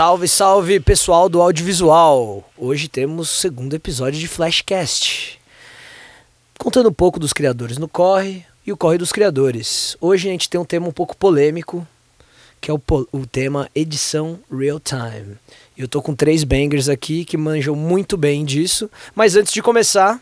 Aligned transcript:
Salve, 0.00 0.28
salve 0.28 0.80
pessoal 0.80 1.28
do 1.28 1.42
audiovisual! 1.42 2.50
Hoje 2.56 2.88
temos 2.88 3.30
o 3.30 3.38
segundo 3.38 3.74
episódio 3.74 4.18
de 4.18 4.26
Flashcast. 4.26 5.38
Contando 6.58 6.88
um 6.88 6.92
pouco 6.92 7.20
dos 7.20 7.34
criadores 7.34 7.76
no 7.76 7.86
Corre 7.86 8.46
e 8.66 8.72
o 8.72 8.78
Corre 8.78 8.96
dos 8.96 9.12
Criadores. 9.12 9.98
Hoje 10.00 10.26
a 10.26 10.32
gente 10.32 10.48
tem 10.48 10.58
um 10.58 10.64
tema 10.64 10.88
um 10.88 10.90
pouco 10.90 11.14
polêmico, 11.14 11.86
que 12.62 12.70
é 12.70 12.74
o, 12.74 12.80
o 13.12 13.26
tema 13.26 13.68
edição 13.74 14.38
real 14.50 14.80
time. 14.80 15.36
Eu 15.76 15.86
tô 15.86 16.00
com 16.00 16.14
três 16.14 16.44
bangers 16.44 16.88
aqui 16.88 17.22
que 17.22 17.36
manjam 17.36 17.76
muito 17.76 18.16
bem 18.16 18.42
disso, 18.42 18.90
mas 19.14 19.36
antes 19.36 19.52
de 19.52 19.60
começar, 19.60 20.18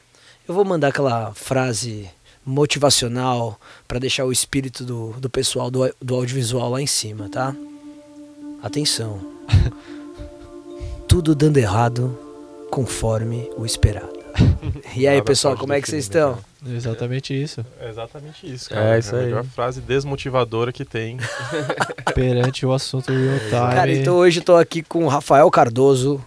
eu 0.49 0.57
vou 0.57 0.65
mandar 0.65 0.89
aquela 0.89 1.33
frase 1.35 2.11
motivacional 2.45 3.61
para 3.87 4.01
deixar 4.01 4.25
o 4.25 4.33
espírito 4.33 4.83
do, 4.83 5.13
do 5.21 5.31
pessoal 5.31 5.71
do, 5.71 5.89
do 6.03 6.17
audiovisual 6.17 6.69
lá 6.69 6.83
em 6.83 6.87
cima, 6.89 7.29
tá? 7.29 7.55
Atenção. 8.61 9.38
Tudo 11.09 11.35
dando 11.35 11.57
errado 11.57 12.17
conforme 12.71 13.51
o 13.57 13.65
esperado. 13.65 14.19
E 14.95 15.09
aí, 15.09 15.21
pessoal, 15.23 15.57
como 15.57 15.73
é 15.73 15.81
que 15.81 15.89
vocês 15.89 16.05
estão? 16.05 16.39
Exatamente 16.67 17.41
isso. 17.41 17.65
É 17.81 17.89
exatamente 17.89 18.53
isso, 18.53 18.73
É, 18.73 18.77
cara. 18.77 18.99
isso 18.99 19.15
a 19.17 19.19
aí. 19.19 19.25
melhor 19.27 19.45
frase 19.45 19.81
desmotivadora 19.81 20.73
que 20.73 20.85
tem. 20.85 21.17
Perante 22.15 22.65
o 22.67 22.73
assunto 22.73 23.11
real 23.13 23.39
time. 23.39 23.51
Cara, 23.51 23.93
então 23.93 24.17
hoje 24.17 24.41
eu 24.41 24.45
tô 24.45 24.57
aqui 24.57 24.83
com 24.83 25.07
Rafael 25.09 25.51
Cardoso, 25.51 26.23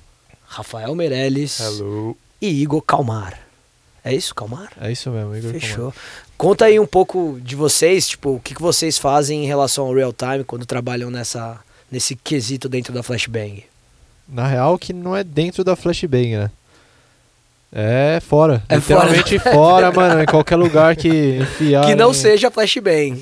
Rafael 0.45 0.93
Meirelles 0.95 1.59
Hello. 1.59 2.17
e 2.41 2.61
Igor 2.61 2.81
Calmar. 2.81 3.37
É 4.03 4.13
isso, 4.15 4.33
Calmar? 4.33 4.69
É 4.81 4.91
isso 4.91 5.09
mesmo, 5.11 5.35
Igor. 5.35 5.51
Fechou. 5.51 5.93
Conta 6.37 6.65
aí 6.65 6.79
um 6.79 6.87
pouco 6.87 7.39
de 7.41 7.55
vocês, 7.55 8.07
tipo, 8.09 8.31
o 8.35 8.39
que, 8.39 8.55
que 8.55 8.61
vocês 8.61 8.97
fazem 8.97 9.43
em 9.43 9.47
relação 9.47 9.85
ao 9.85 9.93
real 9.93 10.11
time 10.11 10.43
quando 10.43 10.65
trabalham 10.65 11.11
nessa, 11.11 11.59
nesse 11.91 12.15
quesito 12.15 12.69
dentro 12.69 12.93
da 12.93 13.03
Flashbang. 13.03 13.63
Na 14.27 14.47
real, 14.47 14.77
que 14.79 14.93
não 14.93 15.15
é 15.15 15.23
dentro 15.23 15.61
da 15.63 15.75
flashbang, 15.75 16.37
né? 16.37 16.51
É 17.73 18.19
fora. 18.21 18.63
É 18.69 18.75
Literalmente 18.75 19.39
fora, 19.39 19.91
mano. 19.91 20.21
Em 20.21 20.25
qualquer 20.25 20.55
lugar 20.55 20.95
que 20.95 21.37
enfiar. 21.37 21.85
que 21.85 21.95
não 21.95 22.09
né? 22.09 22.13
seja 22.13 22.51
Flashbang. 22.51 23.21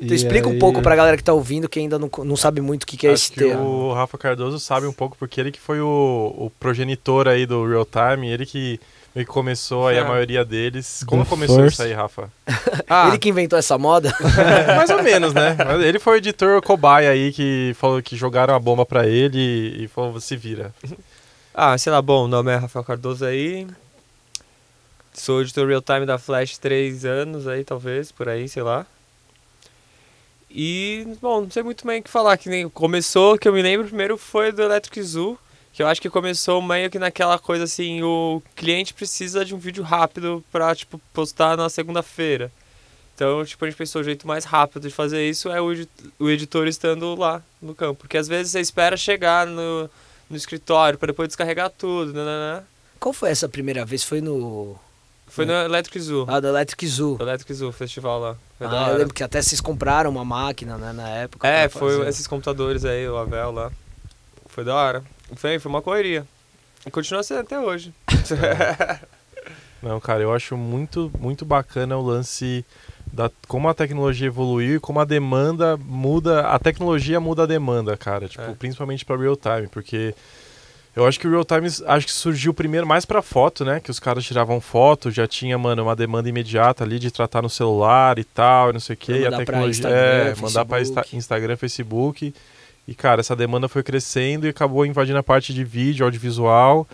Então 0.00 0.14
explica 0.14 0.48
um 0.48 0.52
aí- 0.52 0.58
pouco 0.58 0.82
pra 0.82 0.96
galera 0.96 1.16
que 1.16 1.22
tá 1.24 1.32
ouvindo, 1.32 1.68
que 1.68 1.78
ainda 1.78 1.98
não, 1.98 2.10
não 2.24 2.36
sabe 2.36 2.60
muito 2.60 2.82
o 2.82 2.86
que, 2.86 2.96
que 2.96 3.06
é 3.06 3.12
Acho 3.12 3.24
esse 3.24 3.32
que 3.32 3.38
termo. 3.40 3.62
o 3.62 3.94
Rafa 3.94 4.18
Cardoso 4.18 4.58
sabe 4.58 4.86
um 4.86 4.92
pouco, 4.92 5.16
porque 5.18 5.40
ele 5.40 5.52
que 5.52 5.60
foi 5.60 5.80
o, 5.80 6.34
o 6.36 6.50
progenitor 6.58 7.28
aí 7.28 7.46
do 7.46 7.66
Real 7.66 7.86
Time, 7.86 8.28
ele 8.28 8.44
que 8.44 8.78
que 9.22 9.24
começou 9.24 9.86
aí 9.86 9.98
a 9.98 10.04
maioria 10.04 10.44
deles. 10.44 11.04
Como 11.06 11.22
The 11.22 11.30
começou 11.30 11.56
first. 11.56 11.74
isso 11.74 11.82
aí, 11.82 11.92
Rafa? 11.92 12.30
Ah, 12.88 13.08
Ele 13.08 13.18
que 13.18 13.28
inventou 13.28 13.58
essa 13.58 13.78
moda? 13.78 14.14
Mais 14.76 14.90
ou 14.90 15.02
menos, 15.02 15.32
né? 15.32 15.56
Ele 15.86 15.98
foi 15.98 16.14
o 16.14 16.16
editor 16.16 16.60
cobaia 16.60 17.10
aí 17.10 17.32
que 17.32 17.74
falou 17.78 18.02
que 18.02 18.16
jogaram 18.16 18.54
a 18.54 18.58
bomba 18.58 18.84
pra 18.84 19.06
ele 19.06 19.38
e, 19.38 19.84
e 19.84 19.88
falou, 19.88 20.20
se 20.20 20.36
vira. 20.36 20.74
ah, 21.54 21.78
sei 21.78 21.90
lá, 21.92 22.02
bom, 22.02 22.24
o 22.24 22.28
nome 22.28 22.52
é 22.52 22.56
Rafael 22.56 22.84
Cardoso 22.84 23.24
aí. 23.24 23.66
Sou 25.14 25.40
editor 25.40 25.66
real 25.68 25.80
time 25.80 26.04
da 26.04 26.18
Flash 26.18 26.58
três 26.58 27.04
anos 27.04 27.46
aí, 27.46 27.64
talvez, 27.64 28.10
por 28.10 28.28
aí, 28.28 28.48
sei 28.48 28.62
lá. 28.62 28.84
E, 30.50 31.06
bom, 31.22 31.42
não 31.42 31.50
sei 31.50 31.62
muito 31.62 31.86
bem 31.86 32.00
o 32.00 32.02
que 32.02 32.10
falar, 32.10 32.36
que 32.36 32.48
nem 32.48 32.68
começou, 32.68 33.38
que 33.38 33.48
eu 33.48 33.52
me 33.52 33.62
lembro 33.62 33.86
primeiro 33.86 34.16
foi 34.18 34.52
do 34.52 34.62
Electric 34.62 35.02
Zoo, 35.02 35.38
que 35.74 35.82
eu 35.82 35.88
acho 35.88 36.00
que 36.00 36.08
começou 36.08 36.62
meio 36.62 36.88
que 36.88 37.00
naquela 37.00 37.36
coisa 37.36 37.64
assim, 37.64 38.00
o 38.00 38.40
cliente 38.54 38.94
precisa 38.94 39.44
de 39.44 39.52
um 39.52 39.58
vídeo 39.58 39.82
rápido 39.82 40.42
pra, 40.52 40.72
tipo, 40.72 41.00
postar 41.12 41.56
na 41.56 41.68
segunda-feira. 41.68 42.50
Então, 43.12 43.44
tipo, 43.44 43.64
a 43.64 43.68
gente 43.68 43.76
pensou 43.76 44.00
o 44.00 44.04
jeito 44.04 44.26
mais 44.26 44.44
rápido 44.44 44.88
de 44.88 44.94
fazer 44.94 45.28
isso 45.28 45.50
é 45.50 45.60
o, 45.60 45.72
o 46.20 46.30
editor 46.30 46.68
estando 46.68 47.16
lá 47.16 47.42
no 47.60 47.74
campo. 47.74 48.02
Porque 48.02 48.16
às 48.16 48.28
vezes 48.28 48.52
você 48.52 48.60
espera 48.60 48.96
chegar 48.96 49.48
no, 49.48 49.90
no 50.30 50.36
escritório 50.36 50.96
para 50.96 51.08
depois 51.08 51.28
descarregar 51.28 51.70
tudo, 51.70 52.12
né, 52.12 52.24
né, 52.24 52.54
né? 52.54 52.62
Qual 53.00 53.12
foi 53.12 53.30
essa 53.30 53.48
primeira 53.48 53.84
vez? 53.84 54.04
Foi 54.04 54.20
no. 54.20 54.76
Foi 55.26 55.44
no 55.44 55.52
Electric 55.52 55.98
Zoo. 56.00 56.24
Ah, 56.28 56.38
do 56.38 56.46
Electric 56.46 56.86
Zoo. 56.86 57.16
No 57.18 57.24
Electric 57.24 57.52
Zoo 57.52 57.72
Festival 57.72 58.20
lá. 58.20 58.36
Foi 58.56 58.66
Ah, 58.68 58.90
eu 58.90 58.98
lembro 58.98 59.12
que 59.12 59.24
até 59.24 59.42
vocês 59.42 59.60
compraram 59.60 60.08
uma 60.10 60.24
máquina 60.24 60.78
né, 60.78 60.92
na 60.92 61.08
época. 61.08 61.48
É, 61.48 61.68
foi 61.68 61.98
fazer. 61.98 62.08
esses 62.08 62.26
computadores 62.28 62.84
aí, 62.84 63.08
o 63.08 63.16
Avel 63.16 63.50
lá. 63.50 63.72
Foi 64.46 64.62
da 64.62 64.74
hora. 64.74 65.13
Foi, 65.34 65.58
foi 65.58 65.68
uma 65.70 65.82
correria. 65.82 66.26
E 66.86 66.90
continua 66.90 67.22
sendo 67.22 67.40
até 67.40 67.58
hoje. 67.58 67.92
Não, 69.82 70.00
cara, 70.00 70.22
eu 70.22 70.32
acho 70.32 70.56
muito, 70.56 71.10
muito 71.18 71.44
bacana 71.44 71.96
o 71.96 72.02
lance 72.02 72.64
da 73.12 73.30
como 73.46 73.68
a 73.68 73.74
tecnologia 73.74 74.26
evoluiu 74.26 74.76
e 74.76 74.80
como 74.80 74.98
a 74.98 75.04
demanda 75.04 75.76
muda, 75.76 76.40
a 76.48 76.58
tecnologia 76.58 77.20
muda 77.20 77.42
a 77.42 77.46
demanda, 77.46 77.96
cara, 77.96 78.26
tipo, 78.26 78.42
É. 78.42 78.54
principalmente 78.54 79.04
para 79.04 79.16
real 79.16 79.36
time, 79.36 79.68
porque 79.68 80.14
eu 80.96 81.06
acho 81.06 81.20
que 81.20 81.26
o 81.26 81.30
real 81.30 81.44
time 81.44 81.68
acho 81.86 82.06
que 82.06 82.12
surgiu 82.12 82.54
primeiro 82.54 82.86
mais 82.86 83.04
para 83.04 83.20
foto, 83.20 83.62
né, 83.64 83.78
que 83.78 83.90
os 83.90 84.00
caras 84.00 84.24
tiravam 84.24 84.58
foto, 84.58 85.10
já 85.10 85.26
tinha, 85.28 85.56
mano, 85.58 85.82
uma 85.82 85.94
demanda 85.94 86.28
imediata 86.30 86.82
ali 86.82 86.98
de 86.98 87.10
tratar 87.10 87.42
no 87.42 87.50
celular 87.50 88.18
e 88.18 88.24
tal, 88.24 88.70
e 88.70 88.72
não 88.72 88.80
sei 88.80 88.94
o 88.94 88.96
quê, 88.96 89.12
e 89.12 89.26
a 89.26 89.30
mandar 89.30 89.36
pra 89.36 89.44
tecnologia 89.44 89.70
Instagram, 89.70 89.98
é, 90.00 90.34
mandar 90.40 90.64
para. 90.64 91.06
Instagram, 91.12 91.56
Facebook. 91.56 92.34
E 92.86 92.94
cara, 92.94 93.20
essa 93.20 93.34
demanda 93.34 93.68
foi 93.68 93.82
crescendo 93.82 94.46
e 94.46 94.50
acabou 94.50 94.84
invadindo 94.84 95.18
a 95.18 95.22
parte 95.22 95.54
de 95.54 95.64
vídeo, 95.64 96.04
audiovisual. 96.04 96.86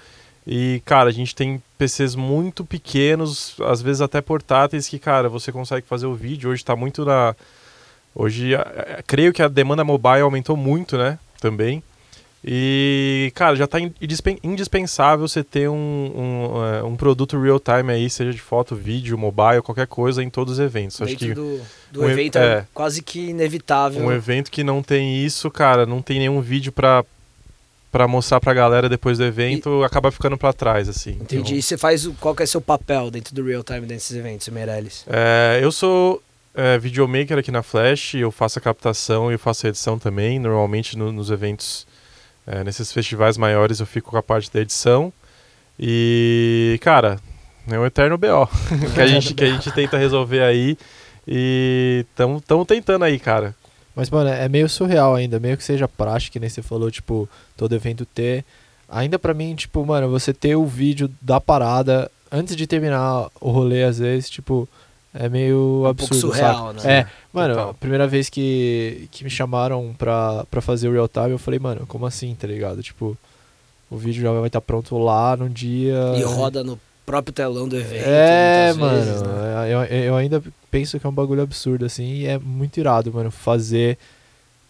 E, 0.47 0.83
cara, 0.84 1.11
a 1.11 1.12
gente 1.12 1.34
tem 1.34 1.62
PCs 1.78 2.15
muito 2.15 2.65
pequenos, 2.65 3.56
às 3.61 3.83
vezes 3.83 4.01
até 4.01 4.21
portáteis, 4.21 4.89
que, 4.89 4.99
cara, 4.99 5.28
você 5.28 5.53
consegue 5.53 5.87
fazer 5.87 6.06
o 6.06 6.15
vídeo. 6.15 6.51
Hoje 6.51 6.65
tá 6.65 6.75
muito 6.75 7.05
na. 7.05 7.34
Hoje, 8.15 8.53
creio 9.06 9.33
que 9.33 9.43
a 9.43 9.49
demanda 9.49 9.84
mobile 9.84 10.23
aumentou 10.23 10.56
muito, 10.56 10.97
né? 10.97 11.19
Também. 11.41 11.83
E, 12.43 13.31
cara, 13.34 13.55
já 13.55 13.67
tá 13.67 13.78
indispen- 13.78 14.39
indispensável 14.43 15.28
você 15.28 15.45
ter 15.45 15.69
um, 15.69 15.75
um, 15.77 16.65
é, 16.65 16.83
um 16.83 16.97
produto 16.97 17.39
real 17.41 17.61
time 17.61 17.93
aí, 17.93 18.09
seja 18.09 18.33
de 18.33 18.41
foto, 18.41 18.75
vídeo, 18.75 19.19
mobile, 19.19 19.61
qualquer 19.62 19.87
coisa, 19.87 20.23
em 20.23 20.31
todos 20.31 20.55
os 20.55 20.59
eventos. 20.59 21.01
Acho 21.03 21.17
que 21.17 21.34
do, 21.34 21.61
do 21.93 22.03
um 22.03 22.09
e- 22.09 22.12
evento 22.12 22.39
é, 22.39 22.43
é. 22.55 22.67
quase 22.73 23.03
que 23.03 23.28
inevitável. 23.31 24.03
um 24.03 24.11
evento 24.11 24.51
que 24.51 24.65
não 24.65 24.83
tem 24.83 25.23
isso, 25.25 25.51
cara, 25.51 25.84
não 25.84 26.01
tem 26.01 26.19
nenhum 26.19 26.41
vídeo 26.41 26.73
pra, 26.73 27.05
pra 27.93 28.09
mostrar 28.09 28.41
pra 28.41 28.55
galera 28.55 28.89
depois 28.89 29.19
do 29.19 29.25
evento, 29.25 29.84
acaba 29.84 30.11
ficando 30.11 30.39
pra 30.39 30.53
trás, 30.55 30.89
assim. 30.89 31.12
Entendi. 31.21 31.37
Então, 31.43 31.57
E 31.59 31.62
você 31.62 31.77
faz 31.77 32.07
o, 32.07 32.15
qual 32.15 32.34
que 32.34 32.43
é 32.43 32.47
seu 32.47 32.61
papel 32.62 33.11
dentro 33.11 33.34
do 33.34 33.45
real 33.45 33.62
time 33.62 33.83
desses 33.83 34.17
eventos, 34.17 34.49
Meirelles? 34.49 35.05
é, 35.09 35.61
eu 35.62 35.71
sou 35.71 36.22
é, 36.55 36.78
videomaker 36.78 37.37
aqui 37.39 37.51
na 37.51 37.62
Flash, 37.62 38.15
eu 38.15 38.31
faço 38.33 38.59
a 38.59 38.62
captação 38.62 39.31
e 39.31 39.37
faço 39.37 39.67
a 39.67 39.69
edição 39.69 39.99
também. 39.99 40.39
Normalmente 40.39 40.97
no- 40.97 41.12
nos 41.12 41.31
eventos, 41.31 41.87
é, 42.50 42.65
nesses 42.65 42.93
festivais 42.93 43.38
maiores, 43.38 43.78
eu 43.78 43.87
fico 43.87 44.11
com 44.11 44.16
a 44.16 44.22
parte 44.22 44.53
da 44.53 44.61
edição. 44.61 45.12
E, 45.78 46.78
cara, 46.83 47.21
é 47.71 47.78
um 47.78 47.87
eterno 47.87 48.19
BO 48.19 48.49
que, 48.93 49.00
a 49.00 49.06
gente, 49.09 49.34
que 49.34 49.44
a 49.44 49.47
gente 49.47 49.71
tenta 49.71 49.97
resolver 49.97 50.43
aí. 50.43 50.77
E 51.28 52.05
estamos 52.10 52.43
tentando 52.66 53.05
aí, 53.05 53.21
cara. 53.21 53.55
Mas, 53.94 54.10
mano, 54.10 54.31
é 54.31 54.49
meio 54.49 54.69
surreal 54.69 55.15
ainda. 55.15 55.39
Meio 55.39 55.56
que 55.56 55.62
seja 55.62 55.87
prática, 55.87 56.33
que 56.33 56.41
nem 56.41 56.49
você 56.49 56.60
falou, 56.60 56.91
tipo, 56.91 57.28
todo 57.56 57.75
evento 57.75 58.05
ter. 58.05 58.44
Ainda 58.89 59.16
pra 59.16 59.33
mim, 59.33 59.55
tipo, 59.55 59.87
mano, 59.87 60.10
você 60.10 60.34
ter 60.34 60.56
o 60.56 60.66
vídeo 60.66 61.09
da 61.22 61.41
parada 61.41 62.10
antes 62.33 62.56
de 62.56 62.66
terminar 62.66 63.28
o 63.41 63.50
rolê, 63.50 63.84
às 63.84 64.00
vezes, 64.00 64.28
tipo, 64.28 64.69
é 65.15 65.28
meio 65.28 65.56
um 65.56 65.82
pouco 65.82 65.88
absurdo, 65.88 66.21
surreal, 66.21 66.75
sabe? 66.75 66.87
né? 66.87 66.98
É, 67.00 67.06
mano, 67.32 67.54
Total. 67.54 67.71
a 67.71 67.75
primeira 67.75 68.06
vez 68.06 68.28
que, 68.28 69.09
que 69.10 69.25
me 69.25 69.31
chamaram 69.31 69.94
pra, 69.98 70.44
pra 70.50 70.60
fazer 70.60 70.88
o 70.88 70.93
real 70.93 71.09
time, 71.09 71.31
eu 71.31 71.38
falei, 71.38 71.59
mano, 71.59 71.84
como 71.87 72.06
assim, 72.06 72.34
tá 72.34 72.47
ligado? 72.47 72.82
Tipo, 72.82 73.16
o 73.91 73.97
vídeo 73.97 74.22
já 74.22 74.32
vai 74.32 74.47
estar 74.47 74.60
pronto 74.60 74.97
lá 74.98 75.37
no 75.37 75.48
dia. 75.48 75.97
E 76.16 76.22
roda 76.22 76.62
no 76.62 76.78
próprio 77.04 77.32
telão 77.32 77.69
do 77.69 77.76
evento. 77.76 78.04
É, 78.06 78.72
mano, 78.75 79.04
vezes, 79.04 79.22
né? 79.22 79.66
eu, 79.69 79.81
eu 79.84 80.16
ainda 80.16 80.41
penso 80.71 81.01
que 81.01 81.04
é 81.04 81.10
um 81.10 81.13
bagulho 81.13 81.42
absurdo, 81.42 81.84
assim, 81.84 82.04
e 82.04 82.27
é 82.27 82.39
muito 82.39 82.78
irado, 82.78 83.13
mano, 83.13 83.33
fazer 83.33 83.98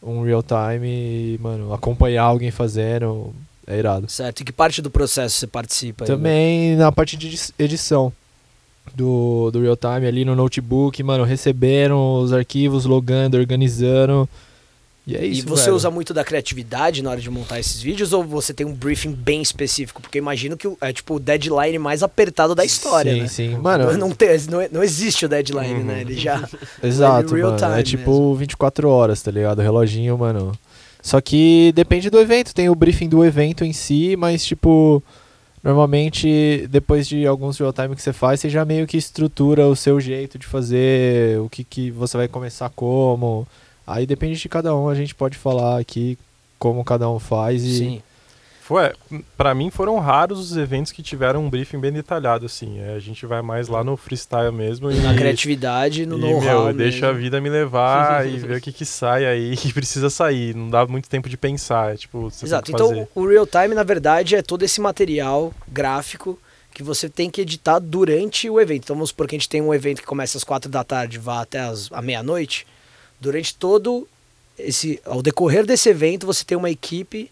um 0.02 0.22
real 0.22 0.43
time 0.43 0.88
e, 1.34 1.38
mano, 1.43 1.75
acompanhar 1.75 2.22
alguém 2.22 2.50
fazendo, 2.50 3.34
é 3.66 3.76
irado. 3.78 4.08
Certo. 4.10 4.40
E 4.40 4.44
que 4.44 4.52
parte 4.52 4.81
do 4.81 4.90
processo 4.90 5.36
você 5.36 5.46
participa? 5.46 6.04
aí, 6.04 6.10
né? 6.10 6.16
Também 6.16 6.76
na 6.76 6.90
parte 6.90 7.19
de 7.19 7.26
edi- 7.26 7.52
edição 7.58 8.10
do, 8.94 9.50
do 9.50 9.60
real 9.60 9.76
time 9.76 10.06
ali 10.06 10.25
no 10.25 10.34
notebook, 10.37 11.02
mano, 11.02 11.25
recebendo 11.25 11.94
os 12.22 12.32
arquivos, 12.32 12.84
logando, 12.84 13.37
organizando. 13.37 14.28
E 15.06 15.16
é 15.16 15.25
E 15.25 15.38
isso, 15.38 15.46
você 15.48 15.64
velho. 15.64 15.76
usa 15.76 15.90
muito 15.90 16.12
da 16.12 16.22
criatividade 16.22 17.02
na 17.02 17.10
hora 17.10 17.20
de 17.20 17.31
montar 17.31 17.58
esses 17.58 17.81
vídeos 17.81 18.12
ou 18.12 18.22
você 18.22 18.52
tem 18.52 18.66
um 18.66 18.72
briefing 18.75 19.12
bem 19.12 19.40
específico? 19.40 20.00
Porque 20.02 20.19
eu 20.19 20.22
imagino 20.22 20.56
que 20.56 20.70
é 20.81 20.92
tipo 20.92 21.14
o 21.14 21.19
deadline 21.20 21.78
mais 21.78 22.02
apertado 22.02 22.54
da 22.54 22.64
história, 22.64 23.12
sim, 23.14 23.20
né? 23.20 23.28
Sim, 23.28 23.56
mano, 23.56 23.92
não, 23.96 24.10
tem, 24.12 24.28
não, 24.50 24.58
não 24.70 24.82
existe 24.84 25.25
o 25.25 25.28
deadline, 25.28 25.81
Uhum. 25.81 25.84
né? 25.84 26.00
Ele 26.02 26.14
já. 26.14 26.46
Exato, 26.82 27.34
real 27.34 27.52
mano. 27.52 27.75
É 27.75 27.82
tipo 27.82 28.10
mesmo. 28.10 28.34
24 28.36 28.88
horas, 28.88 29.22
tá 29.22 29.31
ligado? 29.31 29.58
O 29.60 29.62
reloginho, 29.62 30.16
mano. 30.19 30.52
Só 31.02 31.19
que 31.19 31.72
depende 31.75 32.10
do 32.10 32.20
evento, 32.20 32.54
tem 32.54 32.69
o 32.69 32.75
briefing 32.75 33.08
do 33.08 33.25
evento 33.25 33.64
em 33.64 33.72
si, 33.72 34.16
mas 34.19 34.44
tipo, 34.44 35.02
normalmente 35.62 36.66
depois 36.70 37.06
de 37.06 37.26
alguns 37.26 37.58
real 37.58 37.72
time 37.72 37.94
que 37.94 38.02
você 38.02 38.12
faz, 38.12 38.40
você 38.40 38.48
já 38.48 38.64
meio 38.64 38.86
que 38.86 38.96
estrutura 38.96 39.66
o 39.66 39.76
seu 39.76 40.00
jeito 40.00 40.38
de 40.38 40.46
fazer, 40.46 41.38
o 41.40 41.48
que, 41.48 41.64
que 41.64 41.90
você 41.90 42.16
vai 42.16 42.28
começar 42.28 42.70
como. 42.70 43.46
Aí 43.86 44.06
depende 44.06 44.38
de 44.38 44.48
cada 44.48 44.74
um, 44.74 44.88
a 44.88 44.94
gente 44.94 45.14
pode 45.14 45.36
falar 45.36 45.78
aqui 45.78 46.18
como 46.58 46.84
cada 46.84 47.10
um 47.10 47.18
faz 47.18 47.64
e 47.64 47.78
Sim. 47.78 48.02
Foi, 48.70 48.93
para 49.37 49.52
mim 49.52 49.69
foram 49.69 49.99
raros 49.99 50.38
os 50.38 50.56
eventos 50.56 50.93
que 50.93 51.02
tiveram 51.02 51.44
um 51.44 51.50
briefing 51.50 51.81
bem 51.81 51.90
detalhado 51.90 52.46
assim. 52.46 52.78
É, 52.78 52.94
a 52.94 53.00
gente 53.00 53.26
vai 53.26 53.43
mais 53.43 53.67
lá 53.67 53.82
no 53.82 53.96
freestyle 53.96 54.52
mesmo 54.52 54.93
e 54.93 55.00
Na 55.00 55.12
criatividade, 55.12 56.06
no 56.06 56.17
e, 56.17 56.20
know-how. 56.20 56.67
meu, 56.67 56.72
deixa 56.72 57.08
a 57.08 57.12
vida 57.12 57.40
me 57.40 57.50
levar 57.50 58.25
e 58.28 58.38
ver 58.38 58.58
o 58.58 58.61
que 58.61 58.72
que 58.72 58.84
sai 58.84 59.26
aí 59.26 59.56
que 59.58 59.72
precisa 59.72 60.08
sair. 60.08 60.55
Não 60.55 60.70
dá 60.70 60.87
muito 60.87 61.08
tempo 61.08 61.28
de 61.28 61.37
pensar, 61.37 61.94
é 61.94 61.96
tipo, 61.96 62.28
Exato. 62.28 62.70
Então, 62.70 63.08
o 63.12 63.26
real 63.26 63.44
time, 63.44 63.75
na 63.75 63.82
verdade, 63.82 64.37
é 64.37 64.43
todo 64.43 64.62
esse 64.62 64.81
material 64.81 65.52
gráfico 65.67 66.38
que 66.72 66.84
você 66.84 67.08
tem 67.08 67.28
que 67.28 67.40
editar 67.40 67.81
durante 67.81 68.49
o 68.49 68.61
evento. 68.61 68.84
Então, 68.84 68.94
vamos 68.94 69.08
supor 69.11 69.26
que 69.26 69.34
a 69.34 69.38
gente 69.40 69.49
tem 69.49 69.61
um 69.61 69.75
evento 69.75 70.00
que 70.00 70.06
começa 70.06 70.38
às 70.38 70.44
quatro 70.44 70.70
da 70.70 70.84
tarde 70.84 71.17
e 71.17 71.20
vai 71.20 71.43
até 71.43 71.58
as, 71.58 71.90
a 71.90 72.00
meia-noite. 72.00 72.64
Durante 73.20 73.52
todo 73.52 74.06
esse. 74.56 75.00
Ao 75.05 75.20
decorrer 75.20 75.67
desse 75.67 75.88
evento, 75.88 76.25
você 76.25 76.44
tem 76.44 76.56
uma 76.56 76.70
equipe 76.70 77.28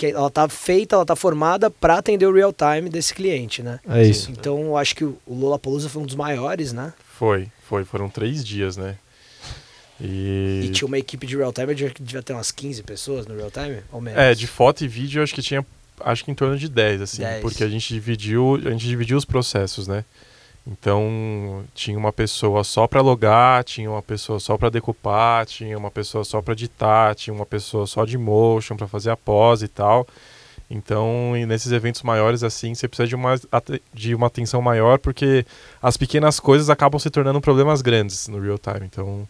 que 0.00 0.06
ela 0.06 0.30
tá 0.30 0.48
feita, 0.48 0.96
ela 0.96 1.04
tá 1.04 1.14
formada 1.14 1.70
para 1.70 1.98
atender 1.98 2.24
o 2.24 2.32
real 2.32 2.54
time 2.54 2.88
desse 2.88 3.12
cliente, 3.12 3.62
né? 3.62 3.78
é 3.86 4.02
isso. 4.02 4.30
Então, 4.30 4.58
eu 4.62 4.76
acho 4.78 4.96
que 4.96 5.04
o 5.04 5.18
Lollapalooza 5.28 5.90
foi 5.90 6.00
um 6.02 6.06
dos 6.06 6.16
maiores, 6.16 6.72
né? 6.72 6.94
Foi, 7.18 7.48
foi, 7.68 7.84
foram 7.84 8.08
três 8.08 8.42
dias, 8.42 8.78
né? 8.78 8.96
E, 10.00 10.62
E 10.64 10.70
tinha 10.70 10.88
uma 10.88 10.98
equipe 10.98 11.26
de 11.26 11.36
real 11.36 11.52
time, 11.52 11.74
devia, 11.74 11.92
devia 12.00 12.22
ter 12.22 12.32
umas 12.32 12.50
15 12.50 12.82
pessoas 12.82 13.26
no 13.26 13.36
real 13.36 13.50
time, 13.50 13.82
ou 13.92 14.00
menos. 14.00 14.18
É, 14.18 14.34
de 14.34 14.46
foto 14.46 14.82
e 14.82 14.88
vídeo 14.88 15.20
eu 15.20 15.22
acho 15.22 15.34
que 15.34 15.42
tinha 15.42 15.64
acho 16.02 16.24
que 16.24 16.30
em 16.30 16.34
torno 16.34 16.56
de 16.56 16.66
10, 16.66 17.02
assim, 17.02 17.20
10. 17.20 17.42
porque 17.42 17.62
a 17.62 17.68
gente 17.68 17.92
dividiu, 17.92 18.54
a 18.54 18.70
gente 18.70 18.86
dividiu 18.86 19.18
os 19.18 19.26
processos, 19.26 19.86
né? 19.86 20.02
Então, 20.66 21.64
tinha 21.74 21.98
uma 21.98 22.12
pessoa 22.12 22.62
só 22.62 22.86
para 22.86 23.00
logar, 23.00 23.64
tinha 23.64 23.90
uma 23.90 24.02
pessoa 24.02 24.38
só 24.38 24.56
para 24.56 24.68
decupar, 24.68 25.46
tinha 25.46 25.76
uma 25.76 25.90
pessoa 25.90 26.22
só 26.22 26.40
para 26.42 26.52
editar, 26.52 27.14
tinha 27.14 27.34
uma 27.34 27.46
pessoa 27.46 27.86
só 27.86 28.04
de 28.04 28.18
motion 28.18 28.76
para 28.76 28.86
fazer 28.86 29.10
a 29.10 29.16
pose 29.16 29.64
e 29.64 29.68
tal. 29.68 30.06
Então, 30.70 31.36
e 31.36 31.44
nesses 31.44 31.72
eventos 31.72 32.02
maiores 32.02 32.44
assim, 32.44 32.74
você 32.74 32.86
precisa 32.86 33.08
de 33.08 33.16
uma, 33.16 33.34
de 33.92 34.14
uma 34.14 34.28
atenção 34.28 34.62
maior, 34.62 35.00
porque 35.00 35.44
as 35.82 35.96
pequenas 35.96 36.38
coisas 36.38 36.70
acabam 36.70 37.00
se 37.00 37.10
tornando 37.10 37.40
problemas 37.40 37.82
grandes 37.82 38.28
no 38.28 38.38
real 38.38 38.56
time. 38.56 38.86
Então, 38.86 39.26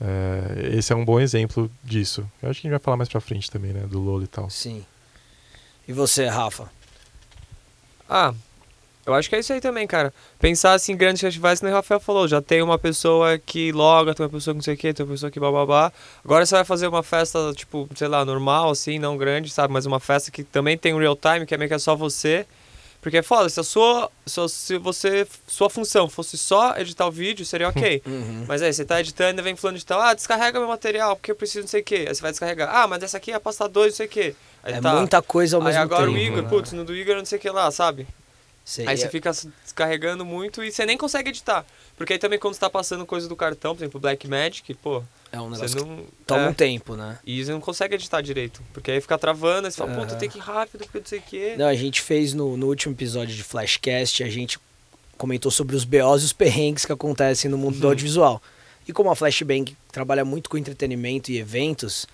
é, 0.00 0.76
esse 0.76 0.92
é 0.92 0.96
um 0.96 1.04
bom 1.04 1.18
exemplo 1.18 1.68
disso. 1.82 2.20
Eu 2.40 2.50
acho 2.50 2.60
que 2.60 2.66
a 2.66 2.70
gente 2.70 2.78
vai 2.78 2.84
falar 2.84 2.96
mais 2.96 3.08
pra 3.08 3.20
frente 3.20 3.50
também, 3.50 3.72
né, 3.72 3.86
do 3.88 3.98
Lolo 3.98 4.22
e 4.22 4.28
tal. 4.28 4.48
Sim. 4.50 4.84
E 5.88 5.92
você, 5.92 6.28
Rafa? 6.28 6.70
Ah, 8.08 8.32
eu 9.04 9.14
acho 9.14 9.28
que 9.28 9.36
é 9.36 9.40
isso 9.40 9.52
aí 9.52 9.60
também, 9.60 9.86
cara. 9.86 10.12
Pensar 10.38 10.72
assim, 10.74 10.96
grandes 10.96 11.20
festivais, 11.20 11.60
como 11.60 11.72
o 11.72 11.74
Rafael 11.74 11.98
falou, 12.00 12.28
já 12.28 12.40
tem 12.40 12.62
uma 12.62 12.78
pessoa 12.78 13.38
que 13.38 13.72
loga, 13.72 14.14
tem 14.14 14.24
uma 14.24 14.30
pessoa 14.30 14.54
que 14.54 14.58
não 14.58 14.62
sei 14.62 14.74
o 14.74 14.76
que, 14.76 14.92
tem 14.94 15.04
uma 15.04 15.12
pessoa 15.12 15.30
que 15.30 15.40
bababá. 15.40 15.92
Agora 16.24 16.46
você 16.46 16.54
vai 16.54 16.64
fazer 16.64 16.86
uma 16.86 17.02
festa, 17.02 17.52
tipo, 17.54 17.88
sei 17.94 18.08
lá, 18.08 18.24
normal, 18.24 18.70
assim, 18.70 18.98
não 18.98 19.16
grande, 19.16 19.50
sabe? 19.50 19.72
Mas 19.72 19.86
uma 19.86 19.98
festa 20.00 20.30
que 20.30 20.44
também 20.44 20.78
tem 20.78 20.94
um 20.94 20.98
real 20.98 21.16
time, 21.16 21.46
que 21.46 21.54
é 21.54 21.58
meio 21.58 21.68
que 21.68 21.74
é 21.74 21.78
só 21.78 21.96
você. 21.96 22.46
Porque 23.00 23.16
é 23.16 23.22
foda, 23.22 23.48
se 23.48 23.58
a 23.58 23.64
sua, 23.64 24.08
se 24.48 24.78
você, 24.78 25.26
sua 25.48 25.68
função 25.68 26.08
fosse 26.08 26.38
só 26.38 26.76
editar 26.76 27.04
o 27.04 27.10
vídeo, 27.10 27.44
seria 27.44 27.68
ok. 27.68 28.00
Uhum. 28.06 28.44
Mas 28.46 28.62
aí, 28.62 28.72
você 28.72 28.84
tá 28.84 29.00
editando 29.00 29.40
e 29.40 29.42
vem 29.42 29.56
falando 29.56 29.76
de 29.76 29.84
tal, 29.84 30.00
ah, 30.00 30.14
descarrega 30.14 30.60
meu 30.60 30.68
material, 30.68 31.16
porque 31.16 31.32
eu 31.32 31.34
preciso 31.34 31.62
não 31.62 31.66
sei 31.66 31.80
o 31.80 31.84
que. 31.84 31.96
Aí 31.96 32.14
você 32.14 32.22
vai 32.22 32.30
descarregar, 32.30 32.70
ah, 32.72 32.86
mas 32.86 33.02
essa 33.02 33.16
aqui 33.16 33.32
é 33.32 33.34
a 33.34 33.40
pasta 33.40 33.68
2, 33.68 33.88
não 33.88 33.96
sei 33.96 34.06
o 34.06 34.08
que. 34.08 34.34
Aí 34.62 34.74
É 34.74 34.80
tá. 34.80 34.94
muita 34.94 35.20
coisa 35.20 35.56
ao 35.56 35.62
Aí 35.62 35.66
mesmo 35.66 35.82
agora 35.82 36.04
tempo. 36.06 36.16
o 36.16 36.20
Igor, 36.20 36.42
né? 36.44 36.48
putz, 36.48 36.70
no 36.70 36.84
do 36.84 36.94
Igor 36.94 37.16
não 37.16 37.24
sei 37.24 37.38
o 37.38 37.40
que 37.40 37.50
lá, 37.50 37.68
sabe? 37.72 38.06
Aí 38.78 38.94
é- 38.94 38.96
você 38.96 39.08
fica 39.08 39.30
s- 39.30 39.48
descarregando 39.64 40.24
muito 40.24 40.62
e 40.62 40.70
você 40.70 40.86
nem 40.86 40.96
consegue 40.96 41.30
editar. 41.30 41.66
Porque 41.96 42.12
aí 42.12 42.18
também 42.18 42.38
quando 42.38 42.54
você 42.54 42.60
tá 42.60 42.70
passando 42.70 43.04
coisa 43.04 43.28
do 43.28 43.34
cartão, 43.36 43.74
por 43.74 43.82
exemplo, 43.82 44.00
Black 44.00 44.26
Magic, 44.28 44.72
pô, 44.74 45.02
é 45.32 45.40
um 45.40 45.48
você 45.50 45.62
negócio 45.66 45.84
que 45.84 45.90
não. 45.90 46.04
toma 46.26 46.42
é, 46.42 46.48
um 46.48 46.54
tempo, 46.54 46.94
né? 46.96 47.18
E 47.26 47.44
você 47.44 47.50
não 47.52 47.60
consegue 47.60 47.94
editar 47.96 48.20
direito. 48.20 48.62
Porque 48.72 48.90
aí 48.90 49.00
fica 49.00 49.18
travando, 49.18 49.66
aí 49.66 49.72
você 49.72 49.78
fala, 49.78 49.92
pô, 49.94 50.06
tu 50.06 50.10
Aham. 50.10 50.18
tem 50.18 50.28
que 50.30 50.38
ir 50.38 50.42
rápido, 50.42 50.84
porque 50.84 50.98
não 51.00 51.06
sei 51.06 51.18
o 51.18 51.22
quê. 51.22 51.54
Não, 51.58 51.66
a 51.66 51.74
gente 51.74 52.00
fez 52.00 52.32
no, 52.34 52.56
no 52.56 52.66
último 52.68 52.94
episódio 52.94 53.34
de 53.34 53.42
Flashcast, 53.42 54.22
a 54.22 54.28
gente 54.30 54.58
comentou 55.18 55.50
sobre 55.50 55.76
os 55.76 55.84
BOs 55.84 56.22
e 56.22 56.26
os 56.26 56.32
perrengues 56.32 56.84
que 56.84 56.92
acontecem 56.92 57.50
no 57.50 57.58
mundo 57.58 57.78
do 57.78 57.84
Uhum. 57.84 57.90
audiovisual. 57.90 58.42
E 58.88 58.92
como 58.92 59.10
a 59.10 59.14
Flashbang 59.16 59.76
trabalha 59.92 60.24
muito 60.24 60.50
com 60.50 60.56
entretenimento 60.58 61.30
e 61.30 61.38
eventos, 61.38 62.06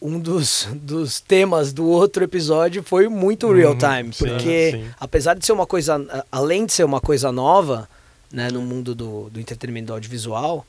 um 0.00 0.18
dos, 0.18 0.68
dos 0.74 1.20
temas 1.20 1.72
do 1.72 1.86
outro 1.88 2.22
episódio 2.24 2.82
foi 2.82 3.08
muito 3.08 3.46
Uhum, 3.48 3.54
real 3.54 3.76
time. 3.76 4.12
sim, 4.12 4.24
Porque 4.26 4.70
sim. 4.72 4.90
apesar 5.00 5.34
de 5.34 5.44
ser 5.44 5.52
uma 5.52 5.66
coisa, 5.66 6.24
além 6.30 6.66
de 6.66 6.72
ser 6.72 6.84
uma 6.84 7.00
coisa 7.00 7.32
nova, 7.32 7.88
né, 8.32 8.48
no 8.52 8.60
mundo 8.62 8.94
do, 8.94 9.28
do 9.30 9.40
entretenimento 9.40 9.86
do 9.88 9.92
audiovisual, 9.94 10.64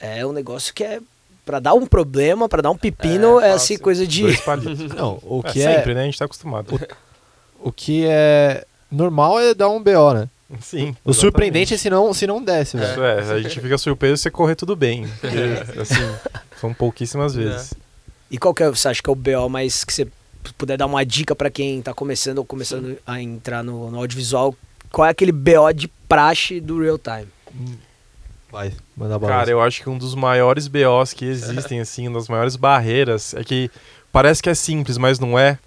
é 0.00 0.24
um 0.26 0.32
negócio 0.32 0.72
que 0.74 0.84
é 0.84 1.00
Pra 1.46 1.60
dar 1.60 1.72
um 1.72 1.86
problema, 1.86 2.46
pra 2.46 2.60
dar 2.60 2.70
um 2.70 2.76
pepino, 2.76 3.40
É, 3.40 3.48
é, 3.48 3.52
assim, 3.52 3.78
coisa 3.78 4.06
de. 4.06 4.22
Não, 4.94 5.18
o 5.22 5.40
É, 5.46 5.50
que 5.50 5.62
é, 5.62 5.76
sempre, 5.76 5.94
né? 5.94 6.02
A 6.02 6.04
gente 6.04 6.18
tá 6.18 6.26
acostumado. 6.26 6.78
o 7.58 7.72
que 7.72 8.04
é 8.06 8.66
normal 8.92 9.40
é 9.40 9.54
dar 9.54 9.70
um 9.70 9.82
BO, 9.82 10.12
né? 10.12 10.28
Sim. 10.60 10.94
O 11.02 11.14
surpreendente 11.14 11.72
é 11.72 11.78
se 11.78 11.88
não, 11.88 12.12
se 12.12 12.26
não 12.26 12.42
desce, 12.44 12.76
velho. 12.76 12.90
Isso 12.92 13.02
é, 13.02 13.32
a 13.32 13.40
gente 13.40 13.60
fica 13.62 13.78
surpreso 13.78 14.18
se 14.18 14.24
você 14.24 14.30
correr 14.30 14.56
tudo 14.56 14.76
bem. 14.76 15.08
Porque, 15.22 15.36
assim, 15.80 16.14
são 16.60 16.74
pouquíssimas 16.74 17.34
vezes. 17.34 17.72
E 18.30 18.38
qual 18.38 18.52
que 18.52 18.62
é, 18.62 18.68
você 18.68 18.88
acha 18.88 19.02
que 19.02 19.08
é 19.08 19.12
o 19.12 19.16
BO 19.16 19.48
mais 19.48 19.84
que 19.84 19.92
você 19.92 20.06
puder 20.56 20.76
dar 20.76 20.86
uma 20.86 21.04
dica 21.04 21.34
pra 21.34 21.50
quem 21.50 21.80
tá 21.82 21.94
começando 21.94 22.38
ou 22.38 22.44
começando 22.44 22.98
a 23.06 23.20
entrar 23.20 23.62
no, 23.62 23.90
no 23.90 23.98
audiovisual? 23.98 24.54
Qual 24.90 25.06
é 25.06 25.10
aquele 25.10 25.32
BO 25.32 25.72
de 25.74 25.88
praxe 26.08 26.60
do 26.60 26.80
real 26.80 26.98
time? 26.98 27.28
Vai, 28.50 28.72
manda 28.96 29.18
bala. 29.18 29.32
Cara, 29.32 29.50
eu 29.50 29.60
acho 29.60 29.82
que 29.82 29.90
um 29.90 29.98
dos 29.98 30.14
maiores 30.14 30.68
BOs 30.68 31.12
que 31.12 31.24
existem, 31.24 31.80
assim, 31.80 32.08
uma 32.08 32.18
das 32.18 32.28
maiores 32.28 32.56
barreiras, 32.56 33.34
é 33.34 33.44
que 33.44 33.70
parece 34.10 34.42
que 34.42 34.48
é 34.48 34.54
simples, 34.54 34.96
mas 34.96 35.18
não 35.18 35.38
é, 35.38 35.58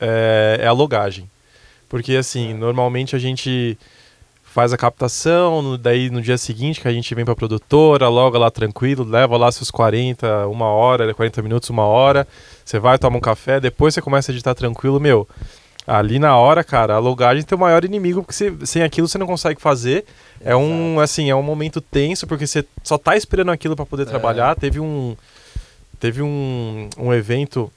é, 0.00 0.58
é 0.60 0.66
a 0.66 0.72
logagem. 0.72 1.30
Porque, 1.88 2.16
assim, 2.16 2.54
normalmente 2.54 3.14
a 3.14 3.18
gente 3.18 3.78
faz 4.52 4.72
a 4.72 4.76
captação, 4.76 5.62
no- 5.62 5.78
daí 5.78 6.10
no 6.10 6.20
dia 6.20 6.36
seguinte 6.36 6.80
que 6.80 6.88
a 6.88 6.92
gente 6.92 7.14
vem 7.14 7.24
pra 7.24 7.34
produtora, 7.34 8.08
loga 8.08 8.38
lá 8.38 8.50
tranquilo, 8.50 9.02
leva 9.04 9.36
lá 9.36 9.50
seus 9.50 9.70
40, 9.70 10.46
uma 10.48 10.66
hora, 10.66 11.12
40 11.14 11.40
minutos, 11.42 11.70
uma 11.70 11.84
hora, 11.84 12.26
você 12.64 12.78
vai, 12.78 12.98
toma 12.98 13.16
um 13.16 13.20
café, 13.20 13.58
depois 13.60 13.94
você 13.94 14.02
começa 14.02 14.30
a 14.30 14.34
editar 14.34 14.54
tranquilo, 14.54 15.00
meu... 15.00 15.26
Ali 15.84 16.20
na 16.20 16.36
hora, 16.36 16.62
cara, 16.62 16.94
a 16.94 16.98
logagem 17.00 17.40
é 17.42 17.44
teu 17.44 17.58
maior 17.58 17.84
inimigo, 17.84 18.22
porque 18.22 18.32
você- 18.32 18.54
sem 18.64 18.84
aquilo 18.84 19.08
você 19.08 19.18
não 19.18 19.26
consegue 19.26 19.60
fazer. 19.60 20.04
É 20.40 20.54
um, 20.54 21.00
assim, 21.00 21.28
é 21.28 21.34
um 21.34 21.42
momento 21.42 21.80
tenso, 21.80 22.24
porque 22.24 22.46
você 22.46 22.64
só 22.84 22.96
tá 22.96 23.16
esperando 23.16 23.50
aquilo 23.50 23.74
para 23.74 23.84
poder 23.84 24.06
trabalhar. 24.06 24.54
Teve 24.54 24.78
um 24.78 25.16
teve 25.98 26.22
um, 26.22 26.88
um 26.96 27.12
evento 27.12 27.68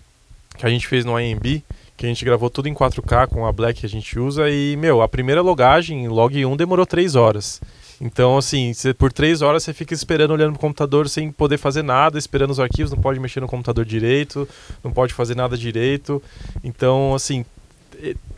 que 0.56 0.68
a 0.68 0.70
gente 0.70 0.88
fez 0.88 1.04
no 1.04 1.20
IMB, 1.20 1.64
que 1.98 2.06
a 2.06 2.10
gente 2.10 2.26
gravou 2.26 2.50
tudo 2.50 2.68
em 2.68 2.74
4K 2.74 3.28
com 3.28 3.46
a 3.46 3.52
Black 3.52 3.80
que 3.80 3.86
a 3.86 3.90
gente 3.90 4.20
usa 4.20 4.50
e, 4.50 4.76
meu, 4.76 5.02
a 5.02 5.08
primeira 5.08 5.42
logagem, 5.42 6.08
log 6.08 6.46
1 6.46 6.56
demorou 6.58 6.86
3 6.86 7.16
horas. 7.16 7.62
Então, 8.02 8.38
assim, 8.38 8.74
você- 8.74 8.94
por 8.94 9.14
3 9.14 9.42
horas 9.42 9.64
você 9.64 9.74
fica 9.74 9.94
esperando 9.94 10.32
olhando 10.32 10.52
pro 10.52 10.62
computador 10.62 11.08
sem 11.08 11.32
poder 11.32 11.58
fazer 11.58 11.82
nada, 11.82 12.18
esperando 12.18 12.52
os 12.52 12.60
arquivos, 12.60 12.92
não 12.92 13.00
pode 13.00 13.20
mexer 13.20 13.40
no 13.40 13.48
computador 13.48 13.86
direito, 13.86 14.48
não 14.84 14.92
pode 14.92 15.14
fazer 15.14 15.36
nada 15.36 15.58
direito. 15.58 16.22
Então, 16.64 17.16
assim, 17.16 17.46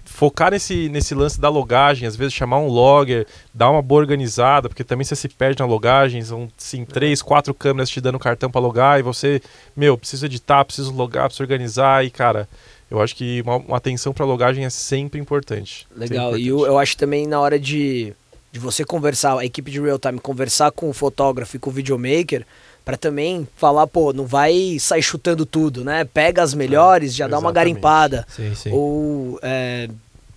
focar 0.05 0.51
nesse, 0.51 0.89
nesse 0.89 1.13
lance 1.15 1.39
da 1.39 1.49
logagem, 1.49 2.07
às 2.07 2.15
vezes 2.15 2.33
chamar 2.33 2.59
um 2.59 2.67
logger, 2.67 3.25
dar 3.53 3.69
uma 3.69 3.81
boa 3.81 4.01
organizada, 4.01 4.69
porque 4.69 4.83
também 4.83 5.03
você 5.03 5.15
se 5.15 5.27
perde 5.27 5.59
na 5.59 5.65
logagem, 5.65 6.21
são 6.21 6.47
sim, 6.57 6.85
três, 6.85 7.21
quatro 7.21 7.53
câmeras 7.53 7.89
te 7.89 7.99
dando 7.99 8.19
cartão 8.19 8.49
para 8.49 8.61
logar 8.61 8.99
e 8.99 9.03
você, 9.03 9.41
meu, 9.75 9.97
preciso 9.97 10.25
editar, 10.25 10.63
preciso 10.63 10.93
logar, 10.93 11.25
preciso 11.25 11.43
organizar 11.43 12.05
e, 12.05 12.09
cara, 12.09 12.47
eu 12.89 13.01
acho 13.01 13.15
que 13.15 13.41
uma, 13.41 13.57
uma 13.57 13.77
atenção 13.77 14.13
para 14.13 14.25
logagem 14.25 14.65
é 14.65 14.69
sempre 14.69 15.19
importante. 15.19 15.87
Legal. 15.95 16.31
Sempre 16.31 16.43
E 16.43 16.47
eu, 16.47 16.55
importante. 16.55 16.73
eu 16.73 16.79
acho 16.79 16.97
também 16.97 17.27
na 17.27 17.39
hora 17.39 17.59
de, 17.59 18.13
de 18.51 18.59
você 18.59 18.83
conversar, 18.85 19.37
a 19.37 19.45
equipe 19.45 19.69
de 19.71 19.79
real 19.81 19.99
time, 19.99 20.19
conversar 20.19 20.71
com 20.71 20.89
o 20.89 20.93
fotógrafo 20.93 21.55
e 21.55 21.59
com 21.59 21.69
o 21.69 21.73
videomaker, 21.73 22.45
pra 22.85 22.95
também 22.95 23.45
falar, 23.57 23.85
pô, 23.87 24.13
não 24.13 24.25
vai 24.25 24.77
sair 24.79 25.01
chutando 25.01 25.45
tudo, 25.45 25.83
né? 25.83 26.05
Pega 26.05 26.41
as 26.41 26.53
melhores, 26.53 27.13
já 27.13 27.27
dá 27.27 27.37
uma 27.37 27.49
exatamente. 27.49 27.73
garimpada. 27.73 28.25
Sim, 28.29 28.55
sim. 28.55 28.71
Ou 28.71 29.37
é, 29.41 29.89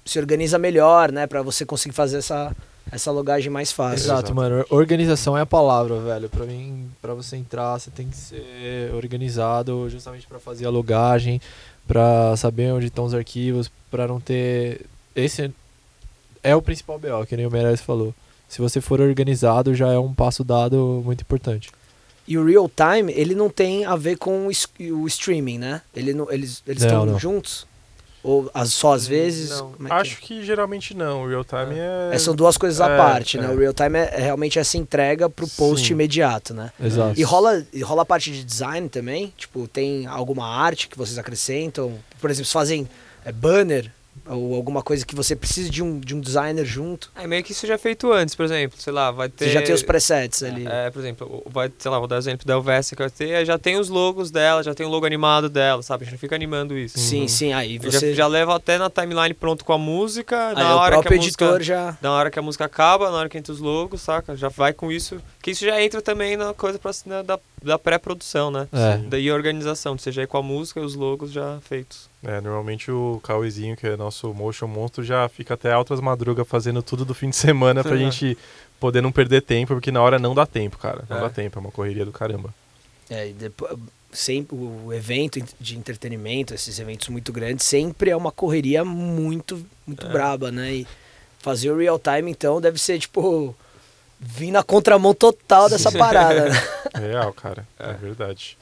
se 0.04 0.18
organiza 0.18 0.58
melhor, 0.58 1.12
né? 1.12 1.28
Pra 1.28 1.42
você 1.42 1.64
conseguir 1.64 1.94
fazer 1.94 2.18
essa, 2.18 2.50
essa 2.90 3.12
logagem 3.12 3.50
mais 3.52 3.70
fácil. 3.70 3.98
Exato, 4.06 4.20
Exato. 4.22 4.34
mano. 4.34 4.64
Organização 4.68 5.38
é 5.38 5.42
a 5.42 5.46
palavra, 5.46 6.00
velho. 6.00 6.28
Pra 6.28 6.44
mim, 6.44 6.90
pra 7.00 7.14
você 7.14 7.36
entrar, 7.36 7.78
você 7.78 7.88
tem 7.88 8.08
que 8.08 8.16
ser 8.16 8.92
organizado 8.96 9.88
justamente 9.88 10.26
pra 10.26 10.40
fazer 10.40 10.66
a 10.66 10.70
logagem, 10.70 11.40
pra 11.86 12.36
saber 12.36 12.72
onde 12.72 12.86
estão 12.86 13.04
os 13.04 13.14
arquivos, 13.14 13.70
pra 13.90 14.06
não 14.06 14.20
ter. 14.20 14.86
Esse 15.14 15.52
é 16.42 16.54
o 16.54 16.62
principal 16.62 16.98
BO, 16.98 17.26
que 17.26 17.36
nem 17.36 17.46
o 17.46 17.50
Meirelles 17.50 17.80
falou. 17.80 18.14
Se 18.48 18.60
você 18.60 18.80
for 18.80 19.00
organizado, 19.00 19.74
já 19.74 19.92
é 19.92 19.98
um 19.98 20.14
passo 20.14 20.42
dado 20.42 21.02
muito 21.04 21.22
importante. 21.22 21.70
E 22.26 22.38
o 22.38 22.44
real 22.44 22.68
time, 22.68 23.12
ele 23.12 23.34
não 23.34 23.48
tem 23.50 23.84
a 23.84 23.96
ver 23.96 24.16
com 24.16 24.46
o 24.46 25.06
streaming, 25.06 25.58
né? 25.58 25.82
Ele 25.94 26.12
não, 26.14 26.30
eles 26.30 26.62
estão 26.66 27.18
juntos. 27.18 27.66
Ou 28.22 28.50
as- 28.52 28.72
só 28.72 28.92
às 28.92 29.06
vezes? 29.06 29.50
Não. 29.50 29.72
Como 29.72 29.88
é 29.88 29.90
que 29.90 29.96
Acho 29.96 30.16
que 30.20 30.44
geralmente 30.44 30.94
não. 30.94 31.22
O 31.24 31.28
real 31.28 31.44
time 31.44 31.78
é. 31.78 32.10
é? 32.12 32.14
É, 32.14 32.18
são 32.18 32.34
duas 32.34 32.56
coisas 32.58 32.80
à 32.80 32.90
É, 32.90 32.96
parte, 32.96 33.38
né? 33.38 33.46
é. 33.46 33.48
O 33.50 33.58
real 33.58 33.72
time 33.72 33.98
é, 33.98 34.10
é 34.14 34.20
realmente 34.20 34.58
essa 34.58 34.76
entrega 34.76 35.28
pro 35.30 35.48
post 35.48 35.86
Sim. 35.86 35.94
imediato, 35.94 36.52
né? 36.52 36.70
Exato. 36.82 37.18
E 37.18 37.22
rola, 37.22 37.64
e 37.72 37.80
rola 37.82 38.02
a 38.02 38.04
parte 38.04 38.30
de 38.30 38.44
design 38.44 38.88
também? 38.88 39.32
Tipo, 39.36 39.66
tem 39.66 40.06
alguma 40.06 40.46
arte 40.46 40.86
que 40.88 40.98
vocês 40.98 41.16
acrescentam? 41.18 41.94
Por 42.20 42.30
exemplo, 42.30 42.46
se 42.46 42.52
fazem 42.52 42.88
é, 43.24 43.32
banner 43.32 43.90
ou 44.26 44.54
alguma 44.54 44.82
coisa 44.82 45.04
que 45.04 45.14
você 45.14 45.34
precisa 45.34 45.68
de 45.70 45.82
um, 45.82 45.98
de 45.98 46.14
um 46.14 46.20
designer 46.20 46.64
junto? 46.64 47.10
É 47.16 47.26
meio 47.26 47.42
que 47.42 47.52
isso 47.52 47.66
já 47.66 47.74
é 47.74 47.78
feito 47.78 48.12
antes, 48.12 48.34
por 48.34 48.44
exemplo, 48.44 48.80
sei 48.80 48.92
lá, 48.92 49.10
vai 49.10 49.28
ter... 49.28 49.46
Você 49.46 49.50
já 49.50 49.62
tem 49.62 49.74
os 49.74 49.82
presets 49.82 50.42
ali. 50.42 50.66
É, 50.66 50.90
por 50.90 51.00
exemplo, 51.00 51.42
vai, 51.46 51.70
sei 51.78 51.90
lá, 51.90 51.98
vou 51.98 52.06
dar 52.06 52.16
o 52.16 52.18
exemplo 52.18 52.46
da 52.46 52.58
UVS 52.58 52.90
que 52.90 52.96
vai 52.96 53.10
ter, 53.10 53.34
aí 53.34 53.44
já 53.44 53.58
tem 53.58 53.78
os 53.78 53.88
logos 53.88 54.30
dela, 54.30 54.62
já 54.62 54.74
tem 54.74 54.86
o 54.86 54.88
logo 54.88 55.06
animado 55.06 55.48
dela, 55.48 55.82
sabe? 55.82 56.02
A 56.02 56.04
gente 56.04 56.14
não 56.14 56.18
fica 56.20 56.36
animando 56.36 56.78
isso. 56.78 56.98
Sim, 56.98 57.26
sim. 57.26 57.52
Aí 57.52 57.78
você. 57.78 58.10
Já, 58.10 58.18
já 58.18 58.26
leva 58.26 58.54
até 58.54 58.78
na 58.78 58.88
timeline 58.90 59.34
pronto 59.34 59.64
com 59.64 59.72
a 59.72 59.78
música, 59.78 60.48
aí 60.48 60.54
na 60.54 60.76
o 60.76 60.78
hora 60.78 60.96
que 60.96 61.02
próprio 61.02 61.20
a 61.20 61.24
editor 61.24 61.48
música... 61.54 61.64
já. 61.64 61.98
Na 62.00 62.12
hora 62.12 62.30
que 62.30 62.38
a 62.38 62.42
música 62.42 62.64
acaba, 62.64 63.10
na 63.10 63.16
hora 63.16 63.28
que 63.28 63.38
entra 63.38 63.52
os 63.52 63.58
logos, 63.60 64.00
saca? 64.00 64.36
Já 64.36 64.48
vai 64.48 64.72
com 64.72 64.92
isso. 64.92 65.20
Que 65.50 65.54
isso 65.54 65.64
já 65.64 65.82
entra 65.82 66.00
também 66.00 66.36
na 66.36 66.54
coisa 66.54 66.78
pra, 66.78 66.92
né, 67.06 67.24
da, 67.24 67.36
da 67.60 67.76
pré-produção, 67.76 68.52
né? 68.52 68.68
É. 68.72 68.98
Daí 69.08 69.28
a 69.28 69.34
organização, 69.34 69.96
já 69.98 70.22
ir 70.22 70.28
com 70.28 70.38
a 70.38 70.42
música 70.42 70.78
e 70.78 70.84
os 70.84 70.94
logos 70.94 71.32
já 71.32 71.58
feitos. 71.68 72.08
É, 72.22 72.40
normalmente 72.40 72.88
o 72.90 73.20
Cauêzinho, 73.24 73.76
que 73.76 73.84
é 73.84 73.96
nosso 73.96 74.32
motion 74.32 74.68
monstro, 74.68 75.02
já 75.02 75.28
fica 75.28 75.54
até 75.54 75.72
altas 75.72 75.98
madrugas 76.00 76.46
fazendo 76.46 76.84
tudo 76.84 77.04
do 77.04 77.14
fim 77.14 77.30
de 77.30 77.36
semana 77.36 77.82
pra 77.82 77.92
Uhum. 77.94 77.98
gente 78.12 78.38
poder 78.78 79.00
não 79.00 79.10
perder 79.10 79.42
tempo, 79.42 79.74
porque 79.74 79.90
na 79.90 80.00
hora 80.00 80.20
não 80.20 80.36
dá 80.36 80.46
tempo, 80.46 80.78
cara. 80.78 81.02
Não 81.10 81.16
É. 81.16 81.20
dá 81.22 81.28
tempo, 81.30 81.58
é 81.58 81.60
uma 81.60 81.72
correria 81.72 82.04
do 82.04 82.12
caramba. 82.12 82.54
É, 83.10 83.28
e 83.30 83.32
depois, 83.32 83.76
sempre 84.12 84.56
o 84.56 84.92
evento 84.92 85.42
de 85.58 85.76
entretenimento, 85.76 86.54
esses 86.54 86.78
eventos 86.78 87.08
muito 87.08 87.32
grandes, 87.32 87.66
sempre 87.66 88.10
é 88.10 88.16
uma 88.16 88.30
correria 88.30 88.84
muito, 88.84 89.66
muito 89.84 90.06
É. 90.06 90.10
braba, 90.10 90.52
né? 90.52 90.72
E 90.74 90.86
fazer 91.40 91.72
o 91.72 91.76
real 91.76 91.98
time, 91.98 92.30
então, 92.30 92.60
deve 92.60 92.78
ser, 92.78 93.00
tipo, 93.00 93.52
vir 94.20 94.50
na 94.50 94.62
contramão 94.62 95.14
total 95.14 95.68
dessa 95.70 95.90
parada, 95.96 96.50
né? 96.50 96.62
É 96.94 96.98
real, 96.98 97.32
cara. 97.32 97.66
É, 97.78 97.92
verdade. 97.94 98.58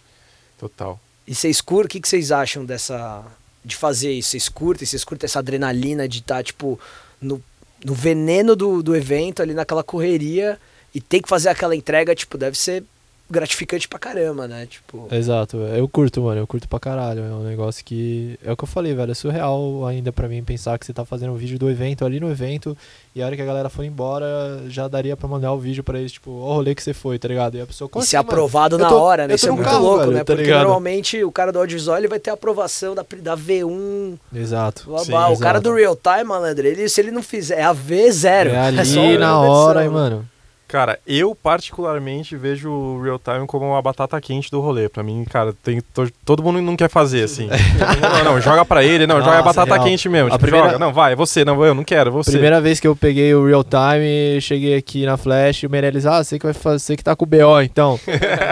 Total. 0.59 0.99
E 1.27 1.35
vocês 1.35 1.61
curtem, 1.61 1.87
o 1.87 1.88
que, 1.88 2.00
que 2.00 2.09
vocês 2.09 2.31
acham 2.31 2.65
dessa. 2.65 3.25
de 3.65 3.77
fazer 3.77 4.12
isso? 4.12 4.31
Vocês 4.31 4.49
curtem? 4.49 4.87
Vocês 4.87 5.05
curtem 5.05 5.27
essa 5.27 5.41
adrenalina 5.41 6.09
de 6.09 6.21
estar, 6.21 6.43
tipo, 6.43 6.81
no, 7.21 7.43
no 7.85 7.95
veneno 7.95 8.55
do, 8.55 8.83
do 8.83 8.95
evento, 8.97 9.43
ali 9.43 9.53
naquela 9.53 9.83
correria, 9.83 10.59
e 10.95 11.00
ter 11.00 11.21
que 11.21 11.29
fazer 11.29 11.49
aquela 11.49 11.77
entrega, 11.77 12.15
tipo, 12.15 12.38
deve 12.38 12.57
ser 12.57 12.85
gratificante 13.30 13.87
pra 13.88 13.99
caramba, 13.99 14.47
né? 14.49 14.66
Tipo. 14.66 15.08
Exato, 15.11 15.56
eu 15.56 15.88
curto, 15.88 16.23
mano, 16.23 16.40
eu 16.40 16.47
curto 16.47 16.68
pra 16.68 16.78
caralho. 16.80 17.20
É 17.25 17.28
um 17.35 17.42
negócio 17.42 17.85
que. 17.85 18.38
É 18.44 18.50
o 18.52 18.56
que 18.56 18.64
eu 18.64 18.68
falei, 18.68 18.94
velho. 18.94 19.11
É 19.12 19.14
surreal 19.14 19.87
ainda 19.87 20.12
pra 20.12 20.28
mim 20.28 20.42
pensar 20.42 20.78
que 20.78 20.87
você 20.87 20.92
tá 20.92 21.04
fazendo 21.04 21.32
um 21.32 21.37
vídeo 21.37 21.58
do 21.58 21.70
evento 21.70 22.04
ali 22.04 22.18
no 22.20 22.30
evento 22.30 22.76
e 23.14 23.23
a 23.23 23.26
hora 23.26 23.35
que 23.37 23.42
a 23.42 23.44
galera 23.44 23.68
for 23.68 23.85
embora 23.85 24.62
já 24.68 24.87
daria 24.88 25.16
pra 25.16 25.28
mandar 25.28 25.52
o 25.52 25.58
vídeo 25.58 25.82
pra 25.82 25.99
eles, 25.99 26.12
tipo, 26.12 26.30
ó 26.30 26.50
o 26.50 26.54
rolê 26.54 26.75
que 26.75 26.82
você 26.82 26.94
foi, 26.94 27.18
tá 27.18 27.28
ligado? 27.28 27.56
E 27.56 27.61
a 27.61 27.66
pessoa. 27.66 27.88
E 27.88 27.92
ser 27.94 27.99
assim, 27.99 28.16
mano? 28.16 28.28
aprovado 28.28 28.75
Eu 28.76 28.78
na 28.80 28.88
tô- 28.88 28.99
hora, 29.00 29.26
né? 29.28 29.35
Isso 29.35 29.49
é 29.49 29.50
muito 29.50 29.64
carro, 29.64 29.82
louco, 29.85 29.99
velho, 30.00 30.12
né? 30.12 30.18
tá 30.20 30.25
Porque 30.26 30.42
ligado? 30.42 30.61
normalmente 30.64 31.23
o 31.25 31.32
cara 31.32 31.52
do 31.52 31.58
audiovisual 31.58 31.99
ele 31.99 32.08
vai 32.08 32.18
ter 32.18 32.30
a 32.30 32.35
aprovação 32.35 32.94
da, 32.94 33.04
da 33.20 33.37
V1. 33.37 34.16
Exato. 34.35 34.85
Blá, 34.87 34.99
Sim, 35.00 35.11
blá. 35.11 35.28
o 35.30 35.38
cara 35.38 35.58
exato. 35.58 35.70
do 35.70 35.75
real 35.75 35.97
time, 35.97 36.25
malandro, 36.25 36.66
ele, 36.66 36.88
se 36.88 37.00
ele 37.00 37.11
não 37.11 37.23
fizer, 37.23 37.58
é 37.58 37.64
a 37.64 37.75
V0. 37.75 38.49
É 38.50 38.58
ali 38.68 38.87
só 38.87 39.00
uma 39.00 39.18
na 39.18 39.38
hora, 39.40 39.80
né? 39.82 39.88
mano. 39.88 40.28
Cara, 40.69 40.99
eu 41.07 41.35
particularmente 41.35 42.37
vejo 42.37 42.69
o 42.71 43.03
real 43.03 43.19
time 43.19 43.47
como 43.47 43.65
uma 43.71 43.81
batata 43.81 44.21
quente 44.21 44.51
do 44.51 44.61
rolê. 44.61 44.87
Pra 44.87 45.03
mim, 45.03 45.25
cara, 45.25 45.55
tem, 45.65 45.81
to- 45.95 46.13
todo 46.27 46.43
mundo 46.43 46.61
não 46.61 46.77
quer 46.77 46.91
fazer 46.91 47.23
assim. 47.25 47.49
não, 48.23 48.33
não, 48.35 48.41
joga 48.41 48.67
pra 48.67 48.85
ele, 48.85 49.07
não, 49.07 49.17
joga 49.17 49.31
a 49.31 49.43
Nossa, 49.43 49.45
batata 49.45 49.75
real. 49.77 49.85
quente 49.87 50.09
mesmo. 50.11 50.29
A 50.29 50.33
Tipo, 50.33 50.43
primeira- 50.43 50.67
joga, 50.67 50.79
não, 50.79 50.93
vai, 50.93 51.15
você, 51.17 51.43
não, 51.43 51.65
eu 51.65 51.75
não 51.75 51.83
quero, 51.83 52.13
você. 52.13 52.33
Primeira 52.33 52.61
vez 52.61 52.79
que 52.79 52.87
eu 52.87 52.95
peguei 52.95 53.35
o 53.35 53.47
real 53.47 53.65
time, 53.65 54.39
cheguei 54.43 54.77
aqui 54.77 55.07
na 55.07 55.17
Flash, 55.17 55.63
o 55.63 55.71
Meirelles, 55.71 56.05
ah, 56.05 56.23
você 56.23 56.39
que 56.39 56.45
vai 56.45 56.53
fazer, 56.53 56.79
você 56.81 56.97
que 56.99 57.03
tá 57.03 57.17
com 57.17 57.25
o 57.25 57.27
BO, 57.29 57.63
então. 57.63 57.99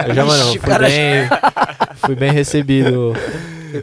Eu 0.07 0.15
já, 0.15 0.25
mano, 0.25 0.43
fui 0.45 0.59
cara, 0.59 0.87
bem, 0.89 1.29
fui 1.97 2.15
bem 2.15 2.31
recebido. 2.31 3.13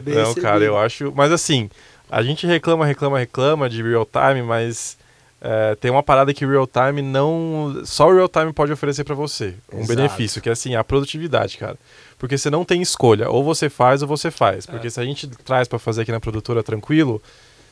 Bem 0.03 0.13
Não, 0.15 0.21
recebido. 0.23 0.41
cara, 0.43 0.61
eu 0.63 0.77
acho. 0.77 1.13
Mas 1.15 1.31
assim, 1.31 1.69
a 2.11 2.21
gente 2.21 2.45
reclama, 2.45 2.85
reclama, 2.85 3.17
reclama 3.17 3.69
de 3.69 3.81
real 3.81 4.05
time, 4.05 4.41
mas 4.41 4.97
é, 5.41 5.75
tem 5.75 5.91
uma 5.91 6.01
parada 6.01 6.33
que 6.33 6.45
real 6.45 6.67
time 6.67 7.01
não. 7.01 7.81
Só 7.85 8.09
o 8.09 8.15
real 8.15 8.29
time 8.29 8.51
pode 8.53 8.71
oferecer 8.71 9.03
pra 9.03 9.15
você. 9.15 9.55
Um 9.71 9.79
Exato. 9.79 9.95
benefício, 9.95 10.41
que 10.41 10.49
é 10.49 10.51
assim, 10.51 10.75
a 10.75 10.83
produtividade, 10.83 11.57
cara. 11.57 11.77
Porque 12.17 12.37
você 12.37 12.49
não 12.49 12.63
tem 12.65 12.81
escolha. 12.81 13.29
Ou 13.29 13.43
você 13.43 13.69
faz 13.69 14.01
ou 14.01 14.07
você 14.07 14.31
faz. 14.31 14.65
Porque 14.65 14.89
se 14.89 14.99
a 14.99 15.03
gente 15.03 15.27
traz 15.27 15.67
pra 15.67 15.77
fazer 15.77 16.01
aqui 16.01 16.11
na 16.11 16.19
produtora 16.19 16.63
tranquilo. 16.63 17.21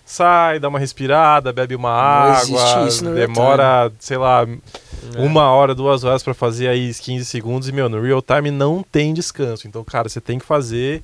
Sai, 0.06 0.60
dá 0.60 0.68
uma 0.68 0.78
respirada, 0.80 1.54
bebe 1.54 1.76
uma 1.76 2.28
Não 2.28 2.36
existe 2.36 2.58
água, 2.74 2.88
isso 2.88 3.04
no 3.06 3.14
real 3.16 3.28
demora, 3.28 3.92
sei 4.00 4.18
lá, 4.18 4.44
É. 4.44 5.20
uma 5.20 5.50
hora, 5.52 5.74
duas 5.74 6.04
horas 6.04 6.22
pra 6.22 6.34
fazer 6.34 6.68
aí 6.68 6.94
15 6.94 7.26
segundos 7.26 7.70
e, 7.70 7.72
meu, 7.72 7.88
no 7.88 8.02
real 8.02 8.22
time 8.22 8.52
não 8.52 8.84
tem 8.84 9.14
descanso. 9.14 9.66
Então, 9.68 9.84
cara, 9.84 10.10
você 10.10 10.20
tem 10.20 10.38
que 10.38 10.46
fazer 10.46 11.02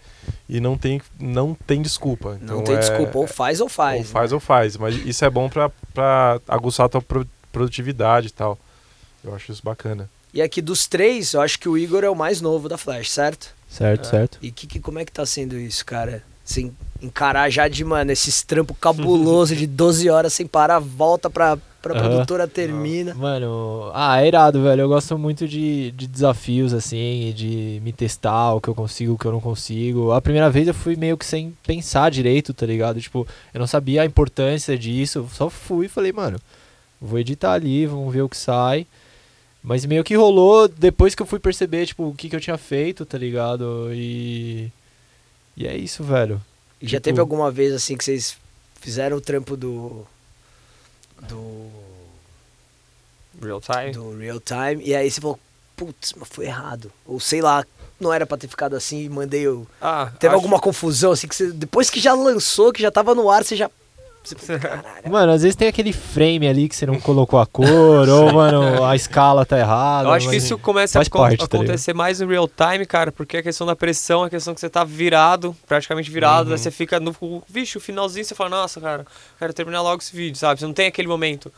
e 0.50 0.60
não 0.60 0.78
tem, 0.78 1.02
não 1.20 1.56
tem 1.66 1.82
desculpa. 1.82 2.32
Não 2.42 2.60
Então, 2.60 2.64
tem 2.66 2.76
é- 2.76 2.80
desculpa, 2.80 3.18
ou 3.18 3.26
faz 3.26 3.62
ou 3.62 3.70
faz. 3.70 4.00
Ou 4.00 4.06
faz 4.06 4.32
né? 4.32 4.36
ou 4.36 4.40
faz. 4.40 4.76
Mas 4.78 4.96
isso 4.96 5.24
é 5.24 5.30
bom 5.30 5.48
pra, 5.50 5.72
pra 5.94 6.40
aguçar 6.48 6.86
a 6.88 6.90
tua 6.90 7.02
pro- 7.02 7.28
produtividade 7.54 8.28
e 8.28 8.32
tal. 8.32 8.60
Eu 9.24 9.34
acho 9.34 9.52
isso 9.52 9.62
bacana. 9.64 10.10
E 10.34 10.42
aqui 10.42 10.62
dos 10.62 10.86
três, 10.88 11.34
eu 11.34 11.42
acho 11.42 11.58
que 11.58 11.68
o 11.70 11.78
Igor 11.78 12.04
é 12.04 12.10
o 12.10 12.16
mais 12.16 12.42
novo 12.42 12.68
da 12.70 12.78
Flash, 12.78 13.10
certo? 13.12 13.56
Certo, 13.70 14.06
É. 14.08 14.10
certo. 14.10 14.38
E 14.42 14.52
que, 14.52 14.68
que- 14.68 14.80
como 14.80 15.00
é 15.00 15.06
que 15.06 15.12
tá 15.12 15.26
sendo 15.26 15.56
isso, 15.58 15.86
cara? 15.86 16.22
Sem 16.44 16.76
encarar 17.02 17.50
já 17.50 17.68
de, 17.68 17.84
mano, 17.84 18.12
esses 18.12 18.44
trampos 18.44 18.76
cabuloso 18.80 19.56
de 19.56 19.66
12 19.66 20.10
horas 20.10 20.34
sem 20.34 20.46
parar, 20.46 20.80
volta 20.80 21.30
pra, 21.30 21.58
pra 21.82 21.94
Aham. 21.94 22.10
produtora, 22.10 22.48
termina. 22.48 23.14
Mano, 23.14 23.90
ah, 23.94 24.22
é 24.22 24.28
irado, 24.28 24.62
velho. 24.62 24.82
Eu 24.82 24.90
gosto 24.90 25.18
muito 25.18 25.48
de, 25.48 25.92
de 25.92 26.08
desafios, 26.08 26.74
assim, 26.74 27.34
de 27.36 27.80
me 27.84 27.92
testar 27.94 28.54
o 28.54 28.62
que 28.62 28.68
eu 28.68 28.76
consigo, 28.76 29.14
o 29.14 29.18
que 29.18 29.26
eu 29.26 29.32
não 29.32 29.42
consigo. 29.42 30.12
A 30.12 30.22
primeira 30.22 30.50
vez 30.50 30.68
eu 30.68 30.74
fui 30.74 30.96
meio 30.96 31.18
que 31.18 31.26
sem 31.26 31.56
pensar 31.66 32.12
direito, 32.12 32.54
tá 32.54 32.66
ligado? 32.66 33.00
Tipo, 33.00 33.28
eu 33.54 33.60
não 33.60 33.68
sabia 33.68 34.02
a 34.02 34.06
importância 34.06 34.78
disso, 34.78 35.28
só 35.32 35.50
fui 35.50 35.86
e 35.86 35.90
falei, 35.90 36.12
mano, 36.12 36.40
vou 37.02 37.20
editar 37.20 37.54
ali, 37.54 37.86
vamos 37.86 38.14
ver 38.14 38.22
o 38.22 38.30
que 38.30 38.38
sai. 38.38 38.86
Mas 39.62 39.86
meio 39.86 40.04
que 40.04 40.16
rolou 40.16 40.68
depois 40.68 41.14
que 41.14 41.22
eu 41.22 41.26
fui 41.26 41.40
perceber, 41.40 41.86
tipo, 41.86 42.08
o 42.08 42.16
que, 42.16 42.30
que 42.30 42.36
eu 42.36 42.40
tinha 42.40 42.58
feito, 42.58 43.06
tá 43.06 43.18
ligado? 43.18 43.90
E. 43.94 44.72
E 45.58 45.68
é 45.68 45.76
isso, 45.76 46.02
velho. 46.04 46.42
E 46.82 46.86
já 46.88 46.98
Tipo- 46.98 47.04
teve 47.04 47.20
alguma 47.20 47.52
vez 47.52 47.74
assim 47.74 47.98
que 47.98 48.04
vocês 48.04 48.38
fizeram 48.80 49.18
o 49.18 49.22
trampo 49.22 49.56
do. 49.58 50.06
do. 51.28 51.70
Real 53.42 53.62
time. 53.62 53.92
do 53.92 54.18
real 54.18 54.40
time, 54.42 54.84
e 54.84 54.94
aí 54.94 55.10
você 55.10 55.22
falou, 55.22 55.40
putz, 55.76 56.14
mas 56.18 56.28
foi 56.30 56.46
errado. 56.46 56.92
Ou 57.06 57.20
sei 57.22 57.42
lá, 57.42 57.66
não 58.00 58.12
era 58.12 58.26
pra 58.26 58.38
ter 58.38 58.48
ficado 58.50 58.76
assim 58.76 59.04
e 59.04 59.10
mandei 59.10 59.48
o. 59.48 59.66
Ah, 59.82 60.12
Teve 60.20 60.34
acho- 60.34 60.36
alguma 60.44 60.60
confusão, 60.60 61.12
assim, 61.12 61.28
que 61.28 61.36
você. 61.36 61.52
Depois 61.52 61.90
que 61.90 62.00
já 62.00 62.14
lançou, 62.14 62.74
que 62.74 62.82
já 62.82 62.92
tava 62.92 63.16
no 63.16 63.30
ar, 63.30 63.44
você 63.46 63.56
já. 63.56 63.70
Você 64.24 64.60
caralho. 64.60 65.10
Mano, 65.10 65.32
às 65.32 65.42
vezes 65.42 65.56
tem 65.56 65.68
aquele 65.68 65.94
frame 65.94 66.48
ali 66.48 66.68
que 66.70 66.76
você 66.76 66.86
não 66.86 67.00
colocou 67.00 67.40
a 67.40 67.46
cor, 67.46 68.08
ou, 68.08 68.34
mano, 68.34 68.84
a 68.84 68.96
escala 68.96 69.46
tá 69.46 69.58
errada. 69.58 70.08
Eu 70.10 70.12
acho 70.14 70.30
que 70.30 70.36
isso 70.36 70.58
começa 70.58 71.02
a 71.02 71.06
parte, 71.10 71.38
tá 71.38 71.46
acontecer 71.46 71.94
mais 71.94 72.20
no 72.20 72.28
real 72.28 72.48
time, 72.48 72.86
cara, 72.86 73.12
porque 73.12 73.38
a 73.38 73.44
questão 73.44 73.66
da 73.66 73.76
pressão, 73.76 74.24
a 74.24 74.30
questão 74.30 74.54
que 74.54 74.60
você 74.60 74.70
tá 74.70 74.84
virado, 74.84 75.56
praticamente 75.68 76.12
virado, 76.12 76.44
Uhum. 76.44 76.50
daí 76.50 76.58
você 76.60 76.70
fica 76.70 77.00
no. 77.00 77.16
Vixe, 77.48 77.78
o 77.78 77.82
finalzinho 77.82 78.26
você 78.26 78.36
fala, 78.36 78.50
nossa, 78.52 78.80
cara, 78.80 79.06
quero 79.40 79.54
terminar 79.54 79.82
logo 79.82 80.02
esse 80.02 80.16
vídeo, 80.16 80.38
sabe? 80.38 80.60
Você 80.60 80.66
não 80.66 80.74
tem 80.74 80.88
aquele 80.88 81.08
momento 81.08 81.52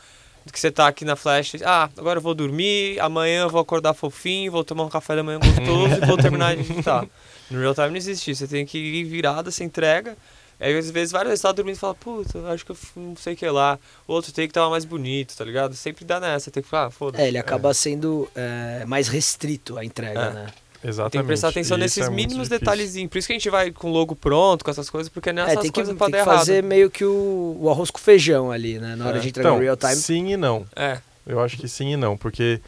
que 0.50 0.58
você 0.58 0.70
tá 0.70 0.88
aqui 0.88 1.04
na 1.04 1.14
flash, 1.14 1.54
ah, 1.64 1.88
agora 1.96 2.18
eu 2.18 2.22
vou 2.22 2.34
dormir, 2.34 2.98
amanhã 3.00 3.42
eu 3.42 3.50
vou 3.50 3.60
acordar 3.60 3.92
fofinho, 3.94 4.50
vou 4.50 4.64
tomar 4.64 4.84
um 4.84 4.88
café 4.88 5.14
da 5.14 5.22
manhã 5.22 5.38
gostoso 5.38 5.94
e 6.02 6.06
vou 6.06 6.16
terminar 6.16 6.56
de 6.56 6.62
editar. 6.72 7.04
No 7.50 7.60
real 7.60 7.74
time 7.74 7.88
não 7.90 7.96
existe 7.96 8.30
isso, 8.30 8.40
você 8.46 8.48
tem 8.56 8.64
que 8.66 8.78
ir 8.78 9.04
virado, 9.04 9.50
você 9.52 9.62
entrega. 9.62 10.16
Aí 10.62 10.76
às 10.78 10.90
vezes 10.90 11.10
várias 11.12 11.30
vezes 11.30 11.40
você 11.40 11.48
tá 11.48 11.52
dormindo 11.52 11.74
e 11.76 11.78
fala, 11.78 11.94
puta, 11.94 12.38
acho 12.52 12.64
que 12.64 12.70
eu 12.72 12.76
não 12.96 13.16
sei 13.16 13.34
o 13.34 13.36
que 13.36 13.46
lá. 13.48 13.78
Outro 14.06 14.32
tem 14.32 14.46
que 14.46 14.54
tava 14.54 14.70
mais 14.70 14.84
bonito, 14.84 15.36
tá 15.36 15.44
ligado? 15.44 15.74
Sempre 15.74 16.04
dá 16.04 16.20
nessa, 16.20 16.50
tem 16.50 16.62
que 16.62 16.68
falar, 16.68 16.86
ah, 16.86 16.90
foda-se. 16.90 17.22
É, 17.24 17.28
ele 17.28 17.38
acaba 17.38 17.74
sendo 17.74 18.28
é, 18.34 18.84
mais 18.86 19.08
restrito 19.08 19.76
a 19.76 19.84
entrega, 19.84 20.20
É. 20.20 20.32
né? 20.32 20.46
Exatamente. 20.84 21.12
Tem 21.12 21.20
que 21.20 21.26
prestar 21.28 21.48
atenção 21.50 21.76
E 21.78 21.84
isso 21.84 22.00
nesses 22.00 22.06
é 22.12 22.14
mínimos 22.14 22.48
detalhezinhos. 22.48 23.08
Por 23.08 23.18
isso 23.18 23.26
que 23.28 23.32
a 23.32 23.36
gente 23.36 23.48
vai 23.50 23.70
com 23.70 23.88
o 23.88 23.92
logo 23.92 24.16
pronto, 24.16 24.64
com 24.64 24.70
essas 24.70 24.90
coisas, 24.90 25.08
porque 25.08 25.32
nessas 25.32 25.52
É, 25.52 25.60
tem 25.60 25.70
que, 25.70 25.74
coisas 25.74 25.92
tem 25.92 25.98
podem 25.98 26.18
que 26.20 26.26
dar 26.26 26.36
fazer 26.38 26.54
errado. 26.54 26.64
meio 26.66 26.90
que 26.90 27.04
o, 27.04 27.56
o 27.60 27.70
arroz 27.70 27.88
com 27.90 27.98
feijão 28.00 28.50
ali, 28.50 28.78
né? 28.80 28.96
Na 28.96 29.06
hora 29.06 29.18
É. 29.18 29.20
de 29.20 29.28
entregar 29.28 29.48
Então, 29.50 29.58
o 29.58 29.62
real 29.62 29.76
time. 29.76 29.94
sim 29.94 30.32
e 30.32 30.36
não. 30.36 30.66
É, 30.74 30.98
Eu 31.24 31.38
acho 31.40 31.56
que 31.56 31.68
sim 31.68 31.92
e 31.92 31.96
não, 31.96 32.16
porque 32.16 32.60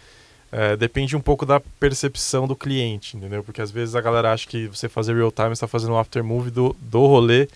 é, 0.52 0.76
depende 0.76 1.16
um 1.16 1.20
pouco 1.20 1.44
da 1.44 1.58
percepção 1.80 2.46
do 2.46 2.54
cliente, 2.54 3.16
entendeu? 3.16 3.42
Porque 3.42 3.60
às 3.60 3.72
vezes 3.72 3.96
a 3.96 4.00
galera 4.00 4.32
acha 4.32 4.46
que 4.46 4.68
você 4.68 4.88
fazer 4.88 5.12
real 5.16 5.32
time 5.32 5.52
está 5.52 5.66
fazendo 5.66 5.92
um 5.94 5.98
aftermovie 5.98 6.52
do, 6.52 6.74
do 6.80 7.04
rolê 7.06 7.48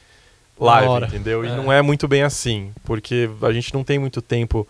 live, 0.61 1.07
entendeu? 1.07 1.45
E 1.45 1.49
É. 1.49 1.57
não 1.57 1.73
é 1.73 1.81
muito 1.83 2.07
bem 2.09 2.23
assim, 2.23 2.71
porque 2.85 3.29
a 3.43 3.53
gente 3.53 3.73
não 3.73 3.85
tem 3.85 3.99
muito 3.99 4.21
tempo 4.21 4.67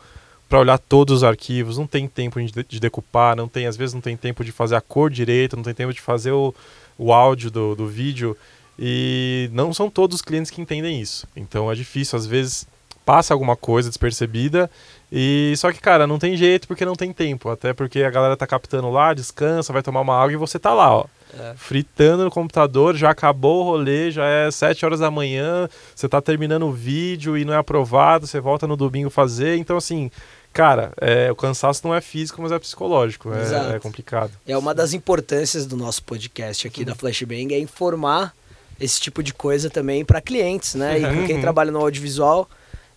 para 0.49 0.61
olhar 0.61 0.79
todos 0.79 1.17
os 1.17 1.25
arquivos, 1.25 1.77
não 1.77 1.87
tem 1.87 2.09
tempo 2.09 2.41
de, 2.43 2.65
de 2.65 2.81
decupar, 2.81 3.37
não 3.37 3.47
tem, 3.49 3.67
às 3.67 3.77
vezes 3.77 3.95
não 3.95 4.01
tem 4.01 4.17
tempo 4.17 4.43
de 4.45 4.51
fazer 4.51 4.77
a 4.77 4.81
cor 4.81 5.11
direito, 5.11 5.57
não 5.57 5.63
tem 5.63 5.75
tempo 5.75 5.93
de 5.93 6.01
fazer 6.01 6.33
o, 6.33 6.55
o 6.97 7.13
áudio 7.13 7.51
do, 7.51 7.75
do 7.75 7.87
vídeo. 7.87 8.37
E 8.79 9.51
não 9.53 9.75
são 9.75 9.91
todos 9.91 10.17
os 10.17 10.23
clientes 10.23 10.51
que 10.51 10.61
entendem 10.61 11.01
isso. 11.01 11.27
Então 11.37 11.71
é 11.71 11.75
difícil, 11.75 12.17
às 12.17 12.27
vezes 12.27 12.67
passa 13.09 13.33
alguma 13.33 13.57
coisa 13.57 13.89
despercebida. 13.89 14.71
E 15.11 15.55
só 15.57 15.73
que, 15.73 15.81
cara, 15.81 16.07
não 16.07 16.19
tem 16.19 16.37
jeito 16.37 16.69
porque 16.69 16.85
não 16.85 16.95
tem 16.95 17.11
tempo. 17.11 17.49
Até 17.49 17.73
porque 17.73 18.03
a 18.03 18.11
galera 18.11 18.37
tá 18.37 18.47
captando 18.47 18.91
lá, 18.91 19.15
descansa, 19.15 19.73
vai 19.73 19.83
tomar 19.83 20.03
uma 20.03 20.15
água 20.15 20.35
e 20.35 20.37
você 20.37 20.59
tá 20.59 20.75
lá, 20.75 20.95
ó. 20.95 21.07
É. 21.41 21.55
Fritando 21.57 22.25
no 22.25 22.31
computador, 22.31 22.95
já 22.95 23.09
acabou 23.09 23.61
o 23.63 23.65
rolê, 23.65 24.11
já 24.11 24.27
é 24.27 24.51
7 24.51 24.85
horas 24.85 25.01
da 25.01 25.11
manhã, 25.11 25.71
você 25.95 26.07
tá 26.07 26.21
terminando 26.21 26.65
o 26.65 26.71
vídeo 26.73 27.35
e 27.39 27.47
não 27.47 27.55
é 27.55 27.57
aprovado, 27.57 28.27
você 28.27 28.41
volta 28.41 28.67
no 28.67 28.77
domingo 28.77 29.09
fazer. 29.09 29.57
Então, 29.57 29.79
assim, 29.79 30.11
cara, 30.53 30.93
é, 31.01 31.33
o 31.33 31.35
cansaço 31.35 31.87
não 31.87 31.95
é 31.95 32.03
físico, 32.03 32.43
mas 32.43 32.53
é 32.53 32.59
psicológico. 32.59 33.31
É, 33.33 33.77
é 33.77 33.79
complicado. 33.79 34.33
É 34.47 34.55
uma 34.59 34.75
das 34.75 34.93
importâncias 34.93 35.65
do 35.65 35.79
nosso 35.79 36.03
podcast 36.03 36.67
aqui 36.67 36.85
da 36.85 36.95
Flashbang 36.95 37.55
é 37.55 37.59
informar 37.59 38.35
esse 38.79 39.01
tipo 39.01 39.23
de 39.23 39.33
coisa 39.33 39.71
também 39.71 40.05
para 40.05 40.21
clientes, 40.21 40.75
né? 40.75 40.99
E 40.99 41.27
quem 41.27 41.37
Uhum. 41.37 41.41
trabalha 41.41 41.71
no 41.73 41.79
audiovisual 41.81 42.47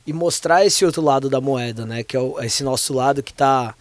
e 0.06 0.14
mostrar 0.14 0.66
esse 0.66 0.86
outro 0.86 1.02
lado 1.02 1.30
da 1.30 1.40
moeda, 1.42 1.86
né? 1.86 2.04
Que 2.04 2.18
é 2.18 2.20
o- 2.20 2.40
esse 2.42 2.64
nosso 2.64 2.94
lado 2.94 3.22
que 3.22 3.34
tá 3.34 3.74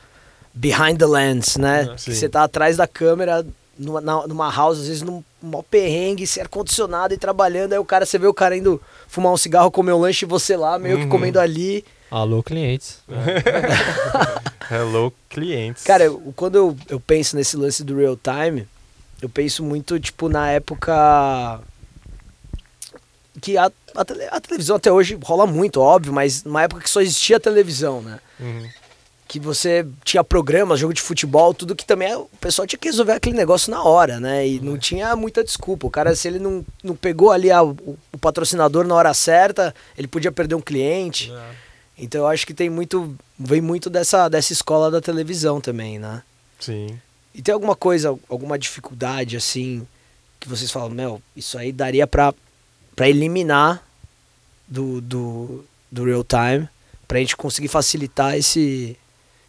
behind 0.55 0.99
the 0.99 1.07
lens, 1.07 1.57
né? 1.57 1.85
Uhum. 1.85 1.97
que 1.97 2.15
você 2.15 2.29
tá 2.29 2.45
atrás 2.45 2.77
da 2.77 2.87
câmera 2.87 3.47
numa, 3.79 4.00
na- 4.00 4.27
numa 4.27 4.50
house, 4.55 4.79
às 4.81 4.87
vezes 4.89 5.03
num 5.03 5.23
mó 5.43 5.62
perrengue, 5.62 6.27
sem 6.27 6.43
ar-condicionado 6.43 7.15
e 7.15 7.17
trabalhando, 7.17 7.73
aí 7.73 7.79
o 7.79 7.85
cara, 7.85 8.05
você 8.05 8.19
vê 8.19 8.27
o 8.27 8.35
cara 8.35 8.55
indo 8.57 8.81
fumar 9.09 9.33
um 9.33 9.37
cigarro, 9.39 9.71
comer 9.71 9.93
um 9.93 10.00
lanche 10.00 10.27
e 10.27 10.29
você 10.29 10.55
lá, 10.57 10.79
meio 10.79 10.99
que 10.99 11.05
Uhum. 11.05 11.09
comendo 11.09 11.41
ali. 11.41 11.83
Alô, 12.11 12.43
clientes. 12.43 12.99
Hello, 14.71 15.12
clientes. 15.29 15.83
Cara, 15.85 16.05
eu- 16.05 16.33
quando 16.37 16.57
eu, 16.57 16.77
eu 16.89 17.00
penso 17.00 17.37
nesse 17.37 17.57
lance 17.57 17.83
do 17.83 17.97
real 17.97 18.17
time, 18.17 18.67
eu 19.23 19.29
penso 19.29 19.62
muito, 19.65 19.99
tipo, 19.99 20.29
na 20.29 20.50
época 20.50 21.61
que 23.41 23.57
a, 23.57 23.67
a, 23.95 24.01
a 24.37 24.41
televisão 24.41 24.77
até 24.77 24.91
hoje 24.91 25.19
rola 25.23 25.47
muito, 25.47 25.81
óbvio, 25.81 26.13
mas 26.13 26.43
numa 26.45 26.63
época 26.63 26.83
que 26.83 26.91
só 26.91 27.01
existia 27.01 27.37
a 27.37 27.41
televisão, 27.41 28.01
né? 28.03 28.19
Uhum. 28.39 28.69
Que 29.29 29.39
você 29.39 29.87
tinha 30.05 30.25
programas, 30.25 30.81
jogo 30.81 30.93
de 30.93 31.01
futebol, 31.01 31.55
tudo 31.55 31.77
que 31.77 31.85
também 31.85 32.09
é- 32.11 32.17
o 32.17 32.29
pessoal 32.41 32.67
tinha 32.67 32.79
que 32.79 32.89
resolver 32.89 33.13
aquele 33.13 33.37
negócio 33.37 33.71
na 33.71 33.83
hora, 33.85 34.19
né? 34.19 34.47
E 34.49 34.59
não 34.61 34.77
tinha 34.77 35.15
muita 35.15 35.45
desculpa. 35.45 35.87
O 35.87 35.91
cara, 35.91 36.17
se 36.17 36.27
ele 36.27 36.41
não, 36.41 36.67
não 36.83 36.97
pegou 36.97 37.31
ali 37.31 37.51
a- 37.51 37.63
o, 37.63 37.77
o 38.13 38.19
patrocinador 38.19 38.85
na 38.87 38.95
hora 38.97 39.15
certa, 39.15 39.73
ele 39.97 40.09
podia 40.09 40.33
perder 40.33 40.57
um 40.57 40.61
cliente. 40.61 41.33
Então 41.97 42.23
eu 42.23 42.27
acho 42.27 42.45
que 42.47 42.55
tem 42.55 42.69
muito. 42.69 43.15
Vem 43.39 43.61
muito 43.61 43.89
dessa, 43.89 44.29
dessa 44.29 44.53
escola 44.53 44.91
da 44.91 45.01
televisão 45.01 45.61
também, 45.61 45.99
né? 45.99 46.23
Sim. 46.59 46.99
E 47.33 47.41
tem 47.41 47.53
alguma 47.55 47.77
coisa, 47.77 48.09
alguma 48.29 48.59
dificuldade 48.59 49.37
assim, 49.37 49.87
que 50.41 50.49
vocês 50.49 50.71
falam, 50.73 50.91
meu, 50.91 51.23
isso 51.37 51.57
aí 51.57 51.71
daria 51.71 52.05
pra, 52.07 52.35
pra 52.97 53.09
eliminar 53.09 53.82
do, 54.68 55.00
do, 55.00 55.64
do 55.90 56.04
real 56.04 56.25
time, 56.25 56.68
pra 57.09 57.18
gente 57.18 57.37
conseguir 57.37 57.68
facilitar 57.68 58.37
esse, 58.37 58.97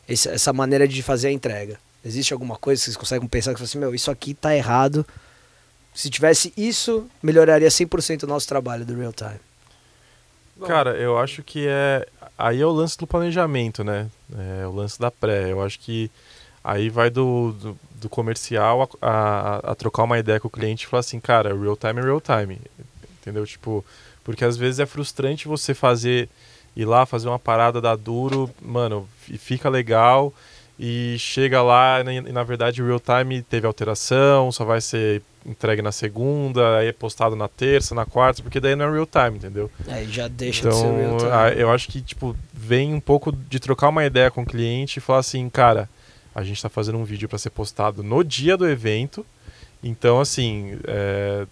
esse- 0.07 0.29
essa 0.29 0.51
maneira 0.53 0.87
de 0.87 1.01
fazer 1.03 1.27
a 1.27 1.31
entrega? 1.31 1.79
Existe 2.03 2.33
alguma 2.33 2.57
coisa 2.57 2.79
que 2.79 2.85
vocês 2.85 2.97
conseguem 2.97 3.27
pensar 3.27 3.53
que 3.53 3.59
você 3.59 3.65
assim, 3.65 3.77
meu, 3.79 3.93
isso 3.93 4.09
aqui 4.09 4.33
tá 4.33 4.55
errado. 4.55 5.05
Se 5.93 6.09
tivesse 6.09 6.51
isso, 6.57 7.07
melhoraria 7.21 7.69
100% 7.69 8.23
o 8.23 8.27
nosso 8.27 8.47
trabalho 8.47 8.85
do 8.85 8.95
real 8.95 9.13
time. 9.13 9.39
Cara, 10.67 10.91
eu 10.95 11.17
acho 11.17 11.43
que 11.43 11.65
é. 11.67 12.07
Aí 12.37 12.61
é 12.61 12.65
o 12.65 12.71
lance 12.71 12.97
do 12.97 13.05
planejamento, 13.07 13.83
né? 13.83 14.07
É 14.61 14.65
o 14.65 14.71
lance 14.71 14.99
da 14.99 15.11
pré. 15.11 15.51
Eu 15.51 15.61
acho 15.61 15.79
que 15.79 16.09
aí 16.63 16.89
vai 16.89 17.09
do, 17.09 17.51
do, 17.53 17.77
do 17.99 18.09
comercial 18.09 18.87
a, 19.01 19.09
a, 19.09 19.71
a 19.71 19.75
trocar 19.75 20.03
uma 20.03 20.17
ideia 20.19 20.39
com 20.39 20.47
o 20.47 20.51
cliente 20.51 20.85
e 20.85 20.87
falar 20.87 21.01
assim, 21.01 21.19
cara, 21.19 21.55
real 21.55 21.75
time 21.77 21.99
é 21.99 22.03
real 22.03 22.21
time. 22.21 22.59
Entendeu? 23.21 23.45
Tipo, 23.45 23.85
porque 24.23 24.43
às 24.43 24.57
vezes 24.57 24.79
é 24.79 24.85
frustrante 24.85 25.47
você 25.47 25.73
fazer, 25.73 26.27
ir 26.75 26.85
lá 26.85 27.05
fazer 27.05 27.27
uma 27.27 27.39
parada 27.39 27.79
da 27.79 27.95
duro, 27.95 28.49
mano, 28.61 29.07
e 29.29 29.37
fica 29.37 29.69
legal. 29.69 30.33
E 30.79 31.15
chega 31.19 31.61
lá 31.61 31.99
e, 32.01 32.21
na 32.31 32.41
verdade 32.43 32.81
o 32.81 32.87
real 32.87 32.99
time 32.99 33.43
teve 33.43 33.67
alteração, 33.67 34.51
só 34.51 34.65
vai 34.65 34.81
ser 34.81 35.21
entregue 35.45 35.81
na 35.81 35.91
segunda, 35.91 36.77
aí 36.77 36.87
é 36.87 36.91
postado 36.93 37.35
na 37.35 37.47
terça, 37.47 37.93
na 37.93 38.03
quarta, 38.05 38.41
porque 38.41 38.59
daí 38.59 38.75
não 38.75 38.85
é 38.85 38.91
real 38.91 39.05
time, 39.05 39.37
entendeu? 39.37 39.69
Aí 39.87 40.07
já 40.09 40.27
deixa 40.27 40.67
de 40.67 40.73
ser 40.75 40.81
real 40.81 40.95
Então, 41.11 41.17
time. 41.19 41.31
a- 41.31 41.49
eu 41.53 41.69
acho 41.71 41.87
que, 41.87 42.01
tipo, 42.01 42.35
vem 42.51 42.95
um 42.95 42.99
pouco 42.99 43.31
de 43.31 43.59
trocar 43.59 43.89
uma 43.89 44.03
ideia 44.05 44.31
com 44.31 44.41
o 44.41 44.45
cliente 44.45 44.97
e 44.97 45.01
falar 45.01 45.19
assim, 45.19 45.47
cara, 45.49 45.87
a 46.33 46.43
gente 46.43 46.59
tá 46.61 46.69
fazendo 46.69 46.97
um 46.97 47.03
vídeo 47.03 47.29
para 47.29 47.37
ser 47.37 47.51
postado 47.51 48.01
no 48.01 48.23
dia 48.23 48.57
do 48.57 48.67
evento, 48.67 49.23
então, 49.83 50.19
assim, 50.19 50.79
é, 50.87 51.45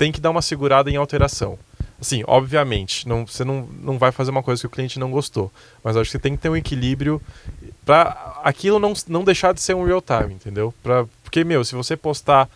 tem 0.00 0.10
que 0.10 0.18
dar 0.20 0.30
uma 0.30 0.40
segurada 0.40 0.90
em 0.90 0.96
alteração. 0.96 1.58
Assim, 2.00 2.24
obviamente, 2.26 3.06
não, 3.06 3.26
você 3.26 3.44
não, 3.44 3.68
não 3.82 3.98
vai 3.98 4.10
fazer 4.10 4.30
uma 4.30 4.42
coisa 4.42 4.62
que 4.62 4.66
o 4.66 4.70
cliente 4.70 4.98
não 4.98 5.10
gostou, 5.10 5.52
mas 5.84 5.94
acho 5.94 6.06
que 6.08 6.12
você 6.12 6.18
tem 6.18 6.34
que 6.34 6.40
ter 6.40 6.48
um 6.48 6.56
equilíbrio 6.56 7.20
para 7.84 8.40
aquilo 8.42 8.78
não, 8.78 8.94
não 9.06 9.22
deixar 9.22 9.52
de 9.52 9.60
ser 9.60 9.74
um 9.76 9.84
real 9.84 10.00
time, 10.00 10.32
entendeu? 10.32 10.72
Pra, 10.82 11.04
porque, 11.22 11.44
meu, 11.44 11.62
se 11.66 11.74
você 11.74 11.98
postar 11.98 12.48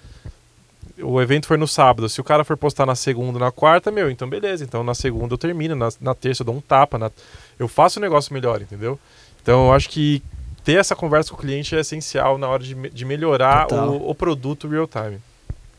o 1.03 1.21
evento 1.21 1.47
foi 1.47 1.59
no 1.59 1.69
sábado. 1.69 2.09
Se 2.09 2.19
o 2.19 2.25
cara 2.25 2.45
for 2.45 2.57
postar 2.57 2.87
na 2.87 2.95
segunda, 2.95 3.39
na 3.39 3.51
quarta, 3.51 3.91
meu, 3.91 4.11
então 4.11 4.27
beleza. 4.27 4.65
Então 4.65 4.83
na 4.83 4.95
segunda 4.95 5.35
eu 5.35 5.39
termino, 5.39 5.75
na, 5.75 5.91
na 6.01 6.15
terça 6.15 6.41
eu 6.43 6.47
dou 6.47 6.55
um 6.55 6.61
tapa, 6.63 6.97
na- 6.99 7.11
eu 7.59 7.69
faço 7.69 7.99
o 7.99 8.03
negócio 8.03 8.33
melhor, 8.33 8.63
entendeu? 8.63 8.99
Então 9.43 9.67
eu 9.67 9.73
acho 9.75 9.91
que 9.91 10.23
ter 10.65 10.79
essa 10.79 10.97
conversa 10.97 11.31
com 11.31 11.37
o 11.37 11.41
cliente 11.41 11.75
é 11.77 11.81
essencial 11.81 12.39
na 12.39 12.49
hora 12.49 12.63
de, 12.63 12.75
de 12.91 13.05
melhorar 13.05 13.67
o, 13.91 14.09
o 14.11 14.15
produto 14.15 14.67
real 14.69 14.87
time. 14.89 15.19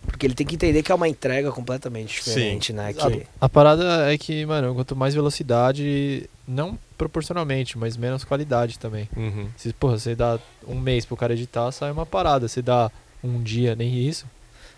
Porque 0.05 0.25
ele 0.25 0.33
tem 0.33 0.45
que 0.45 0.55
entender 0.55 0.83
que 0.83 0.91
é 0.91 0.95
uma 0.95 1.07
entrega 1.07 1.51
completamente 1.51 2.15
diferente, 2.15 2.71
né? 2.71 2.93
Que... 2.93 3.25
A 3.39 3.49
parada 3.49 4.11
é 4.11 4.17
que, 4.17 4.45
mano, 4.45 4.73
quanto 4.75 4.95
mais 4.95 5.13
velocidade, 5.13 6.29
não 6.47 6.77
proporcionalmente, 6.97 7.77
mas 7.77 7.97
menos 7.97 8.23
qualidade 8.23 8.79
também. 8.79 9.09
Uhum. 9.15 9.47
Se, 9.57 9.73
porra, 9.73 9.97
você 9.97 10.15
dá 10.15 10.39
um 10.67 10.79
mês 10.79 11.05
pro 11.05 11.17
cara 11.17 11.33
editar, 11.33 11.71
sai 11.71 11.91
uma 11.91 12.05
parada. 12.05 12.47
Você 12.47 12.61
dá 12.61 12.91
um 13.23 13.41
dia, 13.41 13.75
nem 13.75 14.07
isso. 14.07 14.25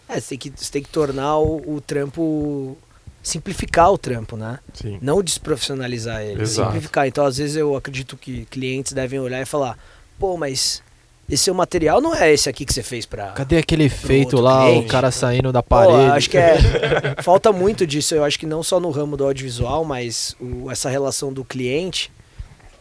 É, 0.10 0.20
você 0.20 0.30
tem 0.30 0.38
que, 0.38 0.54
você 0.56 0.72
tem 0.72 0.84
que 0.84 0.90
tornar 0.90 1.38
o, 1.38 1.76
o 1.76 1.82
trampo. 1.82 2.78
simplificar 3.22 3.92
o 3.92 3.98
trampo, 3.98 4.38
né? 4.38 4.60
Sim. 4.74 4.98
Não 5.02 5.22
desprofissionalizar 5.22 6.22
ele. 6.22 6.42
Exato. 6.42 6.72
Simplificar. 6.72 7.08
Então, 7.08 7.26
às 7.26 7.38
vezes, 7.38 7.56
eu 7.56 7.76
acredito 7.76 8.16
que 8.16 8.46
clientes 8.46 8.94
devem 8.94 9.20
olhar 9.20 9.42
e 9.42 9.46
falar: 9.46 9.78
pô, 10.18 10.38
mas 10.38 10.82
esse 11.30 11.44
seu 11.44 11.54
material 11.54 12.00
não 12.02 12.16
é 12.16 12.32
esse 12.34 12.48
aqui 12.50 12.66
que 12.66 12.74
você 12.74 12.82
fez 12.84 13.06
pra. 13.06 13.32
Cadê 13.32 13.58
aquele 13.58 13.84
efeito 13.86 14.40
lá, 14.40 14.66
cliente, 14.66 14.86
o 14.86 14.88
cara 14.90 15.12
saindo 15.12 15.52
da 15.52 15.62
Pô, 15.62 15.76
parede? 15.76 16.12
acho 16.18 16.30
que 16.30 16.38
é. 16.38 16.56
falta 17.22 17.52
muito 17.52 17.86
disso. 17.86 18.16
Eu 18.16 18.24
acho 18.24 18.40
que 18.40 18.46
não 18.46 18.64
só 18.64 18.80
no 18.80 18.90
ramo 18.92 19.18
do 19.18 19.26
audiovisual, 19.26 19.84
mas 19.84 20.36
o- 20.40 20.72
essa 20.72 20.90
relação 20.90 21.32
do 21.34 21.44
cliente, 21.44 22.12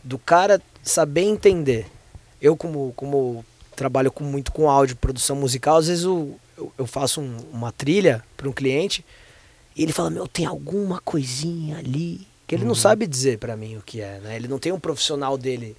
do 0.05 0.19
cara 0.19 0.61
saber 0.83 1.23
entender. 1.23 1.87
Eu, 2.41 2.57
como, 2.57 2.93
como 2.95 3.45
trabalho 3.75 4.13
com, 4.13 4.23
muito 4.23 4.53
com 4.53 4.71
áudio, 4.71 4.95
produção 4.97 5.35
musical, 5.37 5.79
às 5.79 5.89
vezes 5.89 6.05
o- 6.05 6.31
eu, 6.57 6.73
eu 6.79 6.87
faço 6.87 7.21
um- 7.21 7.39
uma 7.53 7.73
trilha 7.73 8.23
para 8.37 8.49
um 8.49 8.53
cliente 8.53 9.05
e 9.75 9.83
ele 9.83 9.93
fala: 9.93 10.09
Meu, 10.11 10.29
tem 10.29 10.47
alguma 10.47 11.01
coisinha 11.05 11.79
ali 11.79 12.27
que 12.47 12.55
ele 12.55 12.63
não 12.63 12.71
Uhum. 12.71 12.75
sabe 12.77 13.07
dizer 13.09 13.39
para 13.39 13.57
mim 13.57 13.77
o 13.77 13.83
que 13.85 14.01
é. 14.01 14.21
Né? 14.23 14.37
Ele 14.37 14.47
não 14.47 14.59
tem 14.61 14.71
um 14.71 14.79
profissional 14.79 15.37
dele 15.37 15.77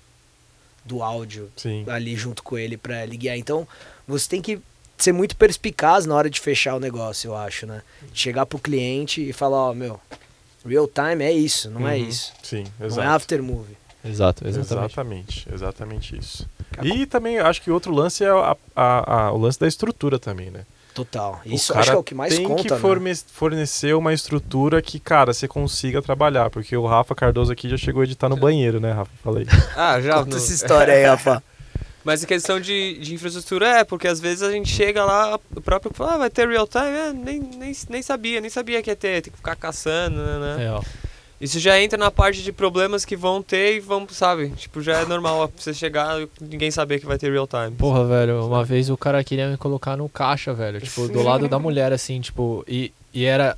do 0.87 1.03
áudio 1.03 1.51
Sim. 1.55 1.83
ali 1.87 2.15
junto 2.15 2.41
com 2.41 2.57
ele 2.57 2.77
para 2.77 3.03
ele 3.03 3.17
guiar. 3.17 3.37
Então, 3.37 3.67
você 4.07 4.27
tem 4.29 4.41
que 4.41 4.59
ser 4.97 5.11
muito 5.11 5.35
perspicaz 5.35 6.05
na 6.05 6.15
hora 6.15 6.29
de 6.29 6.39
fechar 6.39 6.75
o 6.75 6.79
negócio, 6.79 7.29
eu 7.29 7.35
acho, 7.35 7.67
né? 7.67 7.81
Chegar 8.13 8.45
pro 8.45 8.57
cliente 8.57 9.21
e 9.29 9.31
falar, 9.33 9.57
ó, 9.69 9.73
meu, 9.73 9.99
real 10.65 10.87
time 10.87 11.23
é 11.23 11.31
isso, 11.31 11.69
não 11.69 11.87
é 11.87 11.95
Uhum. 11.97 12.07
isso. 12.07 12.33
Sim, 12.41 12.63
Não 12.79 12.85
é 12.85 12.87
exato. 12.89 13.07
after 13.09 13.43
movie. 13.43 13.77
Exato, 14.03 14.47
exatamente. 14.47 14.85
Exatamente, 14.93 15.47
exatamente 15.53 16.17
isso. 16.17 16.49
E 16.81 17.05
também 17.05 17.37
acho 17.39 17.61
que 17.61 17.69
outro 17.69 17.91
lance 17.93 18.23
é 18.23 18.29
a- 18.29 18.55
a- 18.75 19.15
a- 19.27 19.31
o 19.33 19.37
lance 19.37 19.59
da 19.59 19.67
estrutura 19.67 20.17
também, 20.17 20.49
né? 20.49 20.65
Total. 20.97 21.39
O 21.45 21.53
Isso 21.53 21.73
cara 21.73 21.81
acho 21.81 21.91
que 21.91 21.95
é 21.95 21.99
o 21.99 22.03
que 22.03 22.15
mais 22.15 22.35
tem 22.35 22.43
conta, 22.43 22.63
que 22.63 22.71
né? 22.73 23.17
fornecer 23.27 23.93
uma 23.93 24.11
estrutura 24.11 24.81
que, 24.81 24.99
cara, 24.99 25.31
você 25.31 25.47
consiga 25.47 26.01
trabalhar. 26.01 26.49
Porque 26.49 26.75
o 26.75 26.87
Rafa 26.87 27.13
Cardoso 27.13 27.51
aqui 27.51 27.69
já 27.69 27.77
chegou 27.77 28.01
a 28.01 28.03
editar 28.03 28.27
no 28.27 28.35
banheiro, 28.35 28.79
né, 28.79 28.93
Rafa? 28.93 29.11
Falei. 29.23 29.45
Ah, 29.77 30.01
já. 30.01 30.15
Conta 30.15 30.31
no- 30.31 30.37
essa 30.37 30.51
história 30.51 30.91
aí, 30.95 31.05
Rafa. 31.05 31.43
Mas 32.03 32.23
a 32.23 32.27
questão 32.27 32.59
de, 32.59 32.97
de 32.97 33.13
infraestrutura 33.13 33.67
é, 33.67 33.83
porque 33.83 34.07
às 34.07 34.19
vezes 34.19 34.41
a 34.41 34.49
gente 34.51 34.69
chega 34.69 35.05
lá, 35.05 35.37
o 35.55 35.61
próprio 35.61 35.91
fala, 35.93 36.13
ah, 36.13 36.17
vai 36.17 36.29
ter 36.31 36.47
real 36.47 36.65
time? 36.65 36.85
É, 36.87 37.13
nem, 37.13 37.39
nem, 37.39 37.75
nem 37.89 38.01
sabia, 38.01 38.41
nem 38.41 38.49
sabia 38.49 38.81
que 38.81 38.89
ia 38.89 38.95
ter, 38.95 39.21
tem 39.21 39.31
que 39.31 39.37
ficar 39.37 39.55
caçando, 39.55 40.15
né? 40.15 40.55
Real. 40.57 40.83
Isso 41.39 41.59
já 41.59 41.79
entra 41.79 41.97
na 41.97 42.09
parte 42.09 42.41
de 42.41 42.51
problemas 42.51 43.05
que 43.05 43.15
vão 43.15 43.43
ter 43.43 43.75
e 43.75 43.79
vão, 43.79 44.07
sabe? 44.09 44.49
Tipo, 44.49 44.81
já 44.81 45.01
é 45.01 45.05
normal 45.05 45.51
você 45.55 45.73
chegar 45.73 46.19
e 46.19 46.27
ninguém 46.41 46.71
saber 46.71 46.99
que 46.99 47.05
vai 47.05 47.17
ter 47.17 47.31
real 47.31 47.47
time. 47.47 47.71
Porra, 47.77 48.05
velho, 48.05 48.45
uma 48.45 48.63
vez 48.63 48.89
o 48.89 48.97
cara 48.97 49.23
queria 49.23 49.47
me 49.47 49.57
colocar 49.57 49.95
no 49.95 50.09
caixa, 50.09 50.53
velho. 50.53 50.81
Tipo, 50.81 51.07
do 51.07 51.21
lado 51.21 51.47
da 51.47 51.59
mulher, 51.59 51.93
assim, 51.93 52.19
tipo, 52.19 52.65
e, 52.67 52.91
e 53.13 53.25
era 53.25 53.55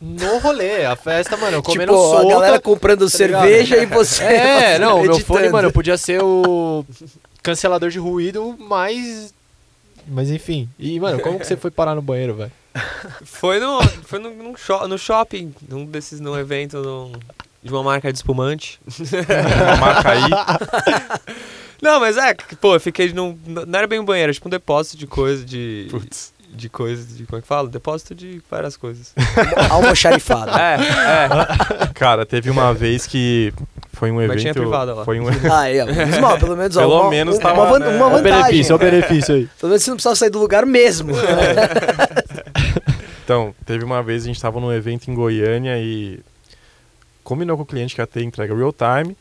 no 0.00 0.38
rolê, 0.38 0.84
a 0.84 0.94
festa, 0.96 1.34
mano, 1.36 1.56
eu 1.56 1.62
comendo 1.62 1.92
tipo, 1.92 2.04
solta. 2.04 2.26
a 2.26 2.30
galera 2.30 2.60
comprando 2.60 3.10
tá 3.10 3.24
ligado? 3.24 3.42
cerveja 3.42 3.82
e 3.82 3.86
você. 3.86 4.24
É, 4.34 4.78
não, 4.80 5.00
meu 5.00 5.14
editando. 5.14 5.24
fone, 5.24 5.48
mano, 5.48 5.72
podia 5.72 5.96
ser 5.96 6.22
o 6.22 6.84
cancelador 7.42 7.88
de 7.88 7.98
ruído, 7.98 8.54
mas. 8.58 9.32
Mas 10.06 10.30
enfim. 10.30 10.68
E, 10.78 11.00
mano, 11.00 11.20
como 11.20 11.38
que 11.38 11.46
você 11.46 11.56
foi 11.56 11.70
parar 11.70 11.94
no 11.94 12.02
banheiro, 12.02 12.34
velho? 12.34 12.52
Foi 13.24 13.60
no, 13.60 13.80
foi 14.04 14.18
no, 14.18 14.30
num 14.30 14.56
sho- 14.56 14.86
no 14.88 14.98
shopping, 14.98 15.54
num 15.68 15.84
desses, 15.86 16.18
num 16.20 16.36
evento 16.38 16.78
num- 16.82 17.12
de 17.62 17.72
uma 17.72 17.82
marca 17.82 18.10
de 18.12 18.18
espumante. 18.18 18.80
Uma 19.68 19.76
marca 19.76 20.10
aí. 20.10 20.30
Não, 21.80 22.00
mas 22.00 22.16
é, 22.16 22.34
pô, 22.60 22.74
eu 22.74 22.80
fiquei 22.80 23.12
num. 23.12 23.38
Não 23.46 23.78
era 23.78 23.86
bem 23.86 23.98
um 23.98 24.04
banheiro, 24.04 24.30
era 24.30 24.34
tipo 24.34 24.48
um 24.48 24.50
depósito 24.50 24.96
de 24.96 25.06
coisa, 25.06 25.44
de. 25.44 25.86
Putz. 25.90 26.32
De 26.50 26.68
coisa, 26.68 27.04
de. 27.04 27.26
Como 27.26 27.38
é 27.38 27.42
que 27.42 27.48
fala? 27.48 27.68
Depósito 27.68 28.14
de 28.14 28.40
várias 28.50 28.76
coisas. 28.76 29.12
Almoxarifado. 29.70 30.52
É, 30.56 30.76
é. 30.76 31.86
Cara, 31.94 32.24
teve 32.24 32.48
uma 32.48 32.72
vez 32.72 33.08
que 33.08 33.52
foi 33.92 34.10
um 34.12 34.16
Mas 34.16 34.24
evento. 34.26 34.40
tinha 34.40 34.54
privada 34.54 34.94
lá. 34.94 35.04
Foi 35.04 35.18
um 35.18 35.24
Ah, 35.52 35.68
é, 35.68 35.84
menos 35.84 36.18
mal, 36.18 36.38
pelo 36.38 36.56
menos 36.56 36.76
ó, 36.76 36.80
Pelo 36.80 37.00
uma, 37.02 37.10
menos 37.10 37.34
uma, 37.36 37.42
tava, 37.42 37.60
uma 37.64 37.78
né? 37.80 37.88
uma 37.88 38.06
o 38.06 38.10
vantagem. 38.10 38.22
benefício, 38.42 38.76
olha 38.76 38.86
o 38.86 38.90
benefício 38.90 39.34
aí. 39.34 39.48
Pelo 39.58 39.70
menos 39.70 39.82
você 39.82 39.90
não 39.90 39.96
precisava 39.96 40.16
sair 40.16 40.30
do 40.30 40.38
lugar 40.38 40.64
mesmo. 40.64 41.12
Então, 43.24 43.54
teve 43.64 43.82
uma 43.82 44.02
vez 44.02 44.24
a 44.24 44.26
gente 44.26 44.40
tava 44.40 44.60
num 44.60 44.72
evento 44.72 45.10
em 45.10 45.14
Goiânia 45.14 45.78
e 45.78 46.20
combinou 47.22 47.56
com 47.56 47.62
o 47.62 47.66
cliente 47.66 47.94
que 47.94 48.00
ia 48.00 48.06
ter 48.06 48.22
entrega 48.22 48.54
real 48.54 48.72
time. 48.72 49.16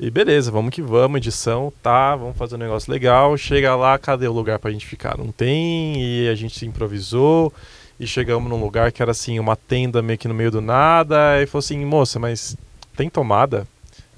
E 0.00 0.10
beleza, 0.10 0.50
vamos 0.50 0.74
que 0.74 0.82
vamos, 0.82 1.18
edição, 1.18 1.72
tá, 1.82 2.16
vamos 2.16 2.36
fazer 2.36 2.56
um 2.56 2.58
negócio 2.58 2.90
legal. 2.90 3.36
Chega 3.36 3.76
lá, 3.76 3.96
cadê 3.98 4.26
o 4.26 4.32
lugar 4.32 4.58
pra 4.58 4.70
gente 4.70 4.86
ficar? 4.86 5.16
Não 5.18 5.30
tem, 5.30 6.02
e 6.02 6.28
a 6.28 6.34
gente 6.34 6.58
se 6.58 6.66
improvisou. 6.66 7.52
E 8.00 8.06
chegamos 8.06 8.50
num 8.50 8.60
lugar 8.60 8.90
que 8.90 9.02
era 9.02 9.12
assim, 9.12 9.38
uma 9.38 9.54
tenda 9.54 10.02
meio 10.02 10.18
que 10.18 10.26
no 10.26 10.34
meio 10.34 10.50
do 10.50 10.60
nada. 10.60 11.40
E 11.40 11.46
falou 11.46 11.60
assim, 11.60 11.84
moça, 11.84 12.18
mas 12.18 12.56
tem 12.96 13.08
tomada? 13.08 13.66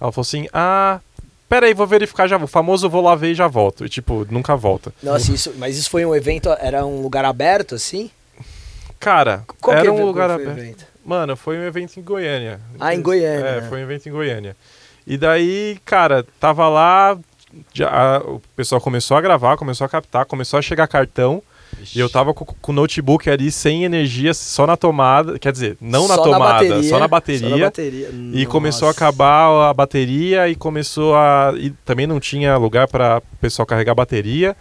Ela 0.01 0.13
falou 0.13 0.23
assim, 0.23 0.47
ah, 0.53 1.01
peraí, 1.49 1.75
vou 1.75 1.87
verificar 1.87 2.29
já. 2.29 2.39
O 2.39 2.47
famoso 2.47 2.89
vou 2.89 3.03
lá 3.03 3.15
ver 3.15 3.33
e 3.33 3.35
já 3.35 3.49
volto. 3.49 3.85
E 3.85 3.89
tipo, 3.89 4.27
nunca 4.31 4.57
volta. 4.57 4.95
Nossa, 5.03 5.33
isso, 5.33 5.53
mas 5.59 5.77
isso 5.77 5.91
foi 5.91 6.07
um 6.07 6.15
evento, 6.15 6.49
era 6.61 6.87
um 6.87 7.03
lugar 7.03 7.25
aberto, 7.25 7.75
assim? 7.75 8.11
Cara, 9.05 9.45
Qual 9.61 9.77
era 9.77 9.87
é 9.87 9.91
um 9.91 10.05
lugar 10.05 10.31
aberto. 10.31 10.59
evento? 10.59 10.87
Mano, 11.05 11.37
foi 11.37 11.59
um 11.59 11.63
evento 11.65 11.99
em 11.99 12.03
Goiânia. 12.03 12.61
Ah, 12.81 12.95
em 12.95 13.03
Goiânia, 13.03 13.47
É, 13.47 13.61
né? 13.61 13.69
foi 13.69 13.79
um 13.81 13.83
evento 13.83 14.09
em 14.09 14.13
Goiânia. 14.13 14.57
E 15.07 15.19
daí, 15.19 15.79
cara, 15.85 16.25
tava 16.41 16.67
lá, 16.69 17.19
já, 17.75 17.89
a- 17.91 18.19
o 18.21 18.41
pessoal 18.57 18.81
começou 18.81 19.17
a 19.17 19.21
gravar, 19.21 19.57
começou 19.59 19.85
a 19.85 19.89
captar, 19.89 20.25
começou 20.25 20.59
a 20.59 20.63
chegar 20.63 20.87
cartão. 20.89 21.43
E 21.95 21.99
eu 21.99 22.09
tava 22.09 22.33
com, 22.33 22.47
o 22.71 22.73
notebook 22.73 23.29
ali 23.29 23.51
sem 23.51 23.85
energia, 23.85 24.33
só 24.33 24.65
na 24.67 24.77
tomada. 24.77 25.39
Quer 25.41 25.51
dizer, 25.53 25.77
não 25.81 26.07
na 26.07 26.15
Só 26.15 26.23
tomada, 26.23 26.53
bateria, 26.69 26.83
só 26.89 26.99
na 27.01 27.09
bateria. 27.09 27.41
Só 27.51 27.57
na 27.57 27.65
bateria. 27.65 28.11
E 28.33 28.47
começou 28.47 28.87
a 28.87 28.91
Nossa. 28.91 29.05
acabar 29.05 29.69
a 29.71 29.75
bateria 29.75 30.49
e 30.49 30.55
começou 30.55 31.17
a. 31.17 31.53
E 31.57 31.71
também 31.85 32.07
não 32.07 32.21
tinha 32.21 32.57
lugar 32.57 32.87
para 32.87 33.19
o 33.19 33.37
pessoal 33.39 33.67
carregar 33.67 33.93
a 33.93 33.97
bateria. 33.97 34.57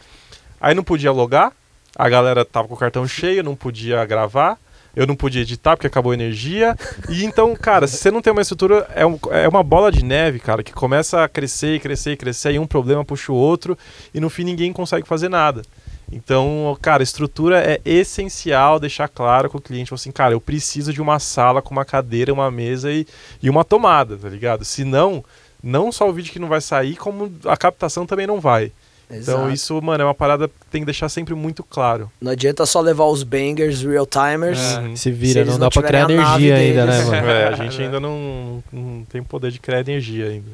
Aí 0.59 0.73
não 0.73 0.83
podia 0.83 1.11
logar, 1.11 1.51
a 1.95 2.09
galera 2.09 2.43
tava 2.45 2.67
com 2.67 2.73
o 2.73 2.77
cartão 2.77 3.07
cheio, 3.07 3.43
não 3.43 3.55
podia 3.55 4.03
gravar. 4.05 4.57
Eu 4.95 5.07
não 5.07 5.15
podia 5.15 5.41
editar 5.41 5.75
porque 5.75 5.87
acabou 5.87 6.11
a 6.11 6.15
energia. 6.15 6.75
E 7.09 7.25
então, 7.25 7.55
cara, 7.55 7.87
se 7.87 7.97
você 7.97 8.11
não 8.11 8.21
tem 8.21 8.31
uma 8.31 8.43
estrutura, 8.43 8.87
é, 8.93 9.03
um- 9.03 9.17
é 9.31 9.47
uma 9.47 9.63
bola 9.63 9.91
de 9.91 10.05
neve, 10.05 10.37
cara, 10.37 10.61
que 10.61 10.71
começa 10.71 11.23
a 11.23 11.27
crescer, 11.27 11.75
e 11.75 11.79
crescer, 11.79 12.11
e 12.11 12.17
crescer, 12.17 12.53
e 12.53 12.59
um 12.59 12.67
problema 12.67 13.03
puxa 13.03 13.31
o 13.31 13.35
outro, 13.35 13.75
e 14.13 14.19
no 14.19 14.29
fim 14.29 14.43
ninguém 14.43 14.71
consegue 14.71 15.07
fazer 15.07 15.29
nada. 15.29 15.63
Então, 16.11 16.77
cara, 16.79 17.01
estrutura 17.01 17.59
é 17.59 17.81
essencial 17.83 18.79
deixar 18.79 19.07
claro 19.07 19.49
com 19.49 19.57
o 19.57 19.61
cliente, 19.61 19.91
assim, 19.91 20.11
cara, 20.11 20.35
eu 20.35 20.41
preciso 20.41 20.93
de 20.93 21.01
uma 21.01 21.17
sala 21.17 21.59
com 21.59 21.71
uma 21.71 21.83
cadeira, 21.85 22.31
uma 22.31 22.51
mesa 22.51 22.91
e, 22.91 23.07
e 23.41 23.49
uma 23.49 23.63
tomada, 23.63 24.15
tá 24.15 24.29
ligado? 24.29 24.63
Senão, 24.63 25.25
não 25.63 25.91
só 25.91 26.07
o 26.07 26.13
vídeo 26.13 26.31
que 26.31 26.37
não 26.37 26.47
vai 26.47 26.61
sair, 26.61 26.97
como 26.97 27.33
a 27.45 27.57
captação 27.57 28.05
também 28.05 28.27
não 28.27 28.39
vai. 28.39 28.71
Então 29.09 29.51
isso, 29.51 29.79
mano, 29.81 30.03
é 30.03 30.05
uma 30.05 30.13
parada 30.13 30.47
que 30.47 30.53
tem 30.71 30.81
que 30.81 30.85
deixar 30.85 31.09
sempre 31.09 31.35
muito 31.35 31.63
claro. 31.63 32.11
Não 32.19 32.31
adianta 32.31 32.65
só 32.65 32.81
levar 32.81 33.05
os 33.05 33.23
bangers, 33.23 33.81
real 33.83 34.05
timers. 34.05 34.59
Uhum. 34.77 34.95
Se 34.95 35.03
Se 35.03 35.11
vira, 35.11 35.39
eles 35.41 35.53
não 35.53 35.59
não 35.59 35.67
dá 35.67 35.71
pra 35.71 35.83
criar 35.83 36.09
energia 36.09 36.55
ainda, 36.55 36.85
né, 36.85 37.03
mano? 37.03 37.15
É, 37.27 37.47
a 37.53 37.55
gente 37.55 37.81
ainda 37.81 37.99
não, 37.99 38.63
não 38.71 39.05
tem 39.05 39.21
poder 39.21 39.51
de 39.51 39.59
criar 39.59 39.81
energia 39.81 40.27
ainda. 40.27 40.51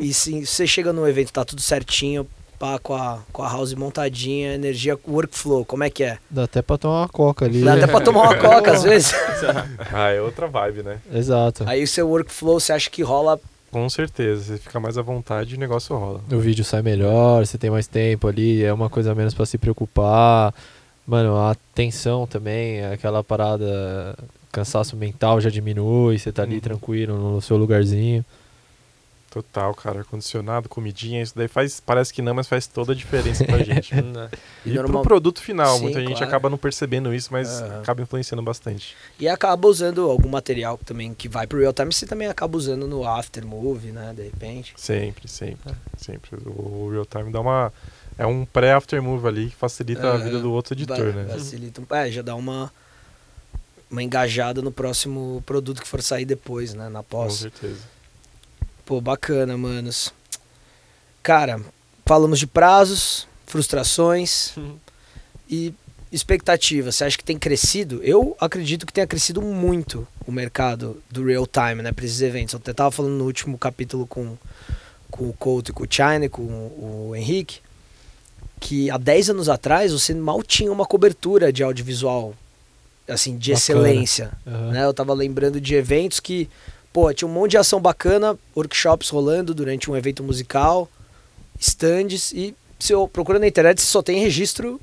E, 0.00 0.08
e 0.08 0.14
se 0.14 0.44
você 0.44 0.66
chega 0.66 0.92
no 0.92 1.08
evento, 1.08 1.32
tá 1.32 1.44
tudo 1.44 1.62
certinho, 1.62 2.26
pá, 2.58 2.78
com 2.78 2.94
a, 2.94 3.20
com 3.32 3.42
a 3.42 3.48
house 3.50 3.74
montadinha, 3.74 4.54
energia, 4.54 4.98
workflow, 5.08 5.64
como 5.64 5.82
é 5.82 5.90
que 5.90 6.04
é? 6.04 6.18
Dá 6.30 6.44
até 6.44 6.62
pra 6.62 6.76
tomar 6.78 7.00
uma 7.00 7.08
coca 7.08 7.44
ali. 7.46 7.62
Dá 7.62 7.74
até 7.74 7.86
pra 7.86 8.00
tomar 8.00 8.22
uma 8.22 8.36
coca 8.38 8.72
às 8.72 8.82
vezes. 8.82 9.12
Ah, 9.92 10.10
é 10.10 10.20
outra 10.20 10.46
vibe, 10.46 10.82
né? 10.84 10.98
Exato. 11.12 11.64
Aí 11.66 11.82
o 11.82 11.88
seu 11.88 12.08
workflow, 12.08 12.60
você 12.60 12.72
acha 12.72 12.88
que 12.88 13.02
rola 13.02 13.38
Com 13.72 13.88
certeza. 13.88 14.44
Você 14.44 14.58
fica 14.58 14.78
mais 14.78 14.96
à 14.98 15.02
vontade 15.02 15.54
e 15.54 15.56
o 15.56 15.60
negócio 15.60 15.96
rola. 15.96 16.20
O 16.30 16.38
vídeo 16.38 16.64
sai 16.64 16.82
melhor, 16.82 17.44
você 17.44 17.56
tem 17.58 17.70
mais 17.70 17.86
tempo 17.88 18.28
ali, 18.28 18.62
é 18.62 18.72
uma 18.72 18.88
coisa 18.90 19.10
a 19.10 19.14
menos 19.14 19.32
pra 19.34 19.46
se 19.46 19.56
preocupar. 19.58 20.54
Mano, 21.06 21.36
a 21.36 21.56
tensão 21.74 22.26
também, 22.26 22.84
aquela 22.84 23.24
parada, 23.24 24.14
cansaço 24.52 24.94
mental 24.96 25.40
já 25.40 25.50
diminui, 25.50 26.18
você 26.18 26.30
tá 26.30 26.42
ali 26.42 26.56
Uhum. 26.56 26.60
tranquilo 26.60 27.18
no 27.18 27.40
seu 27.40 27.56
lugarzinho. 27.56 28.24
Total, 29.32 29.74
cara. 29.74 30.00
Ar-condicionado, 30.00 30.68
comidinha, 30.68 31.22
isso 31.22 31.32
daí 31.34 31.48
faz. 31.48 31.80
Parece 31.80 32.12
que 32.12 32.20
não, 32.20 32.34
mas 32.34 32.46
faz 32.46 32.66
toda 32.66 32.92
a 32.92 32.94
diferença 32.94 33.44
pra 33.44 33.58
gente. 33.62 33.94
Né? 34.02 34.28
E, 34.64 34.70
E 34.70 34.72
pro 34.74 34.82
normal- 34.82 35.02
produto 35.02 35.40
final, 35.40 35.76
Sim, 35.76 35.82
muita 35.84 36.00
gente 36.00 36.10
claro. 36.12 36.24
acaba 36.26 36.50
não 36.50 36.58
percebendo 36.58 37.14
isso, 37.14 37.28
mas 37.32 37.62
Aham. 37.62 37.80
acaba 37.80 38.02
influenciando 38.02 38.42
bastante. 38.42 38.94
E 39.18 39.26
acaba 39.26 39.66
usando 39.68 40.10
algum 40.10 40.28
material 40.28 40.76
também 40.84 41.14
que 41.14 41.28
vai 41.28 41.46
pro 41.46 41.58
real 41.60 41.72
time, 41.72 41.92
você 41.92 42.04
também 42.06 42.28
acaba 42.28 42.58
usando 42.58 42.86
no 42.86 43.06
after 43.08 43.46
movie, 43.46 43.90
né? 43.90 44.12
De 44.14 44.22
repente. 44.24 44.74
Sempre, 44.76 45.26
sempre, 45.28 45.72
sempre. 45.96 46.36
O 46.44 46.90
real 46.92 47.06
time 47.06 47.32
dá 47.32 47.40
uma. 47.40 47.72
É 48.18 48.26
um 48.26 48.44
pré-after 48.44 49.02
move 49.02 49.26
ali 49.26 49.48
que 49.48 49.56
facilita 49.56 50.06
a 50.06 50.10
Aham. 50.16 50.24
vida 50.24 50.38
do 50.40 50.52
outro 50.52 50.74
editor, 50.74 51.12
Va- 51.12 51.22
né? 51.22 51.32
Facilita. 51.32 51.80
um- 51.80 51.96
É, 51.96 52.10
já 52.10 52.20
dá 52.20 52.34
uma, 52.34 52.70
uma 53.90 54.02
engajada 54.02 54.60
no 54.60 54.70
próximo 54.70 55.42
produto 55.46 55.80
que 55.80 55.88
for 55.88 56.02
sair 56.02 56.26
depois, 56.26 56.74
né? 56.74 56.90
Na 56.90 56.98
Com 57.02 57.08
pós. 57.08 57.34
certeza. 57.36 57.91
Pô, 58.84 59.00
bacana, 59.00 59.56
manos. 59.56 60.12
Cara, 61.22 61.60
falamos 62.04 62.38
de 62.38 62.46
prazos, 62.46 63.26
frustrações 63.46 64.54
e 65.48 65.72
expectativas. 66.10 66.96
Você 66.96 67.04
acha 67.04 67.16
que 67.16 67.24
tem 67.24 67.38
crescido? 67.38 68.00
Eu 68.02 68.36
acredito 68.40 68.84
que 68.84 68.92
tenha 68.92 69.06
crescido 69.06 69.40
muito 69.40 70.06
o 70.26 70.32
mercado 70.32 71.02
do 71.10 71.24
real 71.24 71.46
time, 71.46 71.82
né, 71.82 71.92
para 71.92 72.04
esses 72.04 72.20
eventos. 72.20 72.52
Eu 72.52 72.58
até 72.60 72.72
tava 72.72 72.90
falando 72.90 73.12
no 73.12 73.24
último 73.24 73.56
capítulo 73.56 74.06
com, 74.06 74.36
com 75.10 75.28
o 75.28 75.32
Couto 75.32 75.70
e 75.70 75.74
com 75.74 75.84
o 75.84 75.88
China, 75.88 76.28
com 76.28 76.42
o 76.42 77.12
Henrique, 77.16 77.60
que 78.60 78.90
há 78.90 78.98
10 78.98 79.30
anos 79.30 79.48
atrás 79.48 79.92
você 79.92 80.12
mal 80.14 80.42
tinha 80.42 80.70
uma 80.70 80.84
cobertura 80.86 81.52
de 81.52 81.62
audiovisual 81.62 82.34
assim, 83.08 83.36
de 83.36 83.52
Bacana. 83.52 83.58
excelência. 83.58 84.32
Aham. 84.46 84.70
Né? 84.70 84.84
Eu 84.84 84.94
tava 84.94 85.12
lembrando 85.12 85.60
de 85.60 85.74
eventos 85.74 86.20
que, 86.20 86.48
pô, 86.92 87.12
tinha 87.12 87.26
um 87.28 87.32
monte 87.32 87.52
de 87.52 87.56
ação 87.56 87.80
bacana, 87.80 88.38
workshops 88.56 89.08
rolando 89.08 89.54
durante 89.54 89.90
um 89.90 89.96
evento 89.96 90.22
musical, 90.22 90.88
stands, 91.58 92.32
e 92.32 92.54
se 92.78 92.92
eu 92.92 93.08
procuro 93.08 93.38
na 93.38 93.46
internet, 93.46 93.80
você 93.80 93.86
só 93.86 94.02
tem 94.02 94.20
registro, 94.20 94.80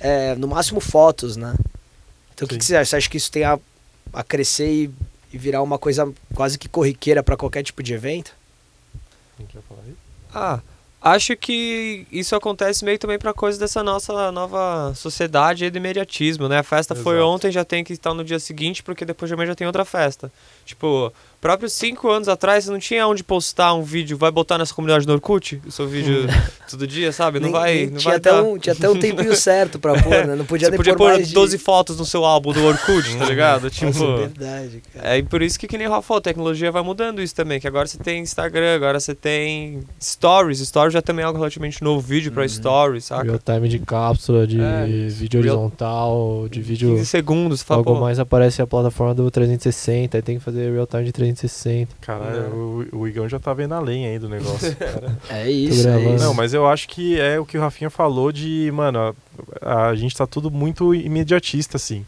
é, 0.00 0.34
no 0.34 0.48
máximo 0.48 0.80
fotos, 0.80 1.36
né? 1.36 1.54
Então 2.34 2.46
o 2.46 2.48
que, 2.48 2.58
que 2.58 2.64
você 2.64 2.76
acha? 2.76 2.90
Você 2.90 2.96
acha 2.96 3.10
que 3.10 3.16
isso 3.16 3.30
tem 3.30 3.44
a, 3.44 3.58
a 4.12 4.24
crescer 4.24 4.68
e, 4.68 4.90
e 5.32 5.38
virar 5.38 5.62
uma 5.62 5.78
coisa 5.78 6.12
quase 6.34 6.58
que 6.58 6.68
corriqueira 6.68 7.22
para 7.22 7.36
qualquer 7.36 7.62
tipo 7.62 7.82
de 7.82 7.94
evento? 7.94 8.34
Quem 9.36 9.46
quer 9.46 9.60
falar 9.68 9.82
aí? 9.86 9.94
Ah, 10.34 10.60
acho 11.02 11.36
que 11.36 12.06
isso 12.12 12.36
acontece 12.36 12.84
meio 12.84 12.98
também 12.98 13.18
pra 13.18 13.34
coisa 13.34 13.58
dessa 13.58 13.82
nossa 13.82 14.30
nova 14.30 14.92
sociedade 14.94 15.68
do 15.68 15.76
imediatismo, 15.76 16.48
né? 16.48 16.58
A 16.58 16.62
festa 16.62 16.94
foi 16.94 17.16
Exato. 17.16 17.28
ontem, 17.28 17.50
já 17.50 17.64
tem 17.64 17.82
que 17.82 17.92
estar 17.92 18.14
no 18.14 18.24
dia 18.24 18.38
seguinte, 18.38 18.82
porque 18.82 19.04
depois 19.04 19.28
de 19.28 19.34
amanhã 19.34 19.48
já 19.48 19.54
tem 19.54 19.66
outra 19.66 19.84
festa. 19.84 20.32
Tipo, 20.64 21.12
próprios 21.42 21.72
cinco 21.74 22.08
anos 22.08 22.28
atrás, 22.28 22.64
você 22.64 22.70
não 22.70 22.78
tinha 22.78 23.06
onde 23.06 23.22
postar 23.24 23.74
um 23.74 23.82
vídeo, 23.82 24.16
vai 24.16 24.30
botar 24.30 24.56
nessa 24.56 24.72
comunidade 24.72 25.06
no 25.06 25.12
Orkut, 25.12 25.60
o 25.66 25.72
seu 25.72 25.86
vídeo 25.88 26.24
todo 26.70 26.86
dia, 26.86 27.10
sabe? 27.12 27.40
Não 27.40 27.46
Nem- 27.48 27.52
vai, 27.52 27.74
nem 27.74 27.86
não 27.90 27.98
tinha, 27.98 28.10
vai 28.12 28.16
até 28.16 28.30
dar. 28.30 28.42
um, 28.44 28.56
tinha 28.58 28.72
até 28.72 28.88
um 28.88 28.96
tempinho 28.98 29.34
certo 29.36 29.78
pra 29.78 30.00
pôr, 30.00 30.24
né? 30.26 30.36
Não 30.36 30.44
podia 30.46 30.66
Você 30.68 30.70
nem 30.70 30.76
podia 30.78 30.92
pôr 30.94 31.06
pôr 31.08 31.14
mais 31.16 31.28
de- 31.28 31.34
12 31.34 31.58
fotos 31.58 31.98
no 31.98 32.04
seu 32.06 32.24
álbum 32.24 32.52
do 32.52 32.64
Orkut, 32.64 33.16
tá 33.18 33.24
ligado? 33.26 33.68
Tipo, 33.70 33.86
Nossa, 33.86 34.04
é 34.04 34.16
verdade, 34.28 34.82
cara. 34.94 35.08
é 35.14 35.18
e 35.18 35.22
por 35.24 35.42
isso 35.42 35.58
que, 35.58 35.66
que 35.66 35.76
nem 35.76 35.88
o 35.88 35.90
Rafa 35.90 36.16
a 36.16 36.20
tecnologia 36.20 36.70
vai 36.70 36.82
mudando 36.82 37.20
isso 37.20 37.34
também. 37.34 37.58
Que 37.60 37.66
agora 37.66 37.88
você 37.88 37.98
tem 37.98 38.20
Instagram, 38.22 38.76
agora 38.76 39.00
você 39.00 39.12
tem 39.14 39.80
Stories. 40.00 40.60
Stories 40.60 40.92
já 40.92 41.02
também 41.02 41.24
é 41.24 41.26
algo 41.26 41.38
relativamente 41.40 41.82
novo, 41.82 42.00
vídeo 42.00 42.30
pra 42.30 42.42
Uhum. 42.42 42.48
Stories, 42.48 43.04
saca? 43.06 43.24
Real 43.24 43.40
time 43.44 43.68
de 43.68 43.80
cápsula, 43.80 44.46
de 44.46 44.60
É, 44.60 44.86
vídeo 45.08 45.42
real- 45.42 45.56
horizontal, 45.58 46.46
de 46.48 46.60
vídeo. 46.62 46.90
15 46.90 47.06
segundos, 47.06 47.62
fala, 47.62 47.78
Logo 47.78 47.94
pô, 47.94 48.00
mais 48.00 48.20
aparece 48.20 48.62
a 48.62 48.66
plataforma 48.66 49.12
do 49.12 49.28
360, 49.28 50.16
aí 50.18 50.22
tem 50.22 50.38
que 50.38 50.44
fazer 50.44 50.70
real 50.72 50.86
time 50.86 51.02
de 51.04 51.10
360. 51.12 51.31
Caralho, 52.00 52.88
o, 52.92 52.98
o 53.00 53.08
Igão 53.08 53.28
já 53.28 53.38
tá 53.38 53.52
vendo 53.52 53.74
a 53.74 53.80
lenha 53.80 54.10
aí 54.10 54.18
do 54.18 54.28
negócio. 54.28 54.74
cara. 54.76 55.18
É 55.28 55.50
isso, 55.50 55.88
é 55.88 56.14
isso. 56.14 56.24
Não, 56.24 56.34
mas 56.34 56.54
eu 56.54 56.66
acho 56.66 56.88
que 56.88 57.18
é 57.18 57.38
o 57.38 57.46
que 57.46 57.58
o 57.58 57.60
Rafinha 57.60 57.90
falou 57.90 58.32
de, 58.32 58.70
mano, 58.72 59.14
a, 59.60 59.88
a 59.88 59.94
gente 59.94 60.16
tá 60.16 60.26
tudo 60.26 60.50
muito 60.50 60.94
imediatista, 60.94 61.76
assim. 61.76 62.04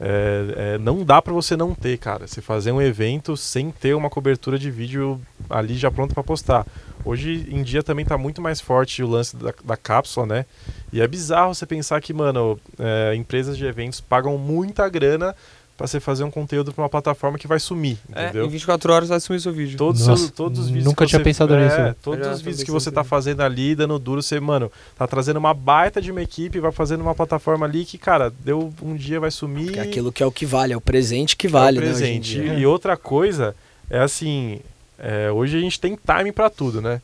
É, 0.00 0.74
é, 0.74 0.78
não 0.78 1.04
dá 1.04 1.20
pra 1.20 1.32
você 1.32 1.56
não 1.56 1.74
ter, 1.74 1.98
cara. 1.98 2.26
Você 2.26 2.40
fazer 2.40 2.70
um 2.70 2.80
evento 2.80 3.36
sem 3.36 3.70
ter 3.70 3.94
uma 3.94 4.08
cobertura 4.08 4.58
de 4.58 4.70
vídeo 4.70 5.20
ali 5.50 5.76
já 5.76 5.90
pronto 5.90 6.14
pra 6.14 6.22
postar. 6.22 6.64
Hoje 7.04 7.46
em 7.50 7.62
dia 7.62 7.82
também 7.82 8.04
tá 8.04 8.16
muito 8.16 8.40
mais 8.40 8.60
forte 8.60 9.02
o 9.02 9.08
lance 9.08 9.36
da, 9.36 9.52
da 9.64 9.76
cápsula, 9.76 10.26
né? 10.26 10.46
E 10.92 11.00
é 11.00 11.08
bizarro 11.08 11.54
você 11.54 11.66
pensar 11.66 12.00
que, 12.00 12.12
mano, 12.12 12.58
é, 12.78 13.14
empresas 13.14 13.56
de 13.56 13.66
eventos 13.66 14.00
pagam 14.00 14.38
muita 14.38 14.88
grana 14.88 15.34
pra 15.78 15.86
você 15.86 16.00
fazer 16.00 16.24
um 16.24 16.30
conteúdo 16.30 16.72
pra 16.74 16.82
uma 16.82 16.88
plataforma 16.90 17.38
que 17.38 17.46
vai 17.46 17.58
sumir, 17.60 17.96
É, 18.12 18.24
entendeu? 18.24 18.44
em 18.46 18.48
24 18.50 18.92
horas 18.92 19.08
vai 19.08 19.20
sumir 19.20 19.40
seu 19.40 19.52
vídeo. 19.52 19.78
Todos, 19.78 20.06
Nossa, 20.06 20.22
seus- 20.24 20.32
todos 20.32 20.58
os 20.58 20.66
vídeos 20.66 20.84
nunca 20.84 21.06
tinha 21.06 21.20
você- 21.20 21.24
pensado 21.24 21.54
é, 21.54 21.64
nisso. 21.64 21.96
Todos 22.02 22.26
Já 22.26 22.32
os 22.32 22.40
vídeos 22.42 22.64
que 22.64 22.70
você 22.70 22.90
tá 22.90 23.04
fazendo 23.04 23.40
ali, 23.42 23.74
dando 23.76 23.96
duro, 23.98 24.20
você, 24.20 24.38
mano, 24.40 24.70
tá 24.98 25.06
trazendo 25.06 25.36
uma 25.38 25.54
baita 25.54 26.02
de 26.02 26.10
uma 26.10 26.20
equipe, 26.20 26.58
vai 26.58 26.72
fazendo 26.72 27.00
uma 27.00 27.14
plataforma 27.14 27.64
ali 27.64 27.84
que, 27.84 27.96
cara, 27.96 28.30
deu 28.44 28.74
um 28.82 28.94
dia 28.96 29.20
vai 29.20 29.30
sumir. 29.30 29.72
Que 29.72 29.78
é 29.78 29.82
aquilo 29.82 30.10
que 30.12 30.22
é 30.22 30.26
o 30.26 30.32
que 30.32 30.44
vale, 30.44 30.72
é 30.72 30.76
o 30.76 30.80
presente 30.80 31.36
que 31.36 31.46
é 31.46 31.48
o 31.48 31.52
vale, 31.52 31.78
né? 31.78 31.86
presente. 31.86 32.34
dia. 32.40 32.54
E 32.54 32.66
outra 32.66 32.96
coisa 32.96 33.54
é 33.88 34.00
assim, 34.00 34.58
é, 34.98 35.30
hoje 35.30 35.56
a 35.56 35.60
gente 35.60 35.78
tem 35.78 35.96
time 35.96 36.32
pra 36.32 36.50
tudo, 36.50 36.82
né? 36.82 37.00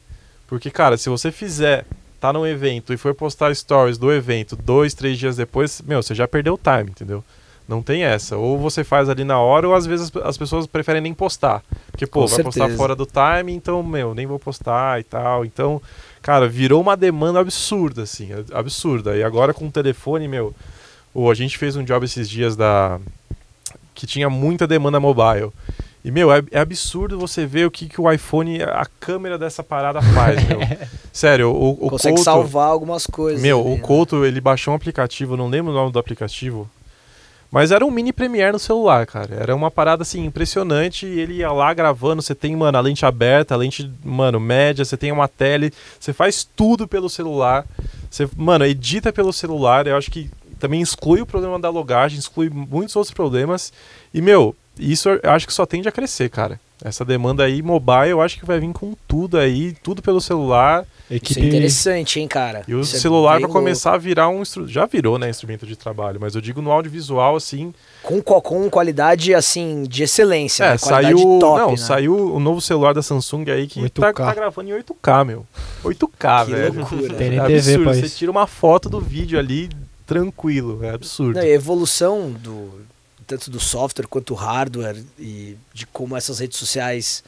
Porque, 0.49 0.69
cara, 0.69 0.97
se 0.97 1.09
você 1.09 1.31
fizer, 1.31 1.87
tá 2.21 2.33
num 2.33 2.45
evento 2.45 2.93
e 2.93 2.97
for 2.97 3.15
postar 3.15 3.55
stories 3.55 3.97
do 3.99 4.13
evento 4.13 4.57
dois, 4.57 4.95
três 4.95 5.17
dias 5.17 5.37
depois, 5.37 5.81
meu, 5.87 6.03
você 6.03 6.13
já 6.15 6.27
perdeu 6.27 6.55
o 6.55 6.59
time, 6.59 6.91
entendeu? 6.91 7.23
Não 7.67 7.83
tem 7.83 8.05
essa. 8.05 8.37
Ou 8.37 8.59
você 8.59 8.85
faz 8.85 9.09
ali 9.09 9.25
na 9.25 9.39
hora, 9.41 9.67
ou 9.69 9.75
às 9.75 9.87
vezes 9.87 10.11
as, 10.15 10.23
as 10.27 10.37
pessoas 10.39 10.67
preferem 10.67 11.01
nem 11.01 11.15
postar. 11.15 11.63
Porque, 11.91 12.07
pô, 12.07 12.21
Com 12.23 12.27
vai 12.27 12.43
postar 12.43 12.61
certeza. 12.61 12.77
fora 12.77 12.95
do 12.95 13.07
time, 13.07 13.53
então, 13.53 13.83
meu, 13.83 14.15
nem 14.15 14.27
vou 14.27 14.39
postar 14.39 15.01
e 15.01 15.03
tal. 15.05 15.45
Então, 15.45 15.81
cara, 16.21 16.47
virou 16.47 16.81
uma 16.81 16.97
demanda 16.97 17.41
absurda, 17.41 18.03
assim, 18.03 18.29
absurda. 18.53 19.17
E 19.17 19.23
agora 19.23 19.55
com 19.55 19.67
o 19.67 19.71
telefone, 19.71 20.29
meu, 20.29 20.55
o, 21.15 21.31
a 21.31 21.35
gente 21.35 21.57
fez 21.57 21.75
um 21.75 21.83
job 21.85 22.05
esses 22.05 22.29
dias 22.29 22.55
da. 22.55 23.01
que 23.95 24.07
tinha 24.07 24.29
muita 24.29 24.67
demanda 24.67 25.01
mobile. 25.01 25.51
E, 26.05 26.11
meu, 26.11 26.31
é, 26.31 26.43
é 26.51 26.61
absurdo 26.61 27.19
você 27.19 27.47
ver 27.47 27.67
o 27.67 27.71
que, 27.71 27.89
que 27.89 27.99
o 27.99 28.13
iPhone, 28.13 28.63
a 28.63 28.85
câmera 29.01 29.39
dessa 29.39 29.63
parada 29.63 30.03
faz, 30.03 30.37
meu. 30.47 30.59
Sério, 31.11 31.51
o, 31.51 31.71
o 31.87 31.89
Consegue 31.89 32.17
Couto- 32.17 32.25
salvar 32.25 32.69
algumas 32.69 33.07
coisas. 33.07 33.41
meu, 33.41 33.59
ali, 33.59 33.69
o 33.71 33.75
né? 33.77 33.81
Couto, 33.81 34.23
ele 34.23 34.39
baixou 34.39 34.75
um 34.75 34.77
aplicativo, 34.77 35.35
não 35.35 35.49
lembro 35.49 35.73
o 35.73 35.75
nome 35.75 35.91
do 35.93 35.99
aplicativo, 35.99 36.69
mas 37.55 37.71
era 37.71 37.87
um 37.87 37.91
mini 37.91 38.13
Premiere 38.13 38.51
no 38.51 38.59
celular, 38.59 39.07
cara. 39.07 39.33
Era 39.33 39.55
uma 39.55 39.71
parada, 39.71 40.03
assim, 40.03 40.25
impressionante. 40.25 41.07
Ele 41.07 41.35
ia 41.35 41.53
lá 41.53 41.73
gravando, 41.73 42.21
você 42.21 42.35
tem, 42.35 42.57
mano, 42.57 42.77
a 42.77 42.81
lente 42.81 43.07
aberta, 43.07 43.55
a 43.55 43.57
lente, 43.57 43.89
mano, 44.03 44.41
média, 44.41 44.85
você 44.85 44.97
tem 44.97 45.13
uma 45.13 45.29
tele, 45.29 45.73
você 46.01 46.13
faz 46.13 46.43
tudo 46.43 46.89
pelo 46.89 47.09
celular. 47.09 47.65
Você, 48.11 48.29
mano, 48.37 48.67
edita 48.67 49.13
pelo 49.13 49.33
celular. 49.33 49.87
Eu 49.87 49.97
acho 49.97 50.11
que 50.11 50.29
também 50.59 50.81
exclui 50.81 51.21
o 51.21 51.27
problema 51.27 51.57
da 51.57 51.71
logagem, 51.71 52.19
exclui 52.19 52.51
muitos 52.51 52.97
outros 52.97 53.15
problemas. 53.15 53.73
E, 54.13 54.21
meu, 54.21 54.57
isso 54.77 55.09
eu 55.09 55.31
acho 55.31 55.47
que 55.47 55.53
só 55.53 55.65
tende 55.65 55.89
a 55.89 55.93
crescer, 55.93 56.31
cara. 56.31 56.59
Essa 56.85 57.03
demanda 57.03 57.43
aí, 57.45 57.63
mobile, 57.63 58.11
eu 58.11 58.21
acho 58.21 58.39
que 58.39 58.45
vai 58.45 58.61
vir 58.61 58.71
com 58.75 58.95
tudo 59.09 59.39
aí, 59.39 59.73
tudo 59.83 60.03
pelo 60.03 60.21
celular. 60.21 60.83
Isso 61.11 61.15
Equipe... 61.33 61.41
é 61.41 61.45
interessante, 61.47 62.21
hein, 62.21 62.29
cara? 62.29 62.63
E 62.69 62.75
o 62.75 62.81
Isso 62.83 62.97
é 62.97 62.99
celular 62.99 63.37
bem 63.39 63.43
vai 63.47 63.51
começar 63.53 63.95
a 63.95 63.99
virar 63.99 64.29
um 64.29 64.43
instrumento. 64.43 64.71
Já 64.71 64.85
virou, 64.85 65.19
né? 65.19 65.31
Instrumento 65.31 65.67
de 65.67 65.77
trabalho, 65.77 66.19
mas 66.21 66.35
eu 66.35 66.43
digo 66.43 66.61
no 66.61 66.71
audiovisual, 66.71 67.37
assim. 67.37 67.65
louco. 67.65 67.79
Com, 68.03 68.23
co- 68.23 68.43
com 68.43 68.69
qualidade, 68.69 69.35
assim, 69.35 69.85
de 69.85 70.03
excelência. 70.03 70.65
é, 70.65 70.71
né? 70.73 70.77
Saiu. 70.79 71.39
top, 71.41 71.59
não, 71.63 71.71
né? 71.71 71.77
saiu 71.79 72.35
o 72.35 72.39
novo 72.39 72.61
celular 72.61 72.93
da 72.93 73.03
Samsung 73.03 73.51
aí 73.51 73.67
que 73.67 73.81
8K. 73.81 73.91
tá, 73.91 74.13
tá 74.13 74.35
gravando 74.35 74.69
em 74.69 74.73
8K, 74.75 75.25
meu. 75.25 75.47
8K, 75.83 76.45
Que 76.45 76.53
velho. 76.53 76.75
loucura. 76.75 77.15
Tem 77.15 77.35
É 77.37 77.41
absurdo. 77.41 77.85
Você 77.95 78.07
isso. 78.07 78.19
tira 78.19 78.31
uma 78.31 78.47
foto 78.47 78.91
do 78.91 79.01
vídeo 79.01 79.39
ali 79.39 79.71
tranquilo. 80.07 80.85
É 80.85 80.91
absurdo. 80.91 81.37
Não, 81.37 81.43
a 81.43 81.49
evolução 81.49 82.31
do 82.31 82.71
tanto 83.25 83.51
do 83.51 83.59
software 83.61 84.07
quanto 84.07 84.35
do 84.35 84.35
hardware 84.35 85.03
e 85.19 85.57
de 85.73 85.87
como 85.87 86.17
essas 86.17 86.39
redes 86.39 86.59
sociais 86.59 87.23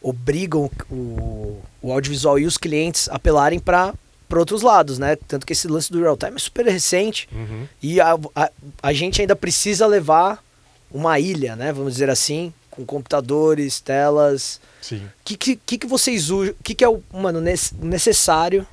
obrigam 0.00 0.70
o, 0.90 1.60
o 1.80 1.92
audiovisual 1.92 2.38
e 2.38 2.46
os 2.46 2.56
clientes 2.58 3.08
a 3.08 3.16
apelarem 3.16 3.58
para 3.60 3.94
outros 4.34 4.62
lados, 4.62 4.98
né? 4.98 5.16
Tanto 5.28 5.46
que 5.46 5.52
esse 5.52 5.68
lance 5.68 5.92
do 5.92 6.00
real 6.00 6.16
time 6.16 6.34
é 6.36 6.38
super 6.38 6.66
recente 6.66 7.28
Uhum. 7.32 7.66
e 7.82 8.00
a, 8.00 8.18
a, 8.34 8.50
a 8.82 8.92
gente 8.92 9.20
ainda 9.20 9.36
precisa 9.36 9.86
levar 9.86 10.42
uma 10.90 11.18
ilha, 11.20 11.54
né? 11.54 11.72
Vamos 11.72 11.92
dizer 11.92 12.10
assim, 12.10 12.52
com 12.70 12.84
computadores, 12.84 13.80
telas. 13.80 14.60
Sim. 14.80 15.04
O 15.04 15.10
que, 15.24 15.36
que, 15.56 15.78
que, 15.78 15.86
vocês 15.86 16.30
usam? 16.30 16.52
O 16.52 16.56
que, 16.64 16.74
que 16.74 16.82
é 16.84 16.88
o 16.88 17.02
mano, 17.12 17.40
nece- 17.40 17.74
necessário 17.80 18.66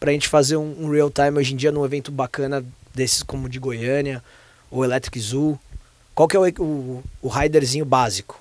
pra 0.00 0.12
gente 0.12 0.28
fazer 0.28 0.56
um, 0.56 0.84
um 0.84 0.90
real 0.90 1.10
time 1.10 1.38
hoje 1.38 1.52
em 1.52 1.56
dia 1.56 1.72
num 1.72 1.84
evento 1.84 2.10
bacana 2.12 2.64
desses 2.94 3.22
como 3.22 3.46
o 3.46 3.48
de 3.48 3.58
Goiânia 3.58 4.22
ou 4.70 4.84
Electric 4.84 5.18
Zoo? 5.20 5.58
Qual 6.16 6.26
que 6.26 6.34
é 6.34 6.40
o, 6.40 6.48
o, 6.58 7.04
o 7.20 7.28
riderzinho 7.28 7.84
básico? 7.84 8.40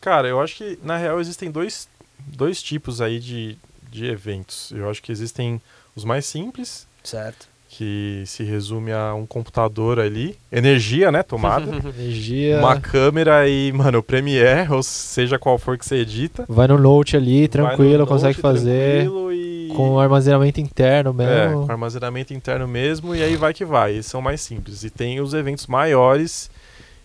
Cara, 0.00 0.28
eu 0.28 0.40
acho 0.40 0.56
que 0.56 0.78
na 0.84 0.96
real 0.96 1.20
existem 1.20 1.50
dois, 1.50 1.88
dois 2.18 2.62
tipos 2.62 3.00
aí 3.00 3.18
de, 3.18 3.58
de 3.90 4.06
eventos. 4.06 4.70
Eu 4.70 4.88
acho 4.88 5.02
que 5.02 5.10
existem 5.10 5.60
os 5.96 6.04
mais 6.04 6.24
simples, 6.24 6.86
Certo? 7.02 7.48
que 7.70 8.22
se 8.24 8.44
resume 8.44 8.92
a 8.92 9.12
um 9.14 9.26
computador 9.26 10.00
ali, 10.00 10.38
energia, 10.50 11.12
né, 11.12 11.22
tomada. 11.22 11.70
Energia. 11.98 12.58
Uma 12.60 12.80
câmera 12.80 13.46
e, 13.48 13.70
mano, 13.72 13.98
o 13.98 14.02
Premiere, 14.02 14.72
ou 14.72 14.82
seja 14.82 15.38
qual 15.38 15.58
for 15.58 15.76
que 15.76 15.84
você 15.84 15.96
edita. 15.96 16.44
Vai 16.48 16.66
no 16.68 16.78
Note 16.78 17.16
ali, 17.16 17.40
vai 17.40 17.42
no 17.42 17.48
tranquilo, 17.48 17.98
Note, 17.98 18.08
consegue 18.08 18.40
fazer. 18.40 19.02
tranquilo 19.02 19.27
e... 19.68 19.74
Com 19.74 19.98
armazenamento 19.98 20.60
interno 20.60 21.10
É, 21.22 21.46
mesmo. 21.46 21.66
com 21.66 21.72
armazenamento 21.72 22.32
interno 22.34 22.66
mesmo, 22.68 23.14
e 23.14 23.22
aí 23.22 23.36
vai 23.36 23.52
que 23.54 23.64
vai. 23.64 24.02
São 24.02 24.20
mais 24.20 24.40
simples. 24.40 24.84
E 24.84 24.90
tem 24.90 25.20
os 25.20 25.34
eventos 25.34 25.66
maiores 25.66 26.50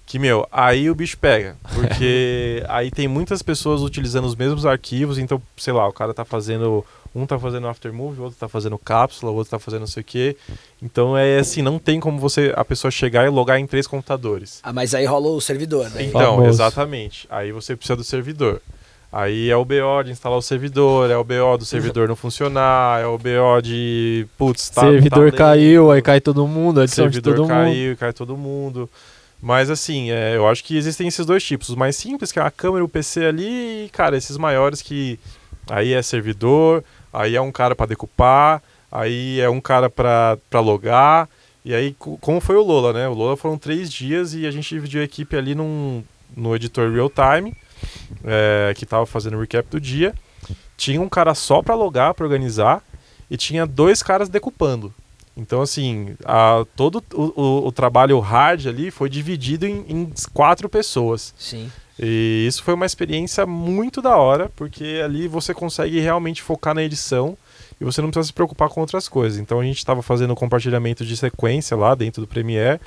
que, 0.05 0.19
meu, 0.19 0.45
aí 0.51 0.89
o 0.89 0.95
bicho 0.95 1.17
pega. 1.17 1.55
Porque 1.73 2.63
aí 2.69 2.91
tem 2.91 3.07
muitas 3.07 3.41
pessoas 3.41 3.81
utilizando 3.81 4.25
os 4.25 4.35
mesmos 4.35 4.65
arquivos, 4.65 5.17
então, 5.17 5.41
sei 5.57 5.73
lá, 5.73 5.87
o 5.87 5.93
cara 5.93 6.13
tá 6.13 6.25
fazendo. 6.25 6.85
Um 7.15 7.27
tá 7.27 7.37
fazendo 7.37 7.67
aftermovie, 7.67 8.19
o 8.19 8.23
outro 8.23 8.39
tá 8.39 8.47
fazendo 8.47 8.75
cápsula, 8.75 9.31
o 9.31 9.35
outro 9.35 9.51
tá 9.51 9.59
fazendo 9.59 9.81
não 9.81 9.87
sei 9.87 10.01
o 10.01 10.03
quê. 10.03 10.35
Então 10.81 11.15
é 11.15 11.37
assim, 11.37 11.61
não 11.61 11.77
tem 11.77 11.99
como 11.99 12.17
você 12.17 12.51
a 12.55 12.65
pessoa 12.65 12.89
chegar 12.89 13.23
e 13.23 13.29
logar 13.29 13.59
em 13.59 13.67
três 13.67 13.85
computadores. 13.85 14.59
Ah, 14.63 14.73
mas 14.73 14.95
aí 14.95 15.05
rola 15.05 15.27
o 15.27 15.39
servidor, 15.39 15.91
né? 15.91 16.05
Então, 16.05 16.37
Famoso. 16.37 16.49
exatamente. 16.49 17.27
Aí 17.29 17.51
você 17.51 17.75
precisa 17.75 17.95
do 17.95 18.03
servidor. 18.03 18.59
Aí 19.15 19.47
é 19.51 19.55
o 19.55 19.63
BO 19.63 20.01
de 20.03 20.09
instalar 20.09 20.39
o 20.39 20.41
servidor, 20.41 21.11
é 21.11 21.15
o 21.15 21.23
BO 21.23 21.55
do 21.59 21.65
servidor 21.65 22.07
não 22.07 22.15
funcionar, 22.15 22.99
é 22.99 23.05
o 23.05 23.15
BO 23.15 23.61
de. 23.61 24.25
Putz, 24.35 24.71
tá. 24.71 24.81
servidor 24.81 25.29
tá 25.31 25.37
caiu, 25.37 25.91
aí 25.91 26.01
cai 26.01 26.19
todo 26.19 26.47
mundo, 26.47 26.83
de 26.83 26.89
servidor 26.89 27.35
todo 27.35 27.43
mundo. 27.43 27.49
caiu, 27.49 27.95
cai 27.97 28.11
todo 28.11 28.35
mundo. 28.35 28.89
Mas 29.39 29.69
assim, 29.69 30.09
é, 30.09 30.35
eu 30.35 30.47
acho 30.47 30.63
que 30.63 30.75
existem 30.75 31.07
esses 31.07 31.27
dois 31.27 31.43
tipos. 31.43 31.69
Os 31.69 31.75
mais 31.75 31.95
simples, 31.95 32.31
que 32.31 32.39
é 32.39 32.41
a 32.41 32.49
câmera 32.49 32.81
e 32.81 32.85
o 32.85 32.89
PC 32.89 33.25
ali, 33.25 33.85
e, 33.85 33.89
cara, 33.91 34.17
esses 34.17 34.35
maiores 34.35 34.81
que 34.81 35.19
aí 35.69 35.93
é 35.93 36.01
servidor, 36.01 36.83
aí 37.13 37.35
é 37.35 37.41
um 37.41 37.51
cara 37.51 37.75
para 37.75 37.85
decupar, 37.87 38.63
aí 38.91 39.39
é 39.39 39.49
um 39.49 39.61
cara 39.61 39.91
para 39.91 40.39
logar. 40.55 41.29
E 41.63 41.71
aí, 41.75 41.93
co- 41.99 42.17
como 42.19 42.41
foi 42.41 42.55
o 42.55 42.63
Lola, 42.63 42.93
né? 42.93 43.07
O 43.07 43.13
Lola 43.13 43.37
foram 43.37 43.59
três 43.59 43.91
dias 43.91 44.33
e 44.33 44.47
a 44.47 44.51
gente 44.51 44.67
dividiu 44.69 45.01
a 45.01 45.03
equipe 45.03 45.35
ali 45.37 45.53
num, 45.53 46.03
no 46.35 46.55
editor 46.55 46.91
real 46.91 47.09
time, 47.11 47.53
é, 48.23 48.73
que 48.75 48.85
tava 48.85 49.05
fazendo 49.05 49.37
o 49.37 49.39
recap 49.39 49.67
do 49.69 49.79
dia. 49.79 50.13
Tinha 50.77 51.01
um 51.01 51.09
cara 51.09 51.33
só 51.35 51.61
para 51.61 51.75
logar, 51.75 52.13
para 52.13 52.25
organizar, 52.25 52.81
e 53.29 53.37
tinha 53.37 53.65
dois 53.65 54.01
caras 54.03 54.29
decupando. 54.29 54.93
Então, 55.35 55.61
assim, 55.61 56.15
a- 56.25 56.63
todo 56.75 57.03
o, 57.13 57.41
o- 57.41 57.67
o 57.67 57.71
trabalho 57.71 58.19
hard 58.19 58.67
ali 58.67 58.91
foi 58.91 59.09
dividido 59.09 59.65
em, 59.65 59.83
em 59.87 60.13
quatro 60.33 60.69
pessoas. 60.69 61.33
Sim. 61.37 61.71
E 61.99 62.45
isso 62.47 62.63
foi 62.63 62.73
uma 62.73 62.85
experiência 62.85 63.45
muito 63.45 64.01
da 64.01 64.15
hora, 64.17 64.51
porque 64.55 65.01
ali 65.03 65.27
você 65.27 65.53
consegue 65.53 65.99
realmente 65.99 66.41
focar 66.41 66.73
na 66.75 66.83
edição 66.83 67.37
e 67.79 67.83
você 67.85 68.01
não 68.01 68.09
precisa 68.09 68.27
se 68.27 68.33
preocupar 68.33 68.69
com 68.69 68.81
outras 68.81 69.07
coisas. 69.07 69.39
Então 69.39 69.59
a 69.59 69.63
gente 69.63 69.77
estava 69.77 70.01
fazendo 70.01 70.35
compartilhamento 70.35 71.05
de 71.05 71.15
sequência 71.15 71.77
lá 71.77 71.93
dentro 71.95 72.21
do 72.21 72.27
Premiere 72.27 72.79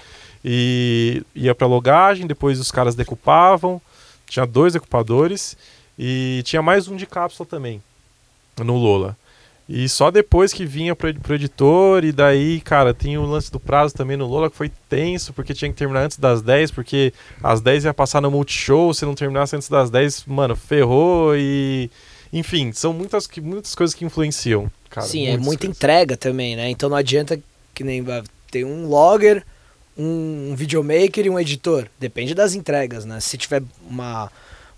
e 0.44 1.22
ia 1.34 1.54
para 1.54 1.66
logagem, 1.66 2.26
depois 2.26 2.58
os 2.60 2.70
caras 2.70 2.94
decupavam, 2.94 3.80
tinha 4.26 4.46
dois 4.46 4.72
decupadores 4.72 5.56
e 5.98 6.42
tinha 6.44 6.62
mais 6.62 6.88
um 6.88 6.96
de 6.96 7.06
cápsula 7.06 7.48
também 7.48 7.82
no 8.58 8.76
Lola. 8.76 9.16
E 9.68 9.88
só 9.88 10.12
depois 10.12 10.52
que 10.52 10.64
vinha 10.64 10.94
pro, 10.94 11.12
pro 11.14 11.34
editor, 11.34 12.04
e 12.04 12.12
daí, 12.12 12.60
cara, 12.60 12.94
tem 12.94 13.18
o 13.18 13.26
lance 13.26 13.50
do 13.50 13.58
prazo 13.58 13.94
também 13.94 14.16
no 14.16 14.26
Lola 14.26 14.48
que 14.48 14.56
foi 14.56 14.70
tenso, 14.88 15.32
porque 15.32 15.52
tinha 15.52 15.70
que 15.70 15.76
terminar 15.76 16.04
antes 16.04 16.18
das 16.18 16.40
10, 16.40 16.70
porque 16.70 17.12
às 17.42 17.60
10 17.60 17.86
ia 17.86 17.94
passar 17.94 18.20
no 18.20 18.30
Multishow, 18.30 18.94
se 18.94 19.04
não 19.04 19.14
terminasse 19.14 19.56
antes 19.56 19.68
das 19.68 19.90
10, 19.90 20.24
mano, 20.26 20.54
ferrou 20.54 21.34
e. 21.36 21.90
Enfim, 22.32 22.70
são 22.72 22.92
muitas, 22.92 23.28
muitas 23.42 23.74
coisas 23.74 23.94
que 23.94 24.04
influenciam, 24.04 24.70
cara. 24.88 25.06
Sim, 25.06 25.26
é 25.26 25.36
muita 25.36 25.66
coisas. 25.66 25.76
entrega 25.76 26.16
também, 26.16 26.54
né? 26.54 26.70
Então 26.70 26.88
não 26.88 26.96
adianta 26.96 27.40
que 27.74 27.82
nem 27.82 28.04
ter 28.50 28.64
um 28.64 28.86
logger, 28.86 29.44
um, 29.96 30.50
um 30.50 30.54
videomaker 30.56 31.24
e 31.26 31.30
um 31.30 31.38
editor. 31.38 31.88
Depende 31.98 32.34
das 32.34 32.54
entregas, 32.54 33.04
né? 33.04 33.20
Se 33.20 33.36
tiver 33.38 33.62
uma, 33.88 34.30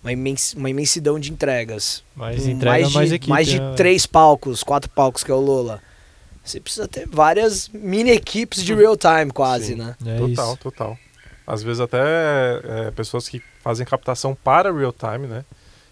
uma, 0.02 0.12
imens- 0.12 0.54
uma 0.54 0.70
imensidão 0.70 1.18
de 1.18 1.32
entregas, 1.32 2.02
Mais 2.14 2.42
com 2.42 2.50
entrega, 2.50 2.80
mais 2.82 2.94
mais, 2.94 3.08
de, 3.10 3.14
equipe. 3.16 3.30
mais 3.30 3.46
de 3.46 3.58
né? 3.60 3.74
três 3.76 4.06
palcos, 4.06 4.62
quatro 4.62 4.90
palcos 4.90 5.24
que 5.24 5.30
é 5.30 5.34
o 5.34 5.40
Lola. 5.40 5.82
Você 6.44 6.60
precisa 6.60 6.88
ter 6.88 7.06
várias 7.06 7.68
mini 7.68 8.10
equipes 8.10 8.62
de 8.64 8.74
real 8.74 8.96
time 8.96 9.30
quase, 9.32 9.66
Sim. 9.68 9.74
né? 9.74 9.94
É 10.06 10.16
Total, 10.18 10.48
isso. 10.52 10.56
total. 10.62 10.98
Às 11.46 11.62
vezes 11.62 11.80
até 11.80 11.98
é, 12.64 12.90
pessoas 12.90 13.28
que 13.28 13.42
fazem 13.62 13.84
captação 13.86 14.34
para 14.34 14.72
real 14.72 14.92
time, 14.92 15.26
né? 15.26 15.44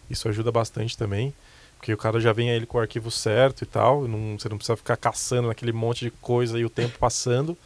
Isso 0.08 0.28
ajuda 0.28 0.50
bastante 0.52 0.96
também. 0.96 1.34
Porque 1.78 1.92
o 1.92 1.96
cara 1.96 2.18
já 2.18 2.32
vem 2.32 2.50
aí 2.50 2.64
com 2.64 2.78
o 2.78 2.80
arquivo 2.80 3.10
certo 3.10 3.62
e 3.62 3.66
tal. 3.66 4.08
Não, 4.08 4.38
você 4.38 4.48
não 4.48 4.56
precisa 4.56 4.76
ficar 4.76 4.96
caçando 4.96 5.50
aquele 5.50 5.72
monte 5.72 6.06
de 6.06 6.10
coisa 6.10 6.58
e 6.58 6.64
o 6.64 6.70
tempo 6.70 6.98
passando. 6.98 7.56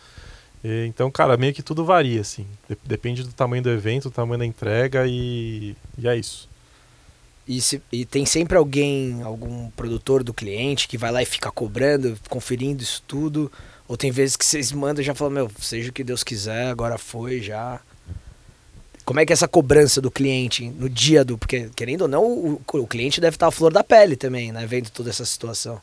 E, 0.62 0.86
então, 0.86 1.10
cara, 1.10 1.36
meio 1.36 1.54
que 1.54 1.62
tudo 1.62 1.84
varia, 1.84 2.20
assim. 2.20 2.46
De- 2.68 2.76
depende 2.84 3.22
do 3.22 3.32
tamanho 3.32 3.62
do 3.62 3.70
evento, 3.70 4.04
do 4.04 4.10
tamanho 4.10 4.38
da 4.38 4.46
entrega 4.46 5.06
e, 5.06 5.74
e 5.98 6.06
é 6.08 6.16
isso. 6.16 6.48
E, 7.48 7.60
se- 7.60 7.82
e 7.90 8.04
tem 8.04 8.24
sempre 8.26 8.56
alguém, 8.56 9.22
algum 9.22 9.70
produtor 9.70 10.22
do 10.22 10.34
cliente 10.34 10.86
que 10.86 10.98
vai 10.98 11.10
lá 11.10 11.22
e 11.22 11.26
fica 11.26 11.50
cobrando, 11.50 12.16
conferindo 12.28 12.82
isso 12.82 13.02
tudo. 13.08 13.50
Ou 13.88 13.96
tem 13.96 14.10
vezes 14.10 14.36
que 14.36 14.44
vocês 14.44 14.70
mandam 14.70 15.02
e 15.02 15.04
já 15.04 15.14
falam, 15.14 15.32
meu, 15.34 15.50
seja 15.60 15.90
o 15.90 15.92
que 15.92 16.04
Deus 16.04 16.22
quiser, 16.22 16.68
agora 16.68 16.96
foi, 16.98 17.40
já. 17.40 17.80
Como 19.04 19.18
é 19.18 19.26
que 19.26 19.32
é 19.32 19.34
essa 19.34 19.48
cobrança 19.48 20.00
do 20.00 20.10
cliente 20.10 20.68
no 20.68 20.88
dia 20.88 21.24
do. 21.24 21.36
Porque, 21.36 21.68
querendo 21.74 22.02
ou 22.02 22.08
não, 22.08 22.24
o, 22.24 22.62
o 22.74 22.86
cliente 22.86 23.20
deve 23.20 23.34
estar 23.34 23.48
à 23.48 23.50
flor 23.50 23.72
da 23.72 23.82
pele 23.82 24.14
também, 24.14 24.52
né? 24.52 24.64
Vendo 24.66 24.90
toda 24.90 25.10
essa 25.10 25.24
situação. 25.24 25.80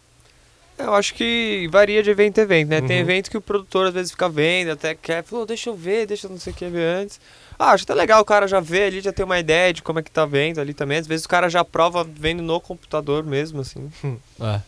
Eu 0.77 0.93
acho 0.93 1.13
que 1.15 1.67
varia 1.71 2.03
de 2.03 2.09
evento 2.11 2.39
a 2.39 2.43
evento, 2.43 2.69
né? 2.69 2.81
Tem 2.81 2.97
Uhum. 2.97 3.01
evento 3.01 3.31
que 3.31 3.37
o 3.37 3.41
produtor 3.41 3.87
às 3.87 3.93
vezes 3.93 4.11
fica 4.11 4.29
vendo, 4.29 4.71
até 4.71 4.93
quer, 4.93 5.23
falou, 5.23 5.45
deixa 5.45 5.69
eu 5.69 5.75
ver, 5.75 6.05
deixa 6.05 6.27
eu 6.27 6.31
não 6.31 6.39
sei 6.39 6.53
o 6.53 6.55
que 6.55 6.65
ver 6.67 6.83
antes. 7.01 7.19
Ah, 7.57 7.71
acho 7.71 7.83
até 7.83 7.95
legal 7.95 8.21
o 8.21 8.25
cara 8.25 8.47
já 8.47 8.59
vê 8.59 8.83
ali, 8.83 9.01
já 9.01 9.11
tem 9.11 9.25
uma 9.25 9.39
ideia 9.39 9.73
de 9.73 9.81
como 9.81 9.97
é 9.97 10.03
que 10.03 10.11
tá 10.11 10.25
vendo 10.25 10.61
ali 10.61 10.75
também. 10.75 10.99
Às 10.99 11.07
vezes 11.07 11.25
o 11.25 11.29
cara 11.29 11.49
já 11.49 11.65
prova 11.65 12.03
vendo 12.03 12.43
no 12.43 12.61
computador 12.61 13.23
mesmo, 13.23 13.61
assim. 13.61 13.89
É. 14.39 14.61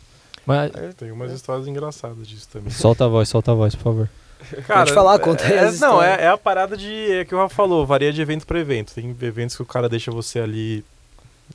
Mas 0.46 0.72
Tem 0.98 1.12
umas 1.12 1.32
histórias 1.32 1.68
engraçadas 1.68 2.28
disso 2.28 2.48
também. 2.52 2.72
solta 2.72 3.06
a 3.06 3.08
voz, 3.08 3.30
solta 3.30 3.52
a 3.52 3.54
voz, 3.56 3.76
por 3.76 3.84
favor. 3.84 4.10
Pode 4.66 4.94
falar, 4.94 5.20
conta 5.20 5.44
é, 5.44 5.60
as 5.60 5.80
Não, 5.80 6.02
é, 6.02 6.24
é 6.24 6.28
a 6.28 6.38
parada 6.38 6.76
de. 6.76 7.12
É 7.12 7.26
que 7.26 7.36
o 7.36 7.38
Rafa 7.38 7.54
falou, 7.54 7.86
varia 7.86 8.12
de 8.12 8.20
evento 8.20 8.48
para 8.48 8.58
evento. 8.60 8.94
Tem 8.96 9.16
eventos 9.22 9.56
que 9.56 9.62
o 9.62 9.66
cara 9.66 9.88
deixa 9.88 10.10
você 10.10 10.40
ali 10.40 10.84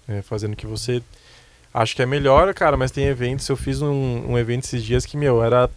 é, 0.06 0.22
fazendo 0.22 0.52
o 0.52 0.56
que 0.56 0.66
você 0.66 1.02
acha 1.74 1.94
que 1.94 2.02
é 2.02 2.06
melhor, 2.06 2.54
cara, 2.54 2.76
mas 2.76 2.92
tem 2.92 3.06
eventos. 3.06 3.48
Eu 3.48 3.56
fiz 3.56 3.82
um, 3.82 4.24
um 4.28 4.38
evento 4.38 4.64
esses 4.64 4.82
dias 4.82 5.04
que, 5.04 5.16
meu, 5.16 5.42
era 5.42 5.68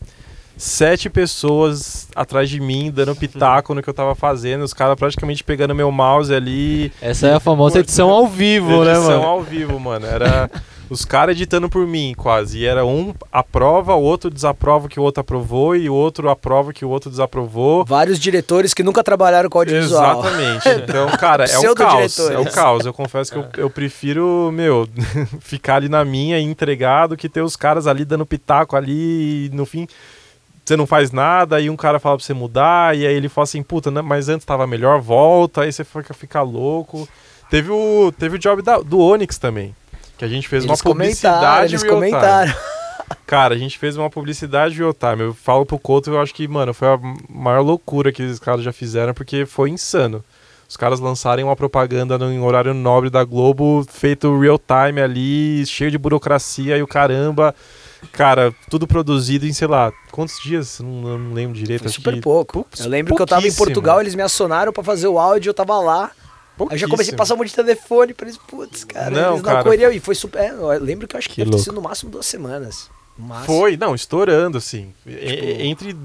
sete 0.55 1.10
pessoas 1.10 2.07
atrás 2.15 2.49
de 2.49 2.60
mim, 2.60 2.91
dando 2.91 3.15
pitaco 3.15 3.73
no 3.73 3.81
que 3.81 3.89
eu 3.89 3.93
tava 3.93 4.15
fazendo, 4.15 4.63
os 4.63 4.73
caras 4.73 4.95
praticamente 4.95 5.43
pegando 5.43 5.75
meu 5.75 5.91
mouse 5.91 6.33
ali. 6.33 6.91
Essa 7.01 7.27
é 7.27 7.33
a 7.33 7.39
famosa 7.39 7.79
edição 7.79 8.10
ao 8.10 8.27
vivo, 8.27 8.83
né, 8.83 8.91
edição 8.91 9.19
mano? 9.19 9.23
ao 9.23 9.43
vivo, 9.43 9.79
mano. 9.79 10.05
Era 10.05 10.49
os 10.89 11.04
caras 11.06 11.36
editando 11.36 11.69
por 11.69 11.86
mim, 11.86 12.13
quase. 12.17 12.60
E 12.60 12.65
era 12.65 12.86
um 12.86 13.13
aprova, 13.32 13.95
o 13.95 14.02
outro 14.02 14.30
desaprova 14.30 14.88
que 14.88 15.00
o 15.00 15.04
outro 15.04 15.21
aprovou, 15.21 15.76
e 15.76 15.89
o 15.89 15.93
outro 15.93 16.30
aprova 16.30 16.71
que 16.73 16.86
o 16.86 16.89
outro 16.89 17.10
desaprovou. 17.10 17.84
Vários 17.86 18.19
diretores 18.19 18.73
que 18.73 18.84
nunca 18.84 19.04
trabalharam 19.04 19.50
com 19.50 19.58
audiovisual. 19.60 20.19
Exatamente. 20.26 20.67
Então, 20.88 21.10
cara, 21.17 21.45
é 21.45 21.60
o 21.60 21.76
caos. 21.76 22.19
É 22.19 22.39
o 22.39 22.45
caos. 22.52 22.86
Eu 22.86 22.93
confesso 22.93 23.32
que 23.32 23.38
eu, 23.38 23.45
eu 23.58 23.69
prefiro, 23.69 24.50
meu, 24.54 24.88
ficar 25.41 25.76
ali 25.76 25.89
na 25.89 26.06
minha 26.06 26.39
e 26.39 26.43
entregar 26.43 27.08
do 27.08 27.17
que 27.17 27.28
ter 27.28 27.41
os 27.41 27.56
caras 27.56 27.88
ali 27.88 28.06
dando 28.06 28.26
pitaco 28.26 28.76
ali 28.76 29.47
e 29.47 29.50
no 29.54 29.65
fim 29.65 29.88
você 30.65 30.76
não 30.76 30.86
faz 30.86 31.12
nada, 31.12 31.56
aí 31.56 31.69
um 31.69 31.78
cara 31.78 31.97
fala 31.97 32.17
pra 32.17 32.26
você 32.26 32.34
mudar, 32.34 32.95
e 32.97 33.08
aí 33.08 33.13
ele 33.15 33.30
fala 33.30 33.43
assim, 33.43 33.63
puta, 33.63 33.89
né, 33.89 34.02
mas 34.02 34.28
antes 34.28 34.45
tava 34.45 34.67
melhor, 34.67 35.00
volta, 35.00 35.62
aí 35.62 35.71
você 35.71 35.86
fica, 35.86 36.13
fica 36.13 36.41
louco. 36.41 37.08
Teve 37.50 37.71
o, 37.71 38.12
teve 38.19 38.36
o 38.36 38.39
job 38.39 38.62
da- 38.62 38.80
do 38.80 39.00
Onix 39.00 39.38
também, 39.38 39.73
que 40.17 40.25
a 40.25 40.27
gente 40.27 40.47
fez 40.47 40.63
Eles 40.63 40.80
uma 40.80 40.84
publicidade 40.84 41.73
eles 41.73 41.84
real 41.84 41.95
time. 41.99 42.12
comentaram. 42.12 42.53
Cara, 43.25 43.56
a 43.56 43.58
gente 43.58 43.77
fez 43.77 43.95
uma 43.95 44.10
publicidade 44.10 44.77
real 44.77 44.93
time. 44.93 45.23
Eu 45.23 45.34
falo 45.34 45.65
pro 45.65 45.80
Couto, 45.80 46.10
eu 46.10 46.19
acho 46.19 46.34
que, 46.34 46.47
mano, 46.47 46.73
foi 46.73 46.88
a 46.88 46.99
maior 47.30 47.62
loucura 47.62 48.12
que 48.12 48.21
esses 48.23 48.39
caras 48.39 48.63
já 48.63 48.73
fizeram, 48.73 49.13
porque 49.13 49.45
foi 49.45 49.69
insano. 49.69 50.23
Os 50.67 50.75
caras 50.75 50.99
lançarem 50.99 51.45
uma 51.45 51.56
propaganda 51.56 52.17
no, 52.17 52.32
em 52.32 52.41
horário 52.41 52.73
nobre 52.73 53.10
da 53.10 53.23
Globo, 53.23 53.86
feito 53.89 54.38
real 54.38 54.60
time 54.60 55.01
ali, 55.01 55.65
cheio 55.65 55.89
de 55.89 55.97
burocracia 55.97 56.77
e 56.77 56.84
o 56.84 56.88
caramba. 56.88 57.56
Cara, 58.12 58.53
tudo 58.69 58.86
produzido 58.86 59.45
em, 59.45 59.53
sei 59.53 59.67
lá, 59.67 59.93
quantos 60.12 60.38
dias? 60.43 60.80
Não, 60.82 61.17
não 61.17 61.34
lembro 61.34 61.56
direito. 61.58 61.84
Foi 61.84 61.91
super 61.91 62.19
pouco. 62.19 62.67
Eu 62.77 62.89
lembro 62.89 63.15
que 63.15 63.21
eu 63.21 63.25
tava 63.25 63.47
em. 63.47 63.53
Portugal, 63.53 64.01
eles 64.01 64.13
me 64.13 64.21
acionaram 64.21 64.73
pra 64.73 64.84
fazer 64.84 65.08
o 65.08 65.17
áudio, 65.17 65.51
eu 65.51 65.53
tava 65.53 65.80
lá. 65.80 66.12
Aí 66.60 66.67
eu 66.72 66.78
já 66.78 66.88
comecei 66.88 67.13
a 67.13 67.17
passar 67.17 67.34
um 67.34 67.38
monte 67.38 67.50
de 67.50 67.56
telefone 67.56 68.13
pra 68.13 68.26
eles, 68.28 68.38
putz, 68.38 68.84
cara, 68.84 69.10
Não, 69.12 69.34
eles 69.34 69.43
não 69.43 69.52
cara. 69.52 69.63
corriam. 69.63 69.91
E 69.91 70.00
foi 70.00 70.15
super. 70.15 70.39
é, 70.41 70.50
eu 70.52 70.67
lembro 70.84 71.08
que 71.08 71.15
eu 71.15 71.20
acho 71.20 71.30
que, 71.30 71.36
Que 71.36 71.41
deve 71.46 71.52
ter 71.58 71.63
sido 71.63 71.74
no 71.74 71.82
máximo 71.82 72.10
duas 72.12 72.26
semanas. 72.26 72.89
Máximo. 73.17 73.46
Foi, 73.46 73.78
não, 73.78 73.93
estourando, 73.96 74.58
assim. 74.58 74.93
Tipo- 75.06 75.17
e- 75.17 75.67
Entre 75.67 75.96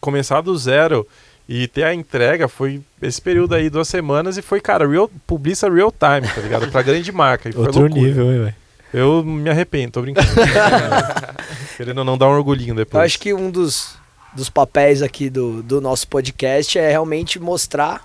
começar 0.00 0.40
do 0.40 0.56
zero 0.56 1.06
e 1.48 1.68
ter 1.68 1.84
a 1.84 1.94
entrega, 1.94 2.48
foi 2.48 2.80
esse 3.00 3.20
período 3.22 3.54
aí, 3.54 3.70
duas 3.70 3.86
semanas, 3.88 4.36
e 4.36 4.42
foi, 4.42 4.60
cara, 4.60 4.86
real, 4.88 5.08
publiça 5.26 5.70
real 5.70 5.92
time, 5.92 6.32
tá 6.32 6.40
ligado? 6.40 6.70
Pra 6.70 6.82
grande 6.82 7.10
marca. 7.12 7.48
E 7.48 7.52
foi 7.52 7.64
Outro 7.66 7.80
loucura. 7.82 8.00
nível, 8.02 8.32
hein, 8.32 8.38
velho. 8.44 8.54
Eu 8.94 9.22
me 9.24 9.50
arrependo, 9.50 9.92
tô 9.92 10.02
brincando. 10.02 10.26
Querendo 11.76 12.04
não 12.04 12.16
dar 12.16 12.28
um 12.28 12.32
orgulhinho 12.32 12.70
Eu 12.72 12.76
depois. 12.76 13.04
acho 13.04 13.18
que 13.20 13.32
um 13.34 13.50
dos, 13.50 13.94
dos 14.34 14.48
papéis 14.48 15.02
aqui 15.02 15.28
do, 15.28 15.62
do 15.62 15.80
nosso 15.80 16.08
podcast 16.08 16.78
é 16.78 16.88
realmente 16.90 17.38
mostrar 17.38 18.02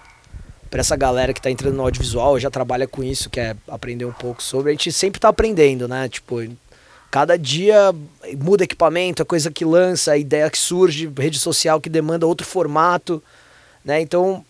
pra 0.71 0.79
essa 0.79 0.95
galera 0.95 1.33
que 1.33 1.41
tá 1.41 1.51
entrando 1.51 1.75
no 1.75 1.83
audiovisual, 1.83 2.39
já 2.39 2.49
trabalha 2.49 2.87
com 2.87 3.03
isso, 3.03 3.29
quer 3.29 3.57
aprender 3.67 4.05
um 4.05 4.13
pouco 4.13 4.41
sobre. 4.41 4.69
A 4.69 4.73
gente 4.73 4.89
sempre 4.91 5.19
tá 5.19 5.27
aprendendo, 5.27 5.85
né? 5.85 6.07
Tipo, 6.07 6.37
cada 7.11 7.37
dia 7.37 7.93
muda 8.39 8.63
equipamento, 8.63 9.21
a 9.21 9.25
coisa 9.25 9.51
que 9.51 9.65
lança, 9.65 10.13
a 10.13 10.17
ideia 10.17 10.49
que 10.49 10.57
surge, 10.57 11.11
rede 11.17 11.37
social 11.37 11.81
que 11.81 11.89
demanda 11.89 12.25
outro 12.25 12.47
formato, 12.47 13.21
né? 13.83 13.99
Então, 13.99 14.45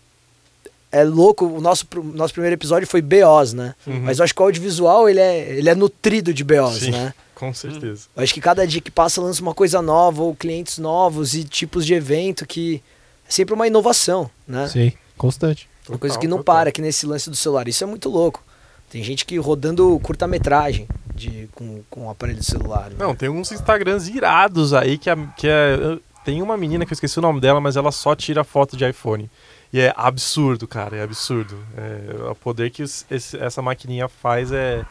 é 0.92 1.02
louco, 1.02 1.44
o 1.44 1.60
nosso, 1.60 1.86
nosso 2.14 2.32
primeiro 2.32 2.54
episódio 2.54 2.86
foi 2.86 3.02
BOs, 3.02 3.52
né? 3.52 3.74
Uhum. 3.84 4.02
Mas 4.02 4.20
eu 4.20 4.24
acho 4.24 4.32
que 4.32 4.40
o 4.40 4.44
audiovisual, 4.44 5.08
ele 5.08 5.18
é, 5.18 5.58
ele 5.58 5.68
é 5.68 5.74
nutrido 5.74 6.32
de 6.32 6.44
BOs, 6.44 6.78
Sim. 6.78 6.92
né? 6.92 7.12
Com 7.34 7.52
certeza. 7.52 8.06
Eu 8.14 8.22
acho 8.22 8.32
que 8.32 8.40
cada 8.40 8.64
dia 8.64 8.80
que 8.80 8.92
passa 8.92 9.20
lança 9.20 9.42
uma 9.42 9.54
coisa 9.54 9.82
nova, 9.82 10.22
ou 10.22 10.36
clientes 10.36 10.78
novos 10.78 11.34
e 11.34 11.42
tipos 11.42 11.84
de 11.84 11.94
evento 11.94 12.46
que 12.46 12.80
é 13.26 13.30
sempre 13.32 13.54
uma 13.54 13.66
inovação, 13.66 14.30
né? 14.46 14.68
Sim, 14.68 14.92
constante. 15.18 15.71
Uma 15.88 15.98
coisa 15.98 16.14
Total, 16.14 16.20
que 16.20 16.28
não 16.28 16.38
total. 16.38 16.54
para 16.56 16.68
aqui 16.70 16.80
nesse 16.80 17.06
lance 17.06 17.28
do 17.28 17.36
celular. 17.36 17.66
Isso 17.68 17.82
é 17.82 17.86
muito 17.86 18.08
louco. 18.08 18.42
Tem 18.90 19.02
gente 19.02 19.24
que 19.24 19.36
rodando 19.38 19.98
curta-metragem 20.00 20.86
de, 21.14 21.48
com, 21.54 21.82
com 21.90 22.06
o 22.06 22.10
aparelho 22.10 22.38
de 22.38 22.44
celular. 22.46 22.90
né? 22.90 22.96
Não, 22.98 23.14
tem 23.14 23.28
uns 23.28 23.50
Instagrams 23.50 24.08
irados 24.08 24.72
aí 24.74 24.98
que, 24.98 25.08
a- 25.10 25.16
que 25.36 25.48
é. 25.48 25.98
Tem 26.24 26.40
uma 26.40 26.56
menina 26.56 26.86
que 26.86 26.92
eu 26.92 26.94
esqueci 26.94 27.18
o 27.18 27.22
nome 27.22 27.40
dela, 27.40 27.60
mas 27.60 27.74
ela 27.76 27.90
só 27.90 28.14
tira 28.14 28.44
foto 28.44 28.76
de 28.76 28.88
iPhone. 28.88 29.28
E 29.72 29.80
é 29.80 29.92
absurdo, 29.96 30.68
cara, 30.68 30.96
é 30.96 31.02
absurdo. 31.02 31.58
É, 31.76 32.30
o 32.30 32.34
poder 32.36 32.70
que 32.70 32.82
os- 32.82 33.04
esse- 33.10 33.36
essa 33.38 33.60
maquininha 33.60 34.08
faz 34.08 34.52
é 34.52 34.84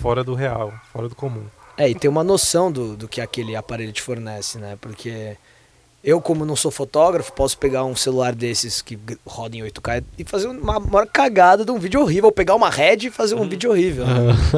fora 0.00 0.24
do 0.24 0.34
real, 0.34 0.72
fora 0.92 1.08
do 1.08 1.14
comum. 1.14 1.44
É, 1.76 1.88
e 1.88 1.94
tem 1.94 2.10
uma 2.10 2.24
noção 2.24 2.72
do, 2.72 2.96
do 2.96 3.06
que 3.06 3.20
aquele 3.20 3.54
aparelho 3.54 3.92
te 3.92 4.00
fornece, 4.02 4.58
né? 4.58 4.76
Porque 4.80 5.36
eu, 6.06 6.20
como 6.20 6.44
não 6.46 6.54
sou 6.54 6.70
fotógrafo, 6.70 7.32
posso 7.32 7.58
pegar 7.58 7.84
um 7.84 7.96
celular 7.96 8.32
desses 8.32 8.80
que 8.80 8.96
roda 9.26 9.56
em 9.56 9.60
8K 9.62 10.04
e 10.16 10.22
fazer 10.22 10.46
uma 10.46 10.78
maior 10.78 11.08
cagada 11.08 11.64
de 11.64 11.72
um 11.72 11.80
vídeo 11.80 12.00
horrível. 12.00 12.26
Ou 12.26 12.32
pegar 12.32 12.54
uma 12.54 12.70
Red 12.70 12.98
e 13.08 13.10
fazer 13.10 13.34
um 13.34 13.48
vídeo 13.48 13.70
horrível. 13.70 14.06
né? 14.06 14.12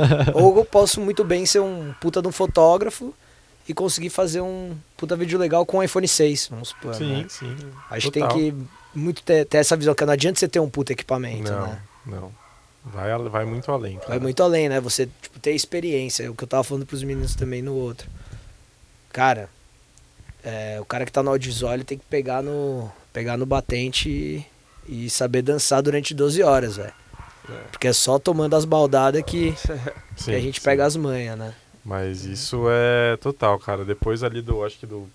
Ou 0.34 0.58
eu 0.58 0.64
posso 0.66 1.00
muito 1.00 1.24
bem 1.24 1.46
ser 1.46 1.60
um 1.60 1.94
puta 2.02 2.20
de 2.20 2.28
um 2.28 2.32
fotógrafo 2.32 3.14
e 3.66 3.72
conseguir 3.72 4.10
fazer 4.10 4.42
um 4.42 4.76
puta 4.94 5.16
vídeo 5.16 5.38
legal 5.38 5.64
com 5.64 5.78
o 5.78 5.82
iPhone 5.82 6.06
6, 6.06 6.48
vamos 6.48 6.68
supor. 6.68 6.94
Sim, 6.94 7.22
né? 7.22 7.26
sim. 7.30 7.56
Acho 7.90 8.10
total. 8.10 8.28
que 8.28 8.34
tem 8.34 8.50
que 8.52 8.66
muito 8.94 9.22
ter, 9.22 9.46
ter 9.46 9.56
essa 9.56 9.74
visão, 9.74 9.94
que 9.94 10.04
não 10.04 10.12
adianta 10.12 10.38
você 10.38 10.48
ter 10.48 10.60
um 10.60 10.68
puta 10.68 10.92
equipamento, 10.92 11.50
Não, 11.50 11.66
né? 11.66 11.80
não. 12.04 12.32
Vai, 12.84 13.10
vai 13.30 13.44
muito 13.46 13.72
além. 13.72 13.96
Cara. 13.96 14.08
Vai 14.10 14.18
muito 14.18 14.42
além, 14.42 14.68
né? 14.68 14.80
Você 14.80 15.08
tipo, 15.22 15.38
ter 15.40 15.52
experiência. 15.52 16.24
É 16.24 16.30
o 16.30 16.34
que 16.34 16.44
eu 16.44 16.48
tava 16.48 16.62
falando 16.64 16.84
pros 16.84 17.02
meninos 17.02 17.34
também 17.34 17.62
no 17.62 17.74
outro. 17.74 18.06
Cara, 19.12 19.48
é, 20.48 20.78
o 20.80 20.84
cara 20.84 21.04
que 21.04 21.12
tá 21.12 21.22
no 21.22 21.30
audiovisual 21.30 21.74
ele 21.74 21.84
tem 21.84 21.98
que 21.98 22.04
pegar 22.06 22.42
no, 22.42 22.90
pegar 23.12 23.36
no 23.36 23.44
batente 23.44 24.08
e, 24.88 25.04
e 25.04 25.10
saber 25.10 25.42
dançar 25.42 25.82
durante 25.82 26.14
12 26.14 26.42
horas, 26.42 26.76
velho. 26.76 26.92
Porque 27.70 27.88
é 27.88 27.92
só 27.92 28.18
tomando 28.18 28.54
as 28.56 28.64
baldadas 28.64 29.22
que, 29.22 29.52
que 30.16 30.22
Sim, 30.22 30.34
a 30.34 30.40
gente 30.40 30.60
sim. 30.60 30.64
pega 30.64 30.84
as 30.86 30.96
manhas, 30.96 31.36
né? 31.38 31.52
Mas 31.84 32.24
isso 32.24 32.64
é 32.68 33.16
total, 33.18 33.58
cara. 33.58 33.84
Depois 33.84 34.22
ali 34.22 34.42
do, 34.42 34.64
acho 34.64 34.78
que 34.78 34.86
do 34.86 35.08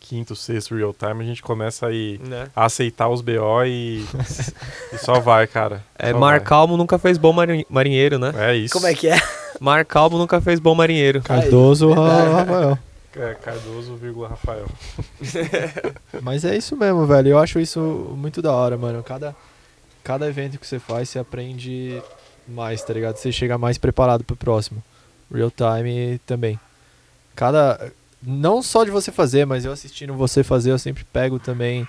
quinto, 0.00 0.34
sexto 0.34 0.74
real 0.74 0.92
time, 0.92 1.22
a 1.22 1.26
gente 1.26 1.42
começa 1.42 1.86
a, 1.86 1.92
ir, 1.92 2.18
Né? 2.20 2.48
a 2.56 2.64
aceitar 2.64 3.08
os 3.08 3.20
BO 3.20 3.64
e, 3.64 4.04
e 4.92 4.98
só 4.98 5.20
vai, 5.20 5.46
cara. 5.46 5.84
É, 5.96 6.10
Só 6.10 6.18
Mar 6.18 6.38
vai. 6.38 6.46
Calmo 6.48 6.76
nunca 6.76 6.98
fez 6.98 7.16
bom 7.18 7.32
mari- 7.32 7.66
marinheiro, 7.70 8.18
né? 8.18 8.32
É 8.36 8.56
isso. 8.56 8.72
Como 8.72 8.86
é 8.88 8.94
que 8.94 9.06
é? 9.08 9.16
Mar 9.60 9.84
Calmo 9.84 10.18
nunca 10.18 10.40
fez 10.40 10.58
bom 10.58 10.74
marinheiro. 10.74 11.22
Cardoso, 11.22 11.88
Verdade. 11.94 12.32
Rafael. 12.32 12.78
É, 13.16 13.34
Cardoso, 13.34 13.96
vírgula, 13.96 14.28
Rafael. 14.28 14.66
Mas 16.22 16.44
é 16.44 16.56
isso 16.56 16.76
mesmo, 16.76 17.06
velho. 17.06 17.28
Eu 17.28 17.38
acho 17.38 17.58
isso 17.58 17.80
muito 18.16 18.40
da 18.40 18.52
hora, 18.52 18.78
mano. 18.78 19.02
Cada, 19.02 19.34
cada 20.04 20.28
evento 20.28 20.58
que 20.58 20.66
você 20.66 20.78
faz, 20.78 21.08
você 21.08 21.18
aprende 21.18 22.00
mais, 22.46 22.82
tá 22.82 22.92
ligado? 22.92 23.16
Você 23.16 23.32
chega 23.32 23.58
mais 23.58 23.78
preparado 23.78 24.22
pro 24.22 24.36
próximo. 24.36 24.82
Real 25.32 25.50
time 25.50 26.20
também. 26.24 26.58
Cada. 27.34 27.92
Não 28.22 28.62
só 28.62 28.84
de 28.84 28.90
você 28.90 29.10
fazer, 29.10 29.44
mas 29.46 29.64
eu 29.64 29.72
assistindo 29.72 30.14
você 30.14 30.44
fazer, 30.44 30.70
eu 30.70 30.78
sempre 30.78 31.04
pego 31.04 31.38
também 31.38 31.88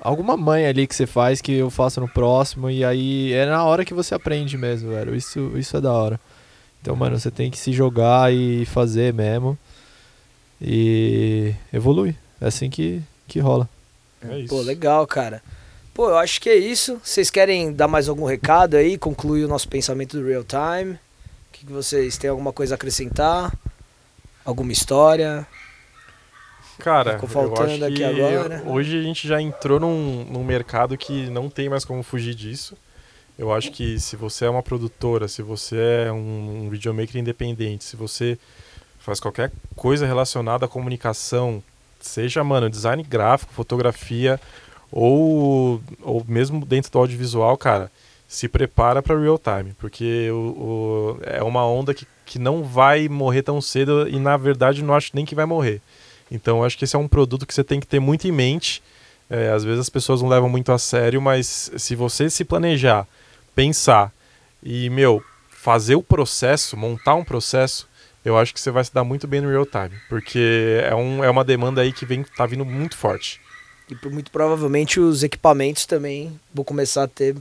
alguma 0.00 0.36
manha 0.36 0.68
ali 0.68 0.86
que 0.86 0.94
você 0.94 1.06
faz 1.06 1.40
que 1.42 1.52
eu 1.52 1.70
faço 1.70 2.00
no 2.00 2.08
próximo 2.08 2.70
e 2.70 2.82
aí 2.84 3.32
é 3.34 3.44
na 3.44 3.62
hora 3.62 3.84
que 3.84 3.92
você 3.92 4.14
aprende 4.14 4.56
mesmo, 4.56 4.90
velho. 4.90 5.14
Isso, 5.14 5.52
isso 5.56 5.76
é 5.76 5.80
da 5.80 5.92
hora. 5.92 6.18
Então, 6.80 6.96
mano, 6.96 7.18
você 7.18 7.30
tem 7.30 7.50
que 7.50 7.58
se 7.58 7.72
jogar 7.72 8.32
e 8.32 8.64
fazer 8.64 9.12
mesmo 9.12 9.56
e 10.62 11.52
evoluir. 11.72 12.14
É 12.40 12.46
assim 12.46 12.70
que, 12.70 13.02
que 13.26 13.40
rola. 13.40 13.68
É 14.26 14.38
isso. 14.38 14.54
Pô, 14.54 14.60
legal, 14.60 15.06
cara. 15.06 15.42
Pô, 15.92 16.08
eu 16.08 16.16
acho 16.16 16.40
que 16.40 16.48
é 16.48 16.56
isso. 16.56 17.00
Vocês 17.02 17.28
querem 17.30 17.72
dar 17.72 17.88
mais 17.88 18.08
algum 18.08 18.24
recado 18.24 18.76
aí? 18.76 18.96
Concluir 18.96 19.44
o 19.44 19.48
nosso 19.48 19.68
pensamento 19.68 20.18
do 20.18 20.26
real 20.26 20.44
time? 20.44 20.92
O 20.92 20.98
que, 21.52 21.66
que 21.66 21.72
vocês 21.72 22.16
têm 22.16 22.30
alguma 22.30 22.52
coisa 22.52 22.74
a 22.74 22.76
acrescentar? 22.76 23.52
Alguma 24.44 24.72
história? 24.72 25.46
Cara, 26.78 27.18
Ficou 27.18 27.28
eu 27.28 27.32
faltando 27.32 27.84
acho 27.84 27.84
aqui 27.84 27.96
que 27.96 28.04
agora. 28.04 28.62
hoje 28.66 28.98
a 28.98 29.02
gente 29.02 29.28
já 29.28 29.40
entrou 29.40 29.78
num, 29.78 30.24
num 30.24 30.44
mercado 30.44 30.96
que 30.96 31.28
não 31.28 31.50
tem 31.50 31.68
mais 31.68 31.84
como 31.84 32.02
fugir 32.02 32.34
disso. 32.34 32.76
Eu 33.38 33.52
acho 33.52 33.70
que 33.70 33.98
se 34.00 34.16
você 34.16 34.46
é 34.46 34.50
uma 34.50 34.62
produtora, 34.62 35.28
se 35.28 35.42
você 35.42 36.06
é 36.06 36.12
um, 36.12 36.64
um 36.64 36.70
videomaker 36.70 37.16
independente, 37.20 37.84
se 37.84 37.96
você 37.96 38.38
faz 39.02 39.20
qualquer 39.20 39.50
coisa 39.76 40.06
relacionada 40.06 40.64
à 40.64 40.68
comunicação, 40.68 41.62
seja, 42.00 42.42
mano, 42.44 42.70
design 42.70 43.02
gráfico, 43.02 43.52
fotografia 43.52 44.40
ou, 44.90 45.80
ou 46.02 46.24
mesmo 46.28 46.64
dentro 46.64 46.90
do 46.90 46.98
audiovisual, 46.98 47.56
cara, 47.56 47.90
se 48.28 48.48
prepara 48.48 49.02
para 49.02 49.18
real 49.18 49.38
time, 49.38 49.74
porque 49.78 50.30
o, 50.30 50.34
o- 50.36 51.18
é 51.22 51.42
uma 51.42 51.66
onda 51.66 51.92
que, 51.94 52.06
que 52.24 52.38
não 52.38 52.62
vai 52.62 53.08
morrer 53.08 53.42
tão 53.42 53.60
cedo 53.60 54.08
e 54.08 54.18
na 54.18 54.36
verdade 54.36 54.82
não 54.82 54.94
acho 54.94 55.10
nem 55.14 55.24
que 55.24 55.34
vai 55.34 55.44
morrer. 55.46 55.80
Então 56.30 56.64
acho 56.64 56.78
que 56.78 56.84
esse 56.84 56.96
é 56.96 56.98
um 56.98 57.08
produto 57.08 57.46
que 57.46 57.52
você 57.54 57.62
tem 57.64 57.78
que 57.80 57.86
ter 57.86 58.00
muito 58.00 58.26
em 58.26 58.32
mente. 58.32 58.82
É, 59.28 59.50
às 59.50 59.64
vezes 59.64 59.80
as 59.80 59.88
pessoas 59.90 60.20
não 60.22 60.28
levam 60.28 60.48
muito 60.48 60.72
a 60.72 60.78
sério, 60.78 61.20
mas 61.20 61.70
se 61.76 61.94
você 61.94 62.28
se 62.30 62.44
planejar, 62.44 63.06
pensar 63.54 64.12
e, 64.62 64.88
meu, 64.90 65.22
fazer 65.50 65.94
o 65.94 66.02
processo, 66.02 66.76
montar 66.76 67.14
um 67.14 67.24
processo, 67.24 67.86
eu 68.24 68.38
acho 68.38 68.52
que 68.54 68.60
você 68.60 68.70
vai 68.70 68.84
se 68.84 68.92
dar 68.92 69.04
muito 69.04 69.26
bem 69.26 69.40
no 69.40 69.48
real 69.50 69.66
time. 69.66 69.98
Porque 70.08 70.80
é, 70.84 70.94
um, 70.94 71.22
é 71.24 71.30
uma 71.30 71.44
demanda 71.44 71.80
aí 71.80 71.92
que 71.92 72.06
vem, 72.06 72.22
tá 72.22 72.46
vindo 72.46 72.64
muito 72.64 72.96
forte. 72.96 73.40
E 73.90 74.08
muito 74.08 74.30
provavelmente 74.30 75.00
os 75.00 75.22
equipamentos 75.22 75.86
também 75.86 76.38
vão 76.54 76.64
começar 76.64 77.02
a 77.04 77.08
ter 77.08 77.36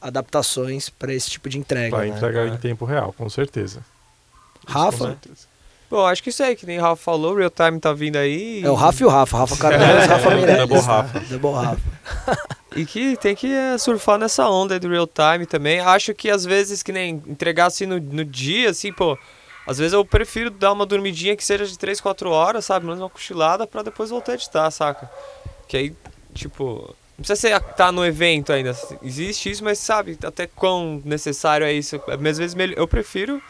adaptações 0.00 0.88
para 0.88 1.12
esse 1.14 1.30
tipo 1.30 1.48
de 1.48 1.58
entrega. 1.58 1.96
Vai 1.96 2.10
né? 2.10 2.16
entregar 2.16 2.46
É. 2.46 2.48
em 2.48 2.56
tempo 2.56 2.84
real, 2.84 3.12
com 3.16 3.28
certeza. 3.28 3.84
Isso, 4.66 4.66
com 4.66 4.72
Rafa? 4.72 5.06
certeza. 5.06 5.52
Bom, 5.90 6.06
acho 6.06 6.22
que 6.22 6.30
isso 6.30 6.42
aí, 6.42 6.56
que 6.56 6.64
nem 6.64 6.78
o 6.78 6.82
Rafa 6.82 7.02
falou, 7.02 7.36
Real 7.36 7.50
Time 7.50 7.78
tá 7.78 7.92
vindo 7.92 8.16
aí. 8.16 8.62
É 8.64 8.70
o 8.70 8.74
Rafa 8.74 9.02
e 9.02 9.06
o 9.06 9.10
Rafa. 9.10 9.36
Rafa 9.36 9.56
Cardoso 9.58 9.84
É, 9.92 10.04
e 10.04 10.06
Rafa 10.06 10.30
é 10.30 10.32
o 10.32 10.36
Meirelles. 10.36 10.58
Double? 10.60 10.80
Rafa. 10.80 11.20
Double 11.20 11.52
Rafa. 11.52 12.48
E 12.74 12.86
que 12.86 13.18
tem 13.18 13.34
que 13.34 13.52
é, 13.52 13.76
surfar 13.76 14.16
nessa 14.18 14.48
onda 14.48 14.72
aí 14.72 14.80
do 14.80 14.88
real 14.88 15.06
time 15.06 15.44
também. 15.44 15.78
Acho 15.80 16.14
que 16.14 16.30
às 16.30 16.42
vezes, 16.42 16.82
que 16.82 16.90
nem 16.90 17.22
entregar 17.26 17.66
assim 17.66 17.84
no, 17.84 18.00
no 18.00 18.24
dia, 18.24 18.70
assim, 18.70 18.90
pô. 18.90 19.18
Às 19.66 19.78
vezes 19.78 19.92
eu 19.92 20.04
prefiro 20.04 20.50
dar 20.50 20.72
uma 20.72 20.84
dormidinha 20.84 21.36
que 21.36 21.44
seja 21.44 21.66
de 21.66 21.78
3, 21.78 22.00
4 22.00 22.30
horas, 22.30 22.64
sabe? 22.64 22.84
Menos 22.84 23.00
uma 23.00 23.10
cochilada 23.10 23.66
pra 23.66 23.82
depois 23.82 24.10
voltar 24.10 24.32
a 24.32 24.34
editar, 24.34 24.70
saca? 24.70 25.10
Que 25.68 25.76
aí, 25.76 25.96
tipo. 26.34 26.94
Não 27.16 27.24
precisa 27.24 27.36
ser 27.36 27.60
tá 27.74 27.92
no 27.92 28.04
evento 28.04 28.52
ainda. 28.52 28.76
Existe 29.02 29.50
isso, 29.50 29.62
mas 29.62 29.78
sabe 29.78 30.18
até 30.24 30.46
quão 30.46 31.00
necessário 31.04 31.64
é 31.64 31.72
isso. 31.72 32.00
Às 32.08 32.38
vezes 32.38 32.56
eu 32.76 32.88
prefiro 32.88 33.40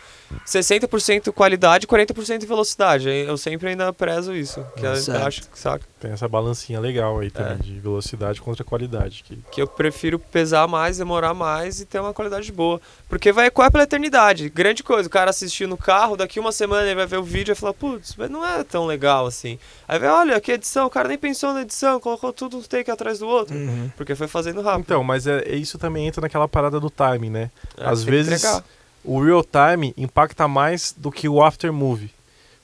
60% 0.47 1.33
qualidade 1.33 1.85
e 1.85 1.89
40% 1.89 2.47
velocidade. 2.47 3.09
Eu 3.09 3.37
sempre 3.37 3.68
ainda 3.68 3.93
prezo 3.93 4.35
isso. 4.35 4.64
Que 4.76 4.87
eu 4.87 4.97
Certo. 4.97 5.26
acho, 5.26 5.43
saca? 5.55 5.85
Tem 6.01 6.11
essa 6.12 6.26
balancinha 6.28 6.80
legal 6.80 7.20
aí 7.20 7.30
também, 7.30 7.53
É. 7.53 7.57
de 7.57 7.78
velocidade 7.78 8.41
contra 8.41 8.64
qualidade. 8.64 9.22
Que 9.24 9.39
que 9.53 9.62
eu 9.62 9.66
prefiro 9.66 10.18
pesar 10.18 10.66
mais, 10.66 10.99
demorar 10.99 11.35
mais 11.35 11.80
e 11.80 11.85
ter 11.85 12.01
uma 12.01 12.12
qualidade 12.12 12.51
boa. 12.51 12.80
Porque 13.09 13.33
vai 13.33 13.47
ecoar 13.47 13.70
pela 13.70 13.85
eternidade. 13.85 14.49
Grande 14.49 14.83
coisa, 14.83 15.07
o 15.09 15.11
cara 15.11 15.30
assistiu 15.30 15.68
no 15.68 15.76
carro, 15.76 16.16
daqui 16.16 16.41
uma 16.41 16.51
semana 16.53 16.87
ele 16.87 16.95
vai 16.95 17.07
ver 17.07 17.18
o 17.18 17.22
vídeo 17.22 17.53
e 17.53 17.55
vai 17.55 17.57
falar, 17.61 17.74
putz, 17.74 18.14
mas 18.16 18.30
não 18.30 18.45
é 18.47 18.64
tão 18.64 18.87
legal 18.87 19.26
assim. 19.26 19.59
Aí 19.87 19.99
vai, 19.99 20.09
olha, 20.09 20.41
que 20.41 20.53
edição, 20.53 20.87
o 20.87 20.91
cara 20.91 21.09
nem 21.09 21.18
pensou 21.18 21.53
na 21.55 21.62
edição, 21.62 22.01
colocou 22.01 22.33
tudo 22.33 22.57
um 22.57 22.62
take 22.62 22.91
atrás 22.91 23.18
do 23.18 23.26
outro. 23.28 23.55
Uhum. 23.57 23.91
Porque 23.97 24.14
foi 24.14 24.26
fazendo 24.26 24.61
rápido. 24.62 24.80
Então, 24.83 25.05
mas 25.05 25.26
é, 25.26 25.41
é 25.47 25.55
isso 25.55 25.78
também 25.78 26.07
entra 26.07 26.20
naquela 26.20 26.49
parada 26.49 26.80
do 26.80 26.91
timing, 26.91 27.30
né? 27.30 27.51
É, 27.76 27.87
às 27.87 28.03
vezes 28.03 28.33
entregar. 28.43 28.64
O 29.05 29.22
real 29.22 29.44
time 29.44 29.92
impacta 29.96 30.46
mais 30.46 30.94
do 30.96 31.11
que 31.11 31.28
o 31.28 31.42
after 31.42 31.72
movie. 31.72 32.11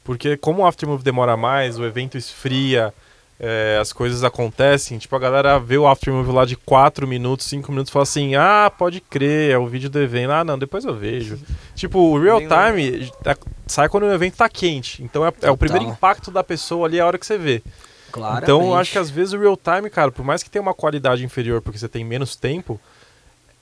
Porque 0.05 0.37
como 0.37 0.63
o 0.63 0.67
after 0.67 0.89
movie 0.89 1.05
demora 1.05 1.37
mais, 1.37 1.79
o 1.79 1.85
evento 1.85 2.17
esfria, 2.17 2.95
é, 3.41 3.79
as 3.81 3.93
coisas 3.93 4.25
acontecem, 4.25 4.99
tipo, 4.99 5.15
a 5.15 5.19
galera 5.19 5.59
vê 5.59 5.77
o 5.79 5.87
after 5.87 6.13
movie 6.13 6.33
lá 6.33 6.45
de 6.45 6.57
4 6.57 7.07
minutos, 7.07 7.47
5 7.47 7.71
minutos 7.71 7.91
e 7.91 7.93
fala 7.93 8.03
assim, 8.03 8.35
ah, 8.35 8.73
pode 8.77 9.01
crer, 9.01 9.53
é 9.53 9.59
o 9.59 9.67
vídeo 9.67 9.89
do 9.91 10.01
evento. 10.01 10.31
Ah, 10.33 10.43
não, 10.45 10.59
depois 10.59 10.85
eu 10.85 10.95
vejo. 10.95 11.39
tipo, 11.75 11.99
o 11.99 12.21
real 12.21 12.41
time 12.41 13.13
é- 13.25 13.37
sai 13.67 13.89
quando 13.89 14.05
o 14.05 14.13
evento 14.13 14.37
tá 14.37 14.49
quente. 14.49 15.03
Então 15.03 15.27
é, 15.27 15.33
é 15.43 15.51
o 15.51 15.57
primeiro 15.57 15.85
impacto 15.85 16.31
da 16.31 16.43
pessoa 16.43 16.87
ali 16.87 16.99
a 16.99 17.07
hora 17.07 17.19
que 17.19 17.27
você 17.27 17.39
vê. 17.39 17.63
Claramente. 18.11 18.45
Então, 18.45 18.63
eu 18.63 18.75
acho 18.75 18.91
que 18.91 18.99
às 18.99 19.11
vezes 19.11 19.35
o 19.35 19.39
real 19.39 19.57
time, 19.57 19.91
cara, 19.91 20.11
por 20.11 20.25
mais 20.25 20.43
que 20.43 20.49
tenha 20.51 20.63
uma 20.63 20.75
qualidade 20.75 21.23
inferior 21.25 21.61
porque 21.61 21.79
você 21.79 21.89
tem 21.89 22.05
menos 22.05 22.35
tempo, 22.35 22.81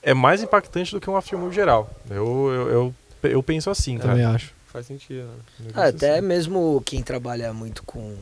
é 0.07 0.13
mais 0.13 0.41
impactante 0.41 0.91
do 0.91 1.01
que 1.01 1.09
um 1.09 1.17
aftermovie 1.17 1.53
geral. 1.53 1.93
Eu, 2.09 2.49
eu, 2.49 2.69
eu, 2.69 2.95
eu 3.29 3.43
penso 3.43 3.69
assim, 3.69 3.97
Também 3.97 4.23
cara. 4.23 4.35
acho. 4.35 4.53
Faz 4.67 4.85
sentido. 4.85 5.27
né? 5.59 5.71
Ah, 5.73 5.87
até 5.87 6.13
assim. 6.13 6.21
mesmo 6.21 6.81
quem 6.85 7.03
trabalha 7.03 7.51
muito 7.51 7.83
com, 7.83 8.15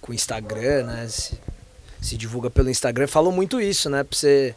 com 0.00 0.14
Instagram, 0.14 0.84
né? 0.84 1.06
Se, 1.08 1.38
se 2.00 2.16
divulga 2.16 2.48
pelo 2.48 2.70
Instagram, 2.70 3.06
falam 3.06 3.30
muito 3.30 3.60
isso, 3.60 3.90
né? 3.90 4.02
Pra 4.02 4.16
você 4.16 4.54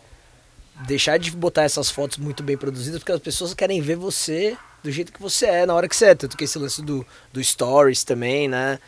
deixar 0.88 1.20
de 1.20 1.32
botar 1.32 1.64
essas 1.64 1.90
fotos 1.90 2.18
muito 2.18 2.42
bem 2.42 2.56
produzidas, 2.56 3.00
porque 3.00 3.12
as 3.12 3.20
pessoas 3.20 3.54
querem 3.54 3.82
ver 3.82 3.98
você 3.98 4.58
do 4.82 4.90
jeito 4.90 5.12
que 5.12 5.22
você 5.22 5.48
é, 5.48 5.66
na 5.66 5.74
hora 5.74 5.90
que 5.90 5.96
você 5.98 6.06
é. 6.06 6.16
Tanto 6.16 6.38
que 6.38 6.46
esse 6.46 6.58
lance 6.58 6.82
do, 6.82 7.06
do 7.34 7.44
Stories 7.44 8.06
também, 8.06 8.48
né? 8.48 8.80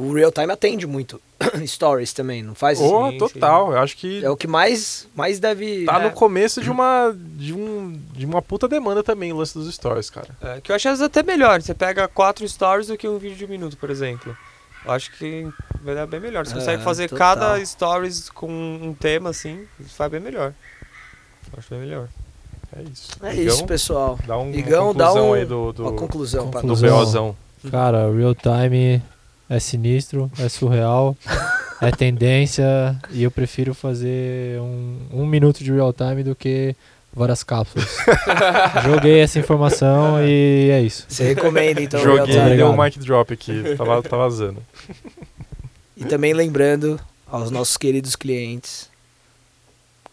O 0.00 0.12
Real 0.14 0.30
Time 0.32 0.52
atende 0.52 0.86
muito 0.86 1.20
Stories 1.66 2.12
também, 2.12 2.42
não 2.42 2.54
faz? 2.54 2.80
Oh, 2.80 3.10
Sim, 3.10 3.18
total. 3.18 3.72
Eu 3.72 3.78
acho 3.78 3.96
que 3.96 4.24
É 4.24 4.30
o 4.30 4.36
que 4.36 4.46
mais, 4.46 5.06
mais 5.14 5.38
deve... 5.38 5.84
tá 5.84 6.00
é. 6.00 6.04
no 6.04 6.10
começo 6.12 6.60
de 6.62 6.70
uma, 6.72 7.14
de, 7.16 7.52
um, 7.52 8.00
de 8.12 8.24
uma 8.26 8.40
puta 8.40 8.66
demanda 8.68 9.02
também 9.02 9.32
o 9.32 9.36
lance 9.36 9.54
dos 9.54 9.72
stories, 9.74 10.08
cara. 10.10 10.28
É, 10.40 10.60
que 10.60 10.70
eu 10.72 10.76
acho 10.76 10.88
às 10.88 10.98
vezes 10.98 11.04
até 11.04 11.22
melhor. 11.22 11.60
Você 11.60 11.74
pega 11.74 12.06
quatro 12.08 12.46
stories 12.48 12.86
do 12.88 12.96
que 12.96 13.06
um 13.08 13.18
vídeo 13.18 13.36
de 13.36 13.44
um 13.44 13.48
minuto, 13.48 13.76
por 13.76 13.90
exemplo. 13.90 14.36
Eu 14.84 14.92
acho 14.92 15.12
que 15.18 15.46
vai 15.82 15.94
dar 15.94 16.06
bem 16.06 16.20
melhor. 16.20 16.46
Você 16.46 16.52
É, 16.52 16.56
consegue 16.58 16.82
fazer 16.82 17.08
total. 17.08 17.36
cada 17.36 17.64
stories 17.66 18.30
com 18.30 18.48
um 18.50 18.94
tema 18.94 19.30
assim, 19.30 19.66
isso 19.78 19.94
faz 19.94 20.10
bem 20.10 20.20
melhor. 20.20 20.54
Eu 21.52 21.58
acho 21.58 21.68
bem 21.70 21.80
melhor. 21.80 22.08
É 22.76 22.82
isso. 22.82 23.10
É 23.22 23.32
Igão, 23.34 23.54
isso, 23.54 23.66
pessoal. 23.66 24.18
Dá 24.26 24.38
um, 24.38 24.50
Igão, 24.54 24.84
uma 24.90 24.94
dá 24.94 25.06
conclusão 25.08 25.30
um- 25.30 25.34
aí 25.34 25.44
do, 25.44 25.72
do, 25.72 25.82
Uma 25.82 25.92
conclusão 25.92 26.50
pra 26.50 26.60
do. 26.60 26.68
Conclusão. 26.68 26.96
BOzão. 26.98 27.36
Cara, 27.70 28.10
real 28.12 28.34
time 28.34 29.02
é 29.50 29.58
sinistro, 29.58 30.30
é 30.38 30.48
surreal, 30.48 31.16
é 31.82 31.90
tendência 31.90 32.96
e 33.10 33.24
eu 33.24 33.30
prefiro 33.32 33.74
fazer 33.74 34.60
um, 34.60 34.98
um 35.12 35.26
minuto 35.26 35.64
de 35.64 35.72
real 35.72 35.92
time 35.92 36.22
do 36.22 36.36
que 36.36 36.76
várias 37.12 37.42
cápsulas. 37.42 37.88
Joguei 38.86 39.18
essa 39.20 39.40
informação 39.40 40.24
e 40.24 40.70
é 40.70 40.80
isso. 40.80 41.04
Você 41.08 41.24
recomenda, 41.24 41.82
então, 41.82 42.00
o 42.00 42.04
Real 42.04 42.18
Joguei 42.18 42.34
Time. 42.36 42.52
e 42.52 42.56
deu 42.58 42.68
um 42.68 42.80
mic 42.80 42.96
drop 43.00 43.34
aqui. 43.34 43.74
Tava, 43.76 44.00
tá 44.02 44.16
vazando. 44.16 44.62
E 45.96 46.04
também 46.04 46.32
lembrando 46.32 46.98
aos 47.30 47.50
nossos 47.50 47.76
queridos 47.76 48.14
clientes 48.14 48.88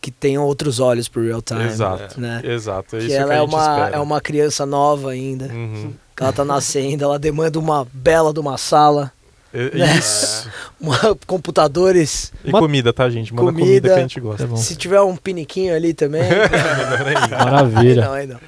que 0.02 0.10
tenham 0.10 0.44
outros 0.44 0.80
olhos 0.80 1.08
pro 1.08 1.24
real 1.24 1.42
time. 1.44 1.64
Exato. 1.64 2.20
Né? 2.20 2.42
Exato. 2.44 2.96
É 2.96 3.00
isso 3.00 3.08
Que 3.08 3.14
que 3.14 3.20
ela 3.20 3.34
a 3.34 3.38
é 3.38 3.42
uma, 3.42 3.60
espera. 3.62 3.96
é 3.98 4.00
uma 4.00 4.20
criança 4.22 4.66
nova 4.66 5.12
ainda. 5.12 5.46
Uhum. 5.46 5.94
Que 6.16 6.24
ela 6.24 6.34
tá 6.34 6.44
nascendo, 6.44 7.04
ela 7.04 7.20
demanda 7.20 7.60
uma 7.60 7.86
bela 7.94 8.34
de 8.34 8.40
uma 8.40 8.58
sala, 8.58 9.12
É- 9.54 9.78
Né? 9.78 9.98
Isso. 9.98 10.50
computadores. 11.26 12.32
E 12.44 12.50
Uma- 12.50 12.60
comida, 12.60 12.92
tá, 12.94 13.10
gente? 13.10 13.34
Manda 13.34 13.52
comida, 13.52 13.66
Comida. 13.66 13.90
que 13.90 13.96
a 13.96 14.02
gente 14.02 14.20
gosta. 14.20 14.48
Tá. 14.48 14.56
Se 14.58 14.76
tiver 14.76 15.02
um 15.02 15.16
piniquinho 15.16 15.76
ali 15.76 15.94
também. 15.94 16.22
aí 16.28 17.30
Maravilha. 17.30 18.06
não, 18.06 18.14
aí 18.14 18.28
não. 18.28 18.40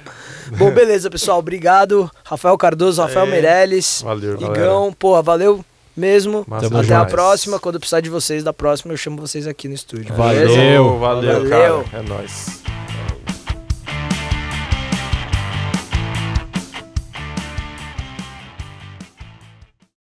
Bom, 0.56 0.70
beleza, 0.72 1.08
pessoal. 1.08 1.38
Obrigado. 1.38 2.10
Rafael 2.24 2.56
Cardoso, 2.58 3.00
Rafael 3.00 3.26
É. 3.26 3.30
Meirelles, 3.30 4.02
Valeu, 4.02 4.36
galera. 4.38 4.58
Igão. 4.60 4.92
Porra, 4.92 5.22
valeu 5.22 5.64
mesmo. 5.96 6.44
Até 6.50 6.94
a 6.94 7.00
junto. 7.00 7.10
próxima. 7.10 7.58
Quando 7.60 7.78
precisar 7.78 8.00
de 8.00 8.10
vocês 8.10 8.42
da 8.42 8.52
próxima, 8.52 8.92
eu 8.92 8.96
chamo 8.96 9.20
vocês 9.20 9.46
aqui 9.46 9.68
no 9.68 9.74
estúdio. 9.74 10.12
Valeu. 10.14 10.48
beleza? 10.48 10.82
Valeu, 10.98 10.98
Valeu. 10.98 11.48
cara. 11.48 11.84
É 11.92 12.02
nóis. 12.08 12.59